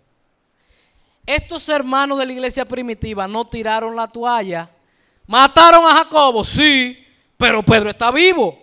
Estos 1.25 1.69
hermanos 1.69 2.19
de 2.19 2.27
la 2.27 2.33
iglesia 2.33 2.65
primitiva 2.65 3.27
no 3.27 3.47
tiraron 3.47 3.97
la 3.97 4.07
toalla. 4.07 4.71
Mataron 5.27 5.85
a 5.85 5.95
Jacobo, 5.95 6.45
sí, 6.45 7.05
pero 7.37 7.63
Pedro 7.65 7.91
está 7.91 8.13
vivo. 8.13 8.57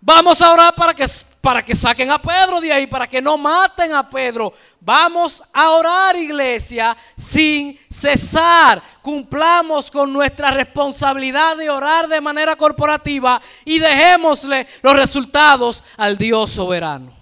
Vamos 0.00 0.40
a 0.40 0.52
orar 0.52 0.74
para 0.74 0.94
que, 0.94 1.04
para 1.42 1.60
que 1.64 1.74
saquen 1.74 2.08
a 2.08 2.22
Pedro 2.22 2.60
de 2.60 2.72
ahí, 2.72 2.86
para 2.86 3.08
que 3.08 3.20
no 3.20 3.36
maten 3.36 3.92
a 3.92 4.08
Pedro. 4.08 4.54
Vamos 4.80 5.42
a 5.52 5.70
orar, 5.72 6.16
iglesia, 6.16 6.96
sin 7.16 7.76
cesar. 7.90 8.80
Cumplamos 9.02 9.90
con 9.90 10.12
nuestra 10.12 10.52
responsabilidad 10.52 11.56
de 11.56 11.68
orar 11.68 12.06
de 12.06 12.20
manera 12.20 12.54
corporativa 12.54 13.42
y 13.64 13.80
dejémosle 13.80 14.68
los 14.82 14.94
resultados 14.94 15.82
al 15.96 16.16
Dios 16.16 16.52
soberano. 16.52 17.12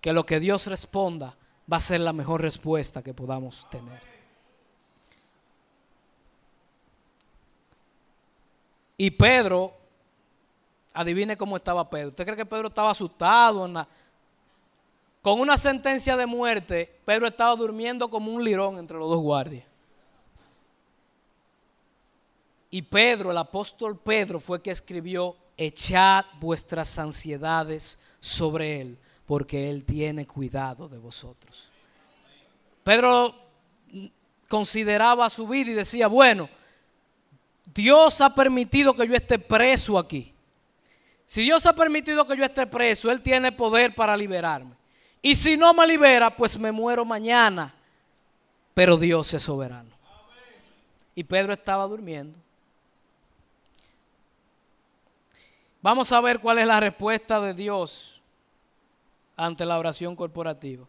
Que 0.00 0.14
lo 0.14 0.24
que 0.24 0.40
Dios 0.40 0.66
responda 0.68 1.36
va 1.70 1.76
a 1.76 1.80
ser 1.80 2.00
la 2.00 2.14
mejor 2.14 2.40
respuesta 2.40 3.02
que 3.02 3.12
podamos 3.12 3.68
tener. 3.70 4.00
Y 8.96 9.10
Pedro, 9.10 9.79
adivine 10.92 11.36
cómo 11.36 11.56
estaba 11.56 11.88
Pedro. 11.88 12.08
¿Usted 12.08 12.24
cree 12.24 12.36
que 12.36 12.46
Pedro 12.46 12.68
estaba 12.68 12.90
asustado? 12.90 13.68
Con 15.22 15.40
una 15.40 15.56
sentencia 15.56 16.16
de 16.16 16.26
muerte, 16.26 17.00
Pedro 17.04 17.26
estaba 17.26 17.54
durmiendo 17.56 18.08
como 18.08 18.32
un 18.32 18.42
lirón 18.42 18.78
entre 18.78 18.96
los 18.96 19.08
dos 19.08 19.20
guardias. 19.20 19.64
Y 22.70 22.82
Pedro, 22.82 23.32
el 23.32 23.38
apóstol 23.38 23.98
Pedro, 23.98 24.38
fue 24.38 24.62
que 24.62 24.70
escribió, 24.70 25.36
echad 25.56 26.24
vuestras 26.38 26.98
ansiedades 26.98 27.98
sobre 28.20 28.80
él, 28.80 28.98
porque 29.26 29.68
él 29.68 29.84
tiene 29.84 30.26
cuidado 30.26 30.88
de 30.88 30.98
vosotros. 30.98 31.70
Pedro 32.84 33.34
consideraba 34.48 35.28
su 35.28 35.46
vida 35.46 35.72
y 35.72 35.74
decía, 35.74 36.06
bueno, 36.06 36.48
Dios 37.74 38.20
ha 38.20 38.34
permitido 38.34 38.94
que 38.94 39.06
yo 39.06 39.14
esté 39.14 39.38
preso 39.38 39.98
aquí. 39.98 40.29
Si 41.30 41.42
Dios 41.42 41.64
ha 41.64 41.72
permitido 41.72 42.26
que 42.26 42.36
yo 42.36 42.44
esté 42.44 42.66
preso, 42.66 43.08
Él 43.08 43.22
tiene 43.22 43.52
poder 43.52 43.94
para 43.94 44.16
liberarme. 44.16 44.74
Y 45.22 45.36
si 45.36 45.56
no 45.56 45.72
me 45.72 45.86
libera, 45.86 46.34
pues 46.34 46.58
me 46.58 46.72
muero 46.72 47.04
mañana. 47.04 47.72
Pero 48.74 48.96
Dios 48.96 49.32
es 49.32 49.44
soberano. 49.44 49.90
Y 51.14 51.22
Pedro 51.22 51.52
estaba 51.52 51.86
durmiendo. 51.86 52.36
Vamos 55.80 56.10
a 56.10 56.20
ver 56.20 56.40
cuál 56.40 56.58
es 56.58 56.66
la 56.66 56.80
respuesta 56.80 57.40
de 57.40 57.54
Dios 57.54 58.20
ante 59.36 59.64
la 59.64 59.78
oración 59.78 60.16
corporativa. 60.16 60.84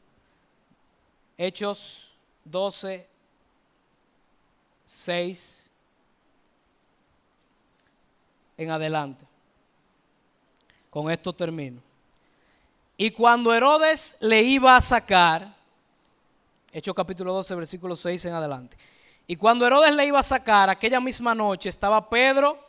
Hechos 1.37 2.15
12, 2.45 3.07
6 4.87 5.71
en 8.57 8.71
adelante. 8.71 9.30
Con 10.91 11.09
esto 11.09 11.33
termino. 11.33 11.81
Y 12.97 13.09
cuando 13.09 13.51
Herodes 13.51 14.15
le 14.19 14.43
iba 14.43 14.75
a 14.75 14.81
sacar, 14.81 15.55
Hechos 16.71 16.93
capítulo 16.93 17.33
12, 17.33 17.55
versículo 17.55 17.95
6 17.95 18.25
en 18.25 18.33
adelante. 18.33 18.77
Y 19.25 19.37
cuando 19.37 19.65
Herodes 19.65 19.91
le 19.93 20.05
iba 20.05 20.19
a 20.19 20.23
sacar, 20.23 20.69
aquella 20.69 20.99
misma 20.99 21.33
noche 21.33 21.69
estaba 21.69 22.09
Pedro 22.09 22.59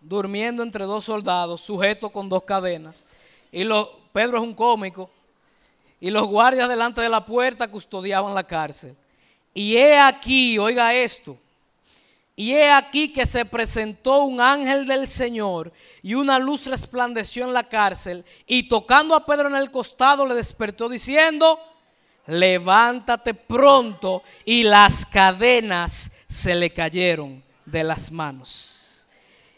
durmiendo 0.00 0.62
entre 0.62 0.84
dos 0.84 1.04
soldados, 1.04 1.62
sujeto 1.62 2.10
con 2.10 2.28
dos 2.28 2.42
cadenas. 2.44 3.06
Y 3.50 3.64
lo, 3.64 3.98
Pedro 4.12 4.36
es 4.38 4.44
un 4.44 4.54
cómico. 4.54 5.10
Y 6.00 6.10
los 6.10 6.26
guardias 6.26 6.68
delante 6.68 7.00
de 7.00 7.08
la 7.08 7.24
puerta 7.24 7.68
custodiaban 7.70 8.34
la 8.34 8.46
cárcel. 8.46 8.94
Y 9.54 9.76
he 9.76 9.98
aquí, 9.98 10.58
oiga 10.58 10.94
esto, 10.94 11.38
y 12.34 12.54
he 12.54 12.70
aquí 12.70 13.12
que 13.12 13.26
se 13.26 13.44
presentó 13.44 14.24
un 14.24 14.40
ángel 14.40 14.86
del 14.86 15.06
Señor 15.06 15.72
y 16.02 16.14
una 16.14 16.38
luz 16.38 16.66
resplandeció 16.66 17.44
en 17.44 17.52
la 17.52 17.68
cárcel 17.68 18.24
y 18.46 18.68
tocando 18.68 19.14
a 19.14 19.26
Pedro 19.26 19.48
en 19.48 19.56
el 19.56 19.70
costado 19.70 20.26
le 20.26 20.34
despertó 20.34 20.88
diciendo, 20.88 21.60
levántate 22.26 23.34
pronto 23.34 24.22
y 24.46 24.62
las 24.62 25.04
cadenas 25.04 26.10
se 26.26 26.54
le 26.54 26.72
cayeron 26.72 27.42
de 27.66 27.84
las 27.84 28.10
manos. 28.10 29.06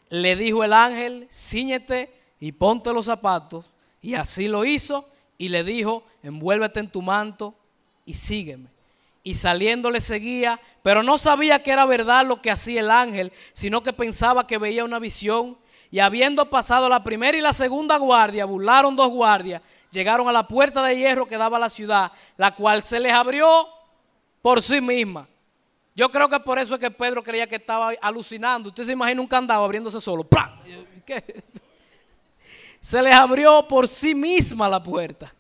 Le 0.09 0.35
dijo 0.35 0.65
el 0.65 0.73
ángel, 0.73 1.29
ciñete 1.31 2.13
y 2.41 2.53
ponte 2.53 2.93
los 2.93 3.05
zapatos 3.05 3.67
y 4.03 4.15
así 4.15 4.49
lo 4.49 4.65
hizo 4.65 5.09
y 5.39 5.49
le 5.49 5.63
dijo, 5.63 6.05
envuélvete 6.25 6.81
en 6.81 6.91
tu 6.91 7.03
manto 7.03 7.55
y 8.05 8.15
sígueme 8.15 8.74
y 9.27 9.35
saliendo 9.35 9.91
le 9.91 10.03
seguía, 10.03 10.61
pero 10.83 11.03
no 11.03 11.17
sabía 11.17 11.63
que 11.63 11.71
era 11.71 11.87
verdad 11.87 12.27
lo 12.27 12.43
que 12.43 12.51
hacía 12.51 12.81
el 12.81 12.91
ángel, 12.91 13.33
sino 13.55 13.83
que 13.83 13.95
pensaba 13.95 14.47
que 14.47 14.59
veía 14.59 14.85
una 14.85 14.99
visión. 14.99 15.57
Y 15.91 16.01
habiendo 16.01 16.51
pasado 16.51 16.91
la 16.91 17.03
primera 17.03 17.37
y 17.37 17.41
la 17.41 17.55
segunda 17.55 17.97
guardia, 17.97 18.45
burlaron 18.45 18.95
dos 18.95 19.09
guardias, 19.09 19.63
llegaron 19.91 20.29
a 20.29 20.33
la 20.33 20.47
puerta 20.47 20.85
de 20.85 20.97
hierro 20.97 21.27
que 21.27 21.39
daba 21.39 21.57
a 21.57 21.61
la 21.61 21.71
ciudad, 21.71 22.13
la 22.37 22.55
cual 22.55 22.83
se 22.83 23.01
les 23.01 23.13
abrió 23.13 23.67
por 24.43 24.61
sí 24.61 24.83
misma. 24.83 25.27
Yo 25.97 26.11
creo 26.11 26.29
que 26.29 26.41
por 26.41 26.59
eso 26.59 26.75
es 26.75 26.81
que 26.81 26.91
Pedro 26.91 27.23
creía 27.23 27.47
que 27.47 27.57
estaba 27.57 27.93
alucinando. 28.03 28.69
Usted 28.69 28.85
se 28.85 28.93
imagina 28.93 29.23
un 29.23 29.27
candado 29.27 29.65
abriéndose 29.65 30.01
solo. 30.01 30.29
Se 32.81 33.01
les 33.01 33.15
abrió 33.15 33.67
por 33.67 33.89
sí 33.89 34.15
misma 34.15 34.69
la 34.69 34.83
puerta 34.83 35.33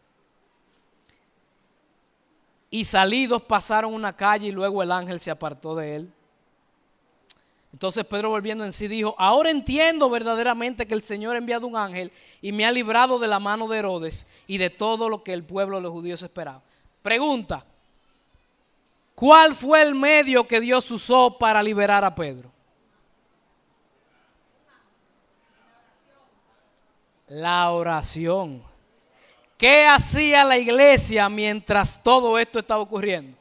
y 2.75 2.85
salidos 2.85 3.41
pasaron 3.41 3.95
una 3.95 4.13
calle 4.13 4.49
y 4.49 4.51
luego 4.51 4.83
el 4.83 4.91
ángel 4.91 5.21
se 5.21 5.31
apartó 5.31 5.77
de 5.77 5.95
él. 5.95 6.13
Entonces 7.73 8.05
Pedro 8.05 8.31
volviendo 8.31 8.65
en 8.65 8.73
sí 8.73 8.89
dijo, 8.89 9.15
ahora 9.17 9.49
entiendo 9.49 10.11
verdaderamente 10.11 10.85
que 10.85 10.95
el 10.95 11.01
Señor 11.01 11.37
ha 11.37 11.39
enviado 11.39 11.69
un 11.69 11.77
ángel 11.77 12.11
y 12.43 12.51
me 12.51 12.67
ha 12.67 12.73
librado 12.73 13.21
de 13.21 13.29
la 13.29 13.39
mano 13.39 13.69
de 13.69 13.79
Herodes 13.79 14.27
y 14.49 14.59
de 14.59 14.71
todo 14.71 15.09
lo 15.09 15.23
que 15.23 15.33
el 15.33 15.45
pueblo 15.45 15.77
de 15.77 15.85
los 15.85 15.93
judíos 15.93 16.21
esperaba. 16.25 16.63
Pregunta, 17.01 17.65
¿cuál 19.15 19.55
fue 19.55 19.81
el 19.81 19.95
medio 19.95 20.49
que 20.49 20.59
Dios 20.59 20.91
usó 20.91 21.39
para 21.39 21.63
liberar 21.63 22.03
a 22.03 22.13
Pedro? 22.13 22.51
La 27.29 27.71
oración. 27.71 28.74
¿Qué 29.65 29.87
hacía 29.87 30.45
la 30.45 30.59
iglesia 30.59 31.27
mientras 31.31 32.03
todo 32.03 32.39
esto 32.39 32.59
estaba 32.59 32.83
ocurriendo? 32.83 33.35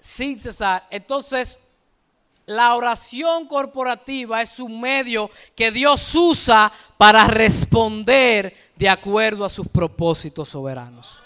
Sin 0.00 0.40
cesar. 0.40 0.86
Entonces, 0.88 1.58
la 2.46 2.76
oración 2.76 3.46
corporativa 3.46 4.40
es 4.40 4.58
un 4.58 4.80
medio 4.80 5.30
que 5.54 5.70
Dios 5.70 6.14
usa 6.14 6.72
para 6.96 7.26
responder 7.26 8.56
de 8.74 8.88
acuerdo 8.88 9.44
a 9.44 9.50
sus 9.50 9.68
propósitos 9.68 10.48
soberanos. 10.48 11.22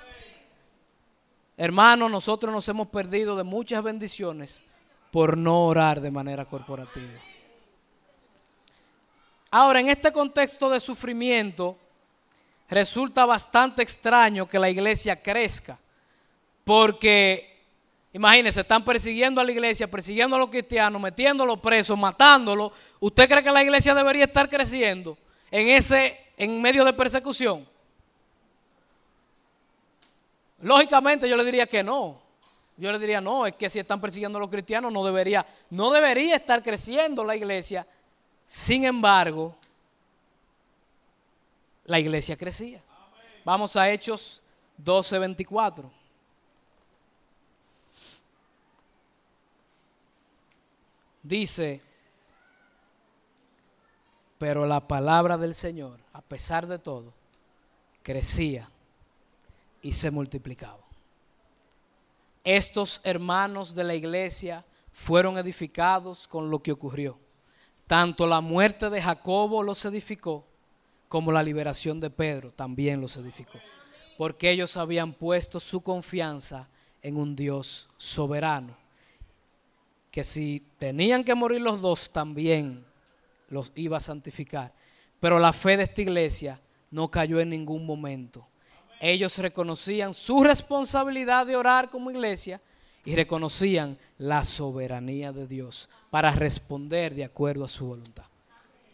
Hermanos, 1.57 2.11
nosotros 2.11 2.53
nos 2.53 2.69
hemos 2.69 2.89
perdido 2.89 3.37
de 3.37 3.45
muchas 3.45 3.85
bendiciones 3.85 4.65
por 5.13 5.39
no 5.39 5.67
orar 5.67 6.01
de 6.01 6.11
manera 6.11 6.45
corporativa. 6.45 7.21
Ahora, 9.53 9.79
en 9.79 9.91
este 9.91 10.11
contexto 10.11 10.69
de 10.69 10.81
sufrimiento, 10.81 11.79
resulta 12.69 13.27
bastante 13.27 13.83
extraño 13.83 14.47
que 14.47 14.59
la 14.59 14.71
iglesia 14.71 15.21
crezca, 15.21 15.79
porque 16.65 17.63
imagínense, 18.13 18.61
están 18.61 18.85
persiguiendo 18.85 19.41
a 19.41 19.45
la 19.45 19.53
iglesia, 19.53 19.91
persiguiendo 19.91 20.37
a 20.37 20.39
los 20.39 20.49
cristianos, 20.49 21.01
metiéndolos 21.01 21.59
presos, 21.59 21.99
matándolos. 21.99 22.73
¿Usted 23.01 23.29
cree 23.29 23.43
que 23.43 23.53
la 23.53 23.63
iglesia 23.63 23.95
debería 23.95 24.25
estar 24.25 24.49
creciendo 24.49 25.19
en 25.51 25.69
ese 25.69 26.19
en 26.37 26.63
medio 26.63 26.85
de 26.85 26.93
persecución? 26.93 27.67
Lógicamente 30.63 31.29
yo 31.29 31.37
le 31.37 31.45
diría 31.45 31.67
que 31.67 31.83
no. 31.83 32.23
Yo 32.77 32.91
le 32.91 32.99
diría, 32.99 33.21
no, 33.21 33.47
es 33.47 33.55
que 33.55 33.71
si 33.71 33.79
están 33.79 34.01
persiguiendo 34.01 34.39
a 34.39 34.41
los 34.41 34.51
cristianos 34.51 34.93
no 34.93 35.05
debería, 35.05 35.47
no 35.71 35.93
debería 35.93 36.37
estar 36.37 36.63
creciendo 36.63 37.23
la 37.23 37.37
iglesia. 37.37 37.87
Sin 38.47 38.85
embargo, 38.85 39.57
la 41.85 41.99
iglesia 41.99 42.37
crecía. 42.37 42.83
Vamos 43.45 43.77
a 43.77 43.91
Hechos 43.91 44.43
12:24. 44.83 45.91
Dice, 51.23 51.81
pero 54.37 54.67
la 54.67 54.87
palabra 54.87 55.39
del 55.39 55.55
Señor, 55.55 55.99
a 56.13 56.21
pesar 56.21 56.67
de 56.67 56.79
todo, 56.79 57.15
crecía 58.03 58.69
y 59.81 59.95
se 59.95 60.11
multiplicaba. 60.11 60.85
Estos 62.45 63.01
hermanos 63.05 63.75
de 63.75 63.85
la 63.85 63.95
iglesia 63.95 64.67
fueron 64.93 65.39
edificados 65.39 66.29
con 66.29 66.51
lo 66.51 66.63
que 66.63 66.73
ocurrió. 66.73 67.19
Tanto 67.87 68.27
la 68.27 68.43
muerte 68.43 68.91
de 68.91 69.01
Jacobo 69.01 69.63
los 69.63 69.83
edificó, 69.87 70.45
como 71.15 71.31
la 71.31 71.45
liberación 71.45 72.01
de 72.01 72.11
Pedro 72.11 72.51
también 72.51 73.01
los 73.01 73.17
edificó. 73.17 73.61
Porque 74.19 74.51
ellos 74.51 74.77
habían 74.77 75.13
puesto 75.13 75.61
su 75.61 75.81
confianza 75.81 76.69
en 77.03 77.17
un 77.17 77.37
Dios 77.37 77.87
soberano. 77.97 78.77
Que 80.11 80.25
si 80.25 80.67
tenían 80.77 81.23
que 81.23 81.37
morir 81.37 81.61
los 81.61 81.81
dos, 81.81 82.11
también 82.11 82.85
los 83.49 83.71
iba 83.77 83.99
a 83.99 84.01
santificar. 84.01 84.73
Pero 85.21 85.39
la 85.39 85.53
fe 85.53 85.77
de 85.77 85.85
esta 85.85 86.03
iglesia 86.03 86.61
no 86.91 87.09
cayó 87.09 87.39
en 87.39 87.51
ningún 87.51 87.87
momento 87.87 88.45
ellos 89.01 89.37
reconocían 89.39 90.15
su 90.15 90.43
responsabilidad 90.43 91.47
de 91.47 91.57
orar 91.57 91.91
como 91.91 92.11
iglesia 92.11 92.61
y 93.05 93.15
reconocían 93.15 93.99
la 94.17 94.43
soberanía 94.43 95.31
de 95.31 95.47
Dios 95.47 95.91
para 96.11 96.31
responder 96.31 97.15
de 97.15 97.25
acuerdo 97.25 97.67
a 97.67 97.69
su 97.69 97.87
voluntad. 97.87 98.25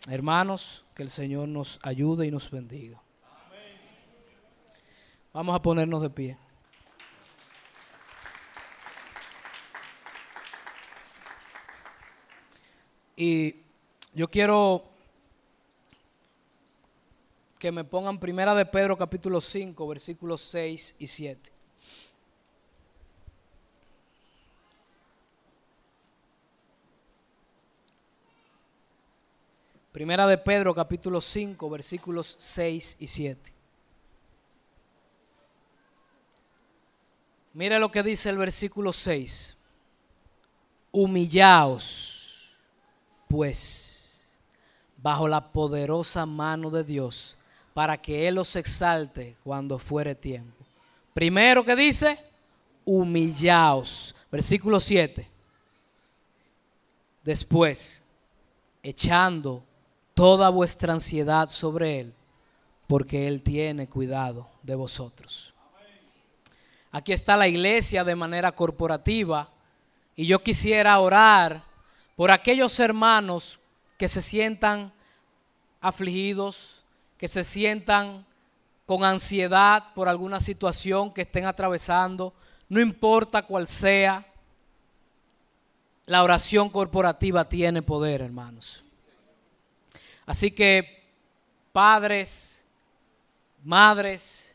Hermanos, 0.08 0.84
que 1.00 1.04
el 1.04 1.10
Señor 1.10 1.48
nos 1.48 1.80
ayude 1.82 2.26
y 2.26 2.30
nos 2.30 2.50
bendiga. 2.50 3.02
Vamos 5.32 5.56
a 5.56 5.62
ponernos 5.62 6.02
de 6.02 6.10
pie. 6.10 6.36
Y 13.16 13.62
yo 14.12 14.28
quiero 14.28 14.84
que 17.58 17.72
me 17.72 17.84
pongan 17.84 18.20
Primera 18.20 18.54
de 18.54 18.66
Pedro 18.66 18.98
capítulo 18.98 19.40
5, 19.40 19.88
versículos 19.88 20.42
6 20.42 20.96
y 20.98 21.06
7. 21.06 21.50
Primera 29.92 30.26
de 30.28 30.38
Pedro 30.38 30.72
capítulo 30.72 31.20
5, 31.20 31.68
versículos 31.68 32.36
6 32.38 32.96
y 33.00 33.06
7. 33.08 33.52
Mire 37.54 37.78
lo 37.80 37.90
que 37.90 38.02
dice 38.04 38.30
el 38.30 38.38
versículo 38.38 38.92
6. 38.92 39.56
Humillaos, 40.92 42.56
pues, 43.28 44.22
bajo 44.96 45.26
la 45.26 45.52
poderosa 45.52 46.24
mano 46.24 46.70
de 46.70 46.84
Dios 46.84 47.36
para 47.74 48.00
que 48.00 48.28
Él 48.28 48.36
los 48.36 48.54
exalte 48.54 49.36
cuando 49.42 49.78
fuere 49.78 50.14
tiempo. 50.14 50.64
Primero 51.12 51.64
que 51.64 51.74
dice, 51.74 52.18
humillaos. 52.84 54.14
Versículo 54.30 54.78
7. 54.78 55.28
Después, 57.24 58.02
echando 58.82 59.64
toda 60.20 60.50
vuestra 60.50 60.92
ansiedad 60.92 61.48
sobre 61.48 62.00
Él, 62.00 62.14
porque 62.86 63.26
Él 63.26 63.40
tiene 63.40 63.88
cuidado 63.88 64.50
de 64.62 64.74
vosotros. 64.74 65.54
Aquí 66.90 67.14
está 67.14 67.38
la 67.38 67.48
iglesia 67.48 68.04
de 68.04 68.14
manera 68.14 68.52
corporativa 68.52 69.48
y 70.14 70.26
yo 70.26 70.42
quisiera 70.42 71.00
orar 71.00 71.62
por 72.16 72.30
aquellos 72.30 72.78
hermanos 72.80 73.60
que 73.96 74.08
se 74.08 74.20
sientan 74.20 74.92
afligidos, 75.80 76.84
que 77.16 77.26
se 77.26 77.42
sientan 77.42 78.26
con 78.84 79.04
ansiedad 79.04 79.84
por 79.94 80.06
alguna 80.06 80.38
situación 80.38 81.14
que 81.14 81.22
estén 81.22 81.46
atravesando, 81.46 82.34
no 82.68 82.78
importa 82.78 83.40
cuál 83.40 83.66
sea, 83.66 84.26
la 86.04 86.22
oración 86.22 86.68
corporativa 86.68 87.48
tiene 87.48 87.80
poder, 87.80 88.20
hermanos. 88.20 88.84
Así 90.26 90.50
que, 90.50 91.04
padres, 91.72 92.64
madres, 93.62 94.54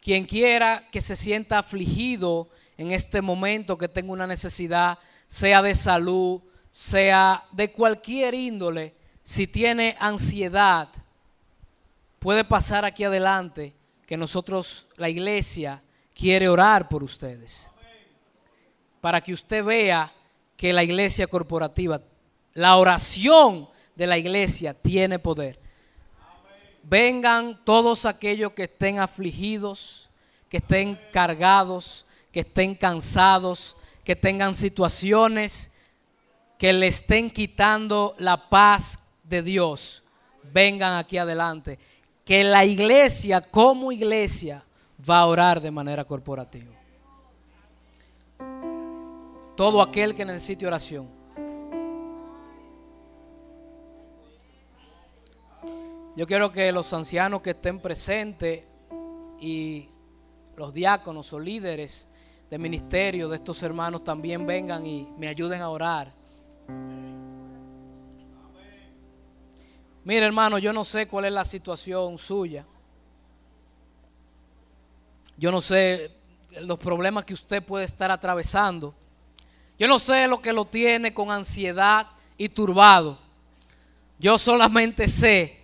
quien 0.00 0.24
quiera 0.24 0.88
que 0.90 1.00
se 1.00 1.16
sienta 1.16 1.58
afligido 1.58 2.48
en 2.76 2.92
este 2.92 3.22
momento, 3.22 3.78
que 3.78 3.88
tenga 3.88 4.12
una 4.12 4.26
necesidad, 4.26 4.98
sea 5.26 5.62
de 5.62 5.74
salud, 5.74 6.42
sea 6.70 7.44
de 7.52 7.72
cualquier 7.72 8.34
índole, 8.34 8.94
si 9.22 9.46
tiene 9.46 9.96
ansiedad, 9.98 10.88
puede 12.18 12.44
pasar 12.44 12.84
aquí 12.84 13.04
adelante 13.04 13.72
que 14.06 14.16
nosotros, 14.16 14.86
la 14.96 15.08
iglesia, 15.08 15.82
quiere 16.14 16.48
orar 16.48 16.88
por 16.88 17.02
ustedes. 17.02 17.70
Para 19.00 19.20
que 19.20 19.32
usted 19.32 19.64
vea 19.64 20.12
que 20.56 20.72
la 20.72 20.84
iglesia 20.84 21.26
corporativa, 21.26 22.00
la 22.52 22.76
oración 22.76 23.68
de 23.94 24.06
la 24.06 24.18
iglesia 24.18 24.74
tiene 24.74 25.18
poder. 25.18 25.58
Vengan 26.82 27.64
todos 27.64 28.04
aquellos 28.04 28.52
que 28.52 28.64
estén 28.64 28.98
afligidos, 28.98 30.10
que 30.48 30.58
estén 30.58 30.98
cargados, 31.12 32.06
que 32.30 32.40
estén 32.40 32.74
cansados, 32.74 33.76
que 34.04 34.14
tengan 34.14 34.54
situaciones 34.54 35.70
que 36.58 36.72
le 36.72 36.86
estén 36.86 37.30
quitando 37.30 38.14
la 38.18 38.48
paz 38.48 38.98
de 39.22 39.42
Dios. 39.42 40.02
Vengan 40.52 40.98
aquí 40.98 41.18
adelante 41.18 41.78
que 42.24 42.44
la 42.44 42.64
iglesia 42.64 43.40
como 43.40 43.92
iglesia 43.92 44.64
va 45.08 45.20
a 45.20 45.26
orar 45.26 45.60
de 45.60 45.70
manera 45.70 46.04
corporativa. 46.04 46.72
Todo 49.56 49.82
aquel 49.82 50.14
que 50.14 50.24
necesite 50.24 50.66
oración. 50.66 51.08
Yo 56.16 56.28
quiero 56.28 56.52
que 56.52 56.70
los 56.70 56.92
ancianos 56.92 57.42
que 57.42 57.50
estén 57.50 57.80
presentes 57.80 58.62
y 59.40 59.88
los 60.56 60.72
diáconos 60.72 61.32
o 61.32 61.40
líderes 61.40 62.08
de 62.48 62.56
ministerio 62.56 63.28
de 63.28 63.34
estos 63.34 63.60
hermanos 63.64 64.04
también 64.04 64.46
vengan 64.46 64.86
y 64.86 65.08
me 65.18 65.26
ayuden 65.26 65.60
a 65.60 65.68
orar. 65.68 66.14
Mire 70.04 70.24
hermano, 70.24 70.58
yo 70.58 70.72
no 70.72 70.84
sé 70.84 71.08
cuál 71.08 71.24
es 71.24 71.32
la 71.32 71.44
situación 71.44 72.16
suya. 72.16 72.64
Yo 75.36 75.50
no 75.50 75.60
sé 75.60 76.12
los 76.60 76.78
problemas 76.78 77.24
que 77.24 77.34
usted 77.34 77.60
puede 77.60 77.86
estar 77.86 78.12
atravesando. 78.12 78.94
Yo 79.76 79.88
no 79.88 79.98
sé 79.98 80.28
lo 80.28 80.40
que 80.40 80.52
lo 80.52 80.64
tiene 80.64 81.12
con 81.12 81.32
ansiedad 81.32 82.06
y 82.38 82.50
turbado. 82.50 83.18
Yo 84.20 84.38
solamente 84.38 85.08
sé 85.08 85.63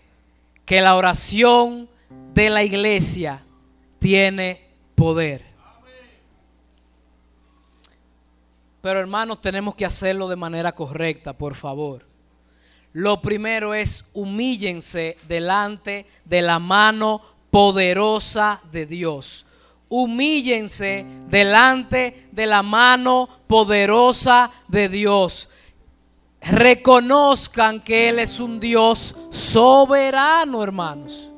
que 0.70 0.80
la 0.80 0.94
oración 0.94 1.88
de 2.32 2.48
la 2.48 2.62
iglesia 2.62 3.42
tiene 3.98 4.68
poder. 4.94 5.44
Pero 8.80 9.00
hermanos, 9.00 9.40
tenemos 9.40 9.74
que 9.74 9.84
hacerlo 9.84 10.28
de 10.28 10.36
manera 10.36 10.70
correcta, 10.70 11.32
por 11.32 11.56
favor. 11.56 12.06
Lo 12.92 13.20
primero 13.20 13.74
es 13.74 14.04
humíllense 14.12 15.18
delante 15.26 16.06
de 16.24 16.40
la 16.40 16.60
mano 16.60 17.20
poderosa 17.50 18.62
de 18.70 18.86
Dios. 18.86 19.46
Humíllense 19.88 21.04
delante 21.26 22.28
de 22.30 22.46
la 22.46 22.62
mano 22.62 23.28
poderosa 23.48 24.52
de 24.68 24.88
Dios. 24.88 25.48
Reconozcan 26.40 27.80
que 27.80 28.08
Él 28.08 28.18
es 28.18 28.40
un 28.40 28.60
Dios 28.60 29.14
soberano, 29.30 30.62
hermanos. 30.62 31.30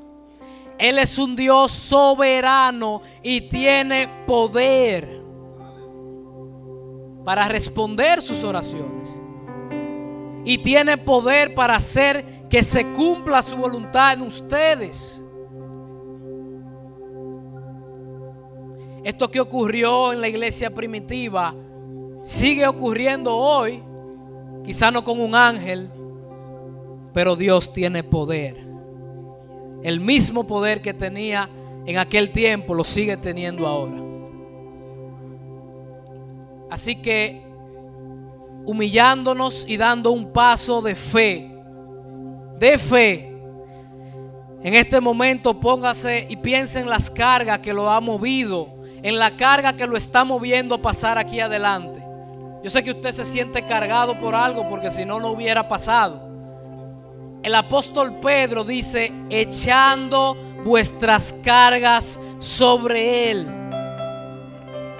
Él 0.79 0.99
es 0.99 1.19
un 1.19 1.37
Dios 1.37 1.71
soberano 1.71 3.03
y 3.23 3.43
tiene 3.43 4.09
poder 4.27 5.23
para 7.25 7.47
responder 7.49 8.21
sus 8.21 8.43
oraciones. 8.43 9.21
Y 10.45 10.59
tiene 10.59 10.99
poder 10.99 11.55
para 11.55 11.77
hacer 11.77 12.49
que 12.49 12.63
se 12.63 12.93
cumpla 12.93 13.43
su 13.43 13.57
voluntad 13.57 14.15
en 14.15 14.23
ustedes. 14.23 15.25
Esto 19.05 19.31
que 19.31 19.41
ocurrió 19.41 20.13
en 20.13 20.21
la 20.21 20.29
iglesia 20.29 20.73
primitiva 20.73 21.55
sigue 22.23 22.67
ocurriendo 22.67 23.37
hoy, 23.37 23.83
quizá 24.65 24.91
no 24.91 25.05
con 25.05 25.21
un 25.21 25.35
ángel, 25.35 25.91
pero 27.13 27.37
Dios 27.37 27.73
tiene 27.73 28.03
poder. 28.03 28.57
El 29.83 30.01
mismo 30.01 30.47
poder 30.47 30.81
que 30.81 30.95
tenía 30.95 31.49
en 31.85 31.99
aquel 31.99 32.31
tiempo 32.31 32.75
lo 32.75 32.85
sigue 32.85 33.17
teniendo 33.17 33.67
ahora. 33.67 34.01
Así 36.71 36.97
que 36.97 37.43
humillándonos 38.65 39.65
y 39.69 39.77
dando 39.77 40.13
un 40.13 40.33
paso 40.33 40.81
de 40.81 40.95
fe, 40.95 41.51
de 42.59 42.79
fe, 42.79 43.33
en 44.63 44.75
este 44.75 45.01
momento 45.01 45.59
póngase 45.59 46.27
y 46.31 46.37
piense 46.37 46.81
en 46.81 46.89
las 46.89 47.11
cargas 47.11 47.59
que 47.59 47.75
lo 47.75 47.91
ha 47.91 48.01
movido, 48.01 48.69
en 49.03 49.19
la 49.19 49.37
carga 49.37 49.73
que 49.73 49.87
lo 49.87 49.97
está 49.97 50.25
moviendo 50.25 50.77
a 50.77 50.83
pasar 50.83 51.19
aquí 51.19 51.41
adelante. 51.41 52.02
Yo 52.63 52.71
sé 52.71 52.83
que 52.85 52.93
usted 52.93 53.11
se 53.11 53.25
siente 53.25 53.65
cargado 53.65 54.17
por 54.19 54.35
algo 54.35 54.69
porque 54.69 54.91
si 54.91 55.05
no, 55.05 55.19
no 55.19 55.31
hubiera 55.31 55.69
pasado. 55.69 56.31
El 57.43 57.57
apóstol 57.57 58.21
Pedro 58.21 58.63
dice, 58.63 59.13
echando 59.29 60.37
vuestras 60.65 61.35
cargas 61.43 62.21
sobre 62.39 63.31
Él. 63.33 63.49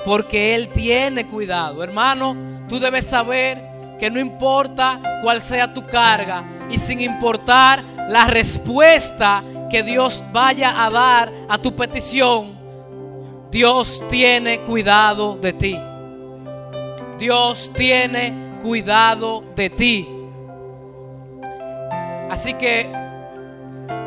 Porque 0.05 0.57
Él 0.57 0.71
tiene 0.71 1.25
cuidado. 1.29 1.85
Hermano, 1.85 2.37
tú 2.69 2.81
debes 2.81 3.07
saber 3.07 3.63
que 3.97 4.11
no 4.11 4.19
importa 4.19 5.01
cuál 5.23 5.41
sea 5.41 5.73
tu 5.73 5.87
carga 5.87 6.43
y 6.69 6.79
sin 6.79 7.01
importar 7.01 7.85
la 8.09 8.27
respuesta 8.27 9.45
que 9.71 9.85
Dios 9.85 10.25
vaya 10.33 10.85
a 10.85 10.91
dar 10.91 11.33
a 11.49 11.59
tu 11.59 11.77
petición, 11.77 12.59
Dios 13.53 14.03
tiene 14.11 14.59
cuidado 14.63 15.37
de 15.37 15.53
ti. 15.53 15.79
Dios 17.23 17.71
tiene 17.77 18.59
cuidado 18.61 19.45
de 19.55 19.71
ti. 19.71 20.09
Así 22.29 22.53
que 22.55 22.91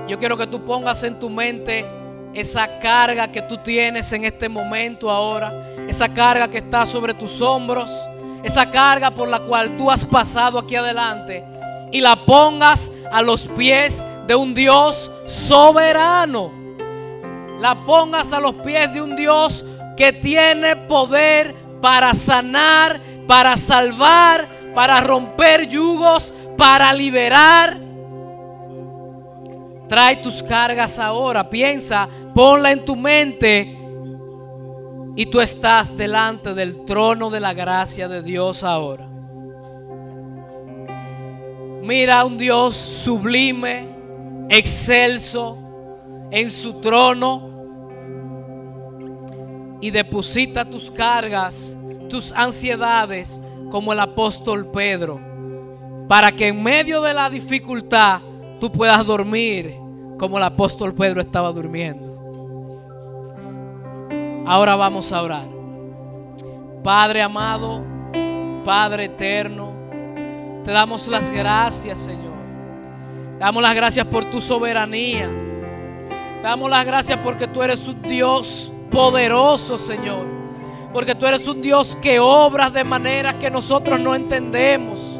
yo 0.05 0.19
quiero 0.19 0.35
que 0.35 0.45
tú 0.47 0.65
pongas 0.65 1.01
en 1.03 1.17
tu 1.17 1.29
mente 1.29 1.85
esa 2.33 2.77
carga 2.77 3.31
que 3.31 3.41
tú 3.43 3.57
tienes 3.59 4.11
en 4.11 4.25
este 4.25 4.49
momento 4.49 5.09
ahora, 5.09 5.53
esa 5.87 6.13
carga 6.13 6.49
que 6.49 6.57
está 6.57 6.85
sobre 6.85 7.13
tus 7.13 7.39
hombros, 7.39 7.89
esa 8.43 8.69
carga 8.69 9.09
por 9.11 9.29
la 9.29 9.39
cual 9.39 9.77
tú 9.77 9.89
has 9.89 10.03
pasado 10.03 10.59
aquí 10.59 10.75
adelante 10.75 11.41
y 11.93 12.01
la 12.01 12.25
pongas 12.25 12.91
a 13.13 13.21
los 13.21 13.47
pies 13.47 14.03
de 14.27 14.35
un 14.35 14.53
Dios 14.53 15.09
soberano. 15.25 16.51
La 17.61 17.75
pongas 17.85 18.33
a 18.33 18.41
los 18.41 18.55
pies 18.55 18.93
de 18.93 19.01
un 19.01 19.15
Dios 19.15 19.63
que 19.95 20.11
tiene 20.11 20.75
poder 20.75 21.64
para 21.85 22.15
sanar, 22.15 22.99
para 23.27 23.55
salvar, 23.55 24.49
para 24.73 25.01
romper 25.01 25.67
yugos, 25.67 26.33
para 26.57 26.91
liberar. 26.91 27.77
Trae 29.87 30.15
tus 30.15 30.41
cargas 30.41 30.97
ahora, 30.97 31.47
piensa, 31.47 32.09
ponla 32.33 32.71
en 32.71 32.83
tu 32.83 32.95
mente 32.95 33.77
y 35.15 35.27
tú 35.27 35.39
estás 35.39 35.95
delante 35.95 36.55
del 36.55 36.85
trono 36.85 37.29
de 37.29 37.39
la 37.39 37.53
gracia 37.53 38.07
de 38.07 38.23
Dios 38.23 38.63
ahora. 38.63 39.07
Mira 41.83 42.21
a 42.21 42.25
un 42.25 42.39
Dios 42.39 42.75
sublime, 42.75 43.85
excelso 44.49 45.59
en 46.31 46.49
su 46.49 46.81
trono 46.81 47.54
y 49.85 49.91
deposita 49.91 50.65
tus 50.65 50.89
cargas, 50.89 51.77
tus 52.09 52.31
ansiedades 52.31 53.39
como 53.69 53.93
el 53.93 53.99
apóstol 53.99 54.71
Pedro, 54.71 55.19
para 56.07 56.31
que 56.31 56.47
en 56.47 56.63
medio 56.63 57.03
de 57.03 57.13
la 57.13 57.29
dificultad 57.29 58.19
tú 58.59 58.71
puedas 58.71 59.05
dormir 59.05 59.75
como 60.17 60.39
el 60.39 60.43
apóstol 60.43 60.95
Pedro 60.95 61.21
estaba 61.21 61.51
durmiendo. 61.51 62.15
Ahora 64.47 64.75
vamos 64.75 65.11
a 65.11 65.21
orar. 65.21 65.47
Padre 66.83 67.21
amado, 67.21 67.83
Padre 68.65 69.03
eterno, 69.03 69.71
te 70.63 70.71
damos 70.71 71.07
las 71.07 71.29
gracias, 71.29 71.99
Señor. 71.99 72.33
Te 73.37 73.43
damos 73.45 73.61
las 73.61 73.75
gracias 73.75 74.07
por 74.07 74.25
tu 74.31 74.41
soberanía. 74.41 75.29
Te 76.41 76.47
damos 76.47 76.71
las 76.71 76.83
gracias 76.87 77.19
porque 77.19 77.45
tú 77.45 77.61
eres 77.61 77.87
un 77.87 78.01
Dios 78.01 78.71
poderoso, 78.95 79.77
Señor. 79.77 80.25
Porque 80.93 81.13
tú 81.13 81.25
eres 81.25 81.45
un 81.49 81.61
Dios 81.61 81.97
que 82.01 82.17
obras 82.17 82.71
de 82.71 82.85
maneras 82.85 83.35
que 83.35 83.51
nosotros 83.51 83.99
no 83.99 84.15
entendemos. 84.15 85.19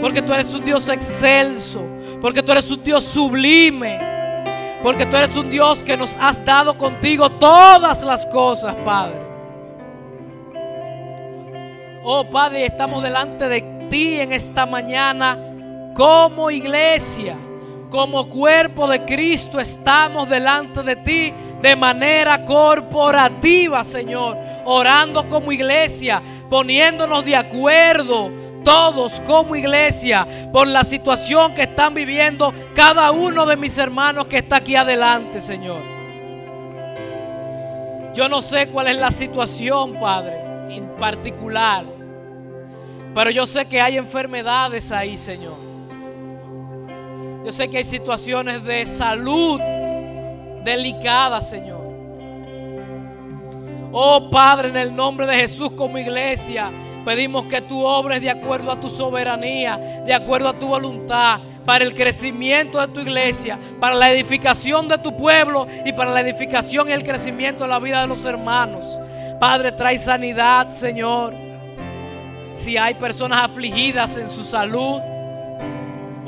Porque 0.00 0.22
tú 0.22 0.32
eres 0.32 0.54
un 0.54 0.64
Dios 0.64 0.88
excelso. 0.88 1.82
Porque 2.20 2.40
tú 2.40 2.52
eres 2.52 2.70
un 2.70 2.82
Dios 2.84 3.02
sublime. 3.02 3.98
Porque 4.80 5.04
tú 5.04 5.16
eres 5.16 5.36
un 5.36 5.50
Dios 5.50 5.82
que 5.82 5.96
nos 5.96 6.14
has 6.20 6.42
dado 6.44 6.78
contigo 6.78 7.28
todas 7.28 8.04
las 8.04 8.24
cosas, 8.26 8.76
Padre. 8.76 9.20
Oh 12.04 12.30
Padre, 12.30 12.66
estamos 12.66 13.02
delante 13.02 13.48
de 13.48 13.88
ti 13.90 14.20
en 14.20 14.32
esta 14.32 14.64
mañana 14.64 15.36
como 15.96 16.52
iglesia 16.52 17.36
como 17.90 18.28
cuerpo 18.28 18.86
de 18.88 19.04
Cristo 19.04 19.60
estamos 19.60 20.28
delante 20.28 20.82
de 20.82 20.96
ti 20.96 21.32
de 21.60 21.76
manera 21.76 22.44
corporativa, 22.44 23.82
Señor, 23.82 24.36
orando 24.64 25.28
como 25.28 25.52
iglesia, 25.52 26.22
poniéndonos 26.48 27.24
de 27.24 27.36
acuerdo 27.36 28.30
todos 28.64 29.20
como 29.20 29.54
iglesia 29.54 30.26
por 30.52 30.66
la 30.66 30.82
situación 30.82 31.54
que 31.54 31.62
están 31.62 31.94
viviendo 31.94 32.52
cada 32.74 33.12
uno 33.12 33.46
de 33.46 33.56
mis 33.56 33.78
hermanos 33.78 34.26
que 34.26 34.38
está 34.38 34.56
aquí 34.56 34.74
adelante, 34.74 35.40
Señor. 35.40 35.82
Yo 38.12 38.28
no 38.28 38.42
sé 38.42 38.68
cuál 38.68 38.88
es 38.88 38.96
la 38.96 39.10
situación, 39.10 40.00
Padre, 40.00 40.40
en 40.70 40.88
particular, 40.96 41.84
pero 43.14 43.30
yo 43.30 43.46
sé 43.46 43.66
que 43.66 43.80
hay 43.80 43.96
enfermedades 43.98 44.90
ahí, 44.90 45.16
Señor. 45.16 45.56
Yo 47.44 47.52
sé 47.52 47.70
que 47.70 47.78
hay 47.78 47.84
situaciones 47.84 48.64
de 48.64 48.84
salud 48.84 49.60
delicadas, 50.66 51.48
Señor. 51.48 51.80
Oh 53.92 54.28
Padre, 54.30 54.68
en 54.68 54.76
el 54.76 54.94
nombre 54.94 55.26
de 55.26 55.36
Jesús 55.36 55.72
como 55.72 55.96
iglesia, 55.96 56.70
pedimos 57.04 57.46
que 57.46 57.62
tú 57.62 57.82
obres 57.82 58.20
de 58.20 58.28
acuerdo 58.28 58.70
a 58.70 58.78
tu 58.78 58.90
soberanía, 58.90 60.02
de 60.04 60.12
acuerdo 60.12 60.50
a 60.50 60.58
tu 60.58 60.68
voluntad, 60.68 61.40
para 61.64 61.84
el 61.84 61.94
crecimiento 61.94 62.78
de 62.78 62.88
tu 62.88 63.00
iglesia, 63.00 63.58
para 63.80 63.94
la 63.94 64.10
edificación 64.10 64.88
de 64.88 64.98
tu 64.98 65.16
pueblo 65.16 65.66
y 65.84 65.92
para 65.92 66.10
la 66.10 66.20
edificación 66.20 66.88
y 66.88 66.92
el 66.92 67.02
crecimiento 67.02 67.64
de 67.64 67.70
la 67.70 67.78
vida 67.78 68.02
de 68.02 68.08
los 68.08 68.24
hermanos. 68.24 68.98
Padre, 69.40 69.72
trae 69.72 69.98
sanidad, 69.98 70.68
Señor. 70.68 71.32
Si 72.52 72.76
hay 72.76 72.94
personas 72.94 73.44
afligidas 73.44 74.16
en 74.16 74.28
su 74.28 74.42
salud, 74.42 75.00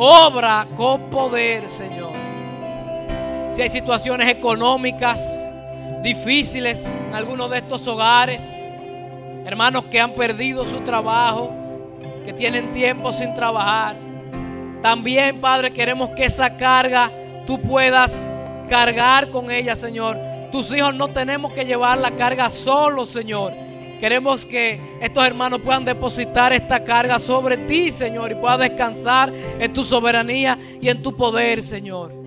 Obra 0.01 0.65
con 0.77 1.11
poder, 1.11 1.69
Señor. 1.69 2.18
Si 3.51 3.63
hay 3.63 3.69
situaciones 3.69 4.29
económicas 4.29 5.47
difíciles 6.03 7.03
en 7.07 7.15
algunos 7.15 7.51
de 7.51 7.59
estos 7.59 7.87
hogares, 7.87 8.69
hermanos 9.45 9.85
que 9.87 10.01
han 10.01 10.15
perdido 10.15 10.65
su 10.65 10.81
trabajo, 10.81 11.51
que 12.25 12.33
tienen 12.33 12.73
tiempo 12.73 13.13
sin 13.13 13.35
trabajar, 13.35 13.97
también, 14.83 15.41
Padre, 15.41 15.73
queremos 15.73 16.11
que 16.11 16.27
esa 16.27 16.57
carga 16.57 17.11
tú 17.47 17.61
puedas 17.61 18.31
cargar 18.69 19.31
con 19.31 19.51
ella, 19.51 19.75
Señor. 19.75 20.19
Tus 20.53 20.71
hijos 20.77 20.95
no 20.95 21.09
tenemos 21.09 21.53
que 21.53 21.65
llevar 21.65 21.99
la 21.99 22.13
carga 22.13 22.49
solos, 22.51 23.09
Señor 23.09 23.69
Queremos 23.99 24.47
que 24.47 24.81
estos 25.01 25.27
hermanos 25.27 25.61
puedan 25.61 25.85
depositar 25.85 26.53
esta 26.53 26.85
carga 26.85 27.19
sobre 27.19 27.57
ti, 27.57 27.91
Señor, 27.91 28.31
y 28.31 28.37
puedan 28.37 28.61
descansar 28.61 29.33
en 29.59 29.73
tu 29.73 29.83
soberanía 29.83 30.57
y 30.81 30.89
en 30.89 31.03
tu 31.03 31.17
poder, 31.17 31.63
Señor. 31.63 32.18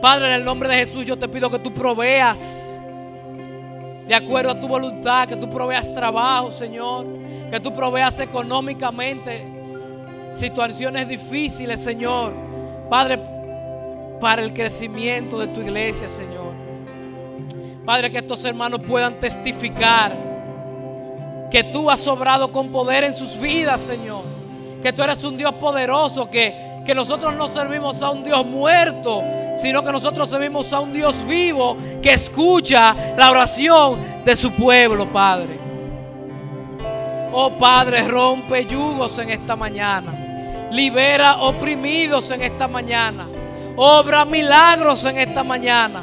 Padre, 0.00 0.28
en 0.28 0.32
el 0.32 0.44
nombre 0.44 0.68
de 0.68 0.76
Jesús, 0.76 1.04
yo 1.04 1.18
te 1.18 1.28
pido 1.28 1.50
que 1.50 1.58
tú 1.58 1.74
proveas 1.74 2.80
de 4.08 4.14
acuerdo 4.14 4.50
a 4.50 4.58
tu 4.58 4.66
voluntad, 4.66 5.28
que 5.28 5.36
tú 5.36 5.48
proveas 5.50 5.92
trabajo, 5.92 6.50
Señor, 6.50 7.06
que 7.50 7.60
tú 7.60 7.72
proveas 7.72 8.18
económicamente 8.18 9.44
situaciones 10.30 11.06
difíciles, 11.06 11.80
Señor. 11.80 12.32
Padre, 12.88 13.20
para 14.20 14.42
el 14.42 14.52
crecimiento 14.54 15.38
de 15.38 15.48
tu 15.48 15.60
iglesia, 15.60 16.08
Señor. 16.08 16.54
Padre, 17.84 18.10
que 18.10 18.18
estos 18.18 18.44
hermanos 18.44 18.80
puedan 18.86 19.18
testificar 19.20 20.16
que 21.50 21.64
tú 21.64 21.90
has 21.90 22.00
sobrado 22.00 22.50
con 22.50 22.70
poder 22.70 23.04
en 23.04 23.12
sus 23.12 23.38
vidas, 23.38 23.80
Señor. 23.80 24.24
Que 24.82 24.92
tú 24.92 25.02
eres 25.02 25.22
un 25.24 25.36
Dios 25.36 25.52
poderoso, 25.54 26.30
que, 26.30 26.69
que 26.84 26.94
nosotros 26.94 27.34
no 27.34 27.48
servimos 27.48 28.02
a 28.02 28.10
un 28.10 28.24
Dios 28.24 28.44
muerto, 28.46 29.22
sino 29.56 29.84
que 29.84 29.92
nosotros 29.92 30.28
servimos 30.30 30.72
a 30.72 30.80
un 30.80 30.92
Dios 30.92 31.26
vivo 31.26 31.76
que 32.02 32.12
escucha 32.12 33.14
la 33.16 33.30
oración 33.30 33.98
de 34.24 34.34
su 34.34 34.52
pueblo, 34.52 35.10
Padre. 35.12 35.58
Oh 37.32 37.50
Padre, 37.50 38.02
rompe 38.08 38.66
yugos 38.66 39.18
en 39.18 39.30
esta 39.30 39.54
mañana. 39.54 40.12
Libera 40.70 41.36
oprimidos 41.36 42.30
en 42.30 42.42
esta 42.42 42.66
mañana. 42.66 43.28
Obra 43.76 44.24
milagros 44.24 45.04
en 45.04 45.18
esta 45.18 45.44
mañana. 45.44 46.02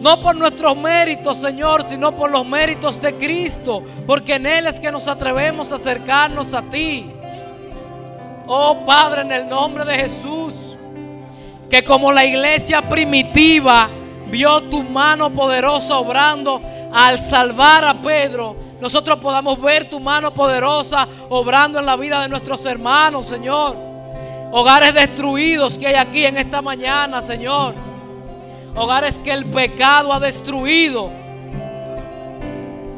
No 0.00 0.18
por 0.20 0.34
nuestros 0.34 0.74
méritos, 0.76 1.36
Señor, 1.36 1.84
sino 1.84 2.12
por 2.12 2.30
los 2.30 2.46
méritos 2.46 3.00
de 3.00 3.14
Cristo. 3.14 3.82
Porque 4.06 4.36
en 4.36 4.46
Él 4.46 4.66
es 4.66 4.80
que 4.80 4.90
nos 4.90 5.06
atrevemos 5.06 5.72
a 5.72 5.74
acercarnos 5.74 6.54
a 6.54 6.62
ti. 6.62 7.12
Oh 8.52 8.84
Padre, 8.84 9.20
en 9.20 9.30
el 9.30 9.48
nombre 9.48 9.84
de 9.84 9.94
Jesús. 9.94 10.76
Que 11.70 11.84
como 11.84 12.10
la 12.10 12.24
iglesia 12.24 12.82
primitiva 12.82 13.88
vio 14.26 14.62
tu 14.62 14.82
mano 14.82 15.30
poderosa 15.30 15.96
obrando 15.98 16.60
al 16.92 17.22
salvar 17.22 17.84
a 17.84 18.02
Pedro, 18.02 18.56
nosotros 18.80 19.20
podamos 19.20 19.60
ver 19.60 19.88
tu 19.88 20.00
mano 20.00 20.34
poderosa 20.34 21.06
obrando 21.28 21.78
en 21.78 21.86
la 21.86 21.94
vida 21.94 22.22
de 22.22 22.28
nuestros 22.28 22.66
hermanos, 22.66 23.26
Señor. 23.26 23.76
Hogares 24.50 24.94
destruidos 24.94 25.78
que 25.78 25.86
hay 25.86 25.94
aquí 25.94 26.24
en 26.24 26.36
esta 26.36 26.60
mañana, 26.60 27.22
Señor. 27.22 27.76
Hogares 28.74 29.20
que 29.20 29.30
el 29.30 29.44
pecado 29.44 30.12
ha 30.12 30.18
destruido. 30.18 31.08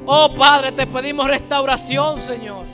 Oh 0.06 0.32
Padre, 0.34 0.72
te 0.72 0.86
pedimos 0.86 1.26
restauración, 1.26 2.22
Señor. 2.22 2.71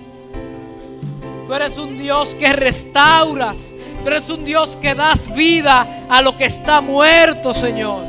Tú 1.49 1.55
eres 1.55 1.79
un 1.79 1.97
Dios 1.97 2.35
que 2.35 2.53
restauras. 2.53 3.75
Tú 4.03 4.09
eres 4.09 4.29
un 4.29 4.45
Dios 4.45 4.77
que 4.77 4.95
das 4.95 5.35
vida 5.35 6.05
a 6.11 6.21
lo 6.21 6.37
que 6.37 6.45
está 6.45 6.83
muerto, 6.83 7.55
Señor. 7.55 8.05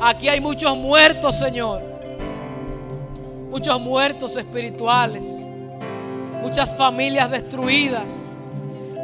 Aquí 0.00 0.28
hay 0.28 0.40
muchos 0.40 0.76
muertos, 0.76 1.40
Señor. 1.40 1.82
Muchos 3.50 3.80
muertos 3.80 4.36
espirituales. 4.36 5.44
Muchas 6.40 6.72
familias 6.76 7.32
destruidas. 7.32 8.36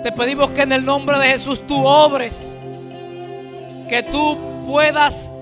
Te 0.04 0.12
pedimos 0.12 0.50
que 0.50 0.62
en 0.62 0.70
el 0.70 0.84
nombre 0.84 1.18
de 1.18 1.26
Jesús 1.26 1.66
tú 1.66 1.84
obres. 1.84 2.56
Que 3.88 4.04
tú 4.04 4.38
puedas 4.68 5.32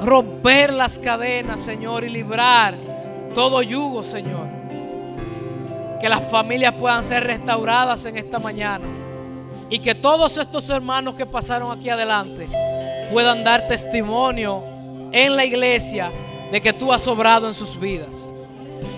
romper 0.00 0.70
las 0.70 0.98
cadenas, 0.98 1.60
Señor, 1.60 2.04
y 2.04 2.10
librar 2.10 2.74
todo 3.34 3.62
yugo, 3.62 4.02
Señor. 4.02 4.55
Que 6.00 6.08
las 6.08 6.30
familias 6.30 6.74
puedan 6.74 7.02
ser 7.04 7.24
restauradas 7.24 8.04
en 8.06 8.16
esta 8.16 8.38
mañana. 8.38 8.84
Y 9.68 9.78
que 9.78 9.94
todos 9.94 10.36
estos 10.36 10.68
hermanos 10.70 11.14
que 11.14 11.26
pasaron 11.26 11.76
aquí 11.76 11.88
adelante 11.88 12.48
puedan 13.12 13.42
dar 13.42 13.66
testimonio 13.66 14.62
en 15.12 15.36
la 15.36 15.44
iglesia 15.44 16.10
de 16.50 16.60
que 16.60 16.72
tú 16.72 16.92
has 16.92 17.06
obrado 17.08 17.48
en 17.48 17.54
sus 17.54 17.78
vidas. 17.78 18.28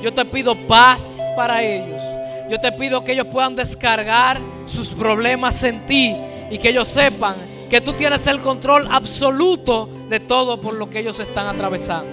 Yo 0.03 0.13
te 0.13 0.25
pido 0.25 0.55
paz 0.67 1.31
para 1.37 1.63
ellos. 1.63 2.03
Yo 2.51 2.59
te 2.59 2.73
pido 2.73 3.05
que 3.05 3.13
ellos 3.13 3.27
puedan 3.31 3.55
descargar 3.55 4.41
sus 4.67 4.89
problemas 4.89 5.63
en 5.65 5.85
ti 5.87 6.17
y 6.51 6.59
que 6.59 6.71
ellos 6.71 6.89
sepan 6.89 7.37
que 7.69 7.81
tú 7.81 7.93
tienes 7.93 8.27
el 8.27 8.41
control 8.41 8.89
absoluto 8.91 9.89
de 10.09 10.21
todo 10.21 10.61
por 10.61 10.75
lo 10.75 10.89
que 10.89 11.01
ellos 11.01 11.21
están 11.21 11.47
atravesando. 11.47 12.11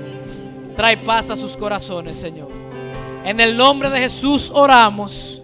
Trae 0.75 0.97
paz 0.97 1.29
a 1.29 1.35
sus 1.35 1.55
corazones, 1.55 2.19
Señor. 2.19 2.64
En 3.25 3.39
el 3.39 3.57
nombre 3.57 3.89
de 3.89 4.01
Jesús 4.01 4.51
oramos. 4.53 5.41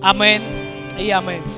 Amén 0.00 0.42
y 0.98 1.10
amén. 1.10 1.57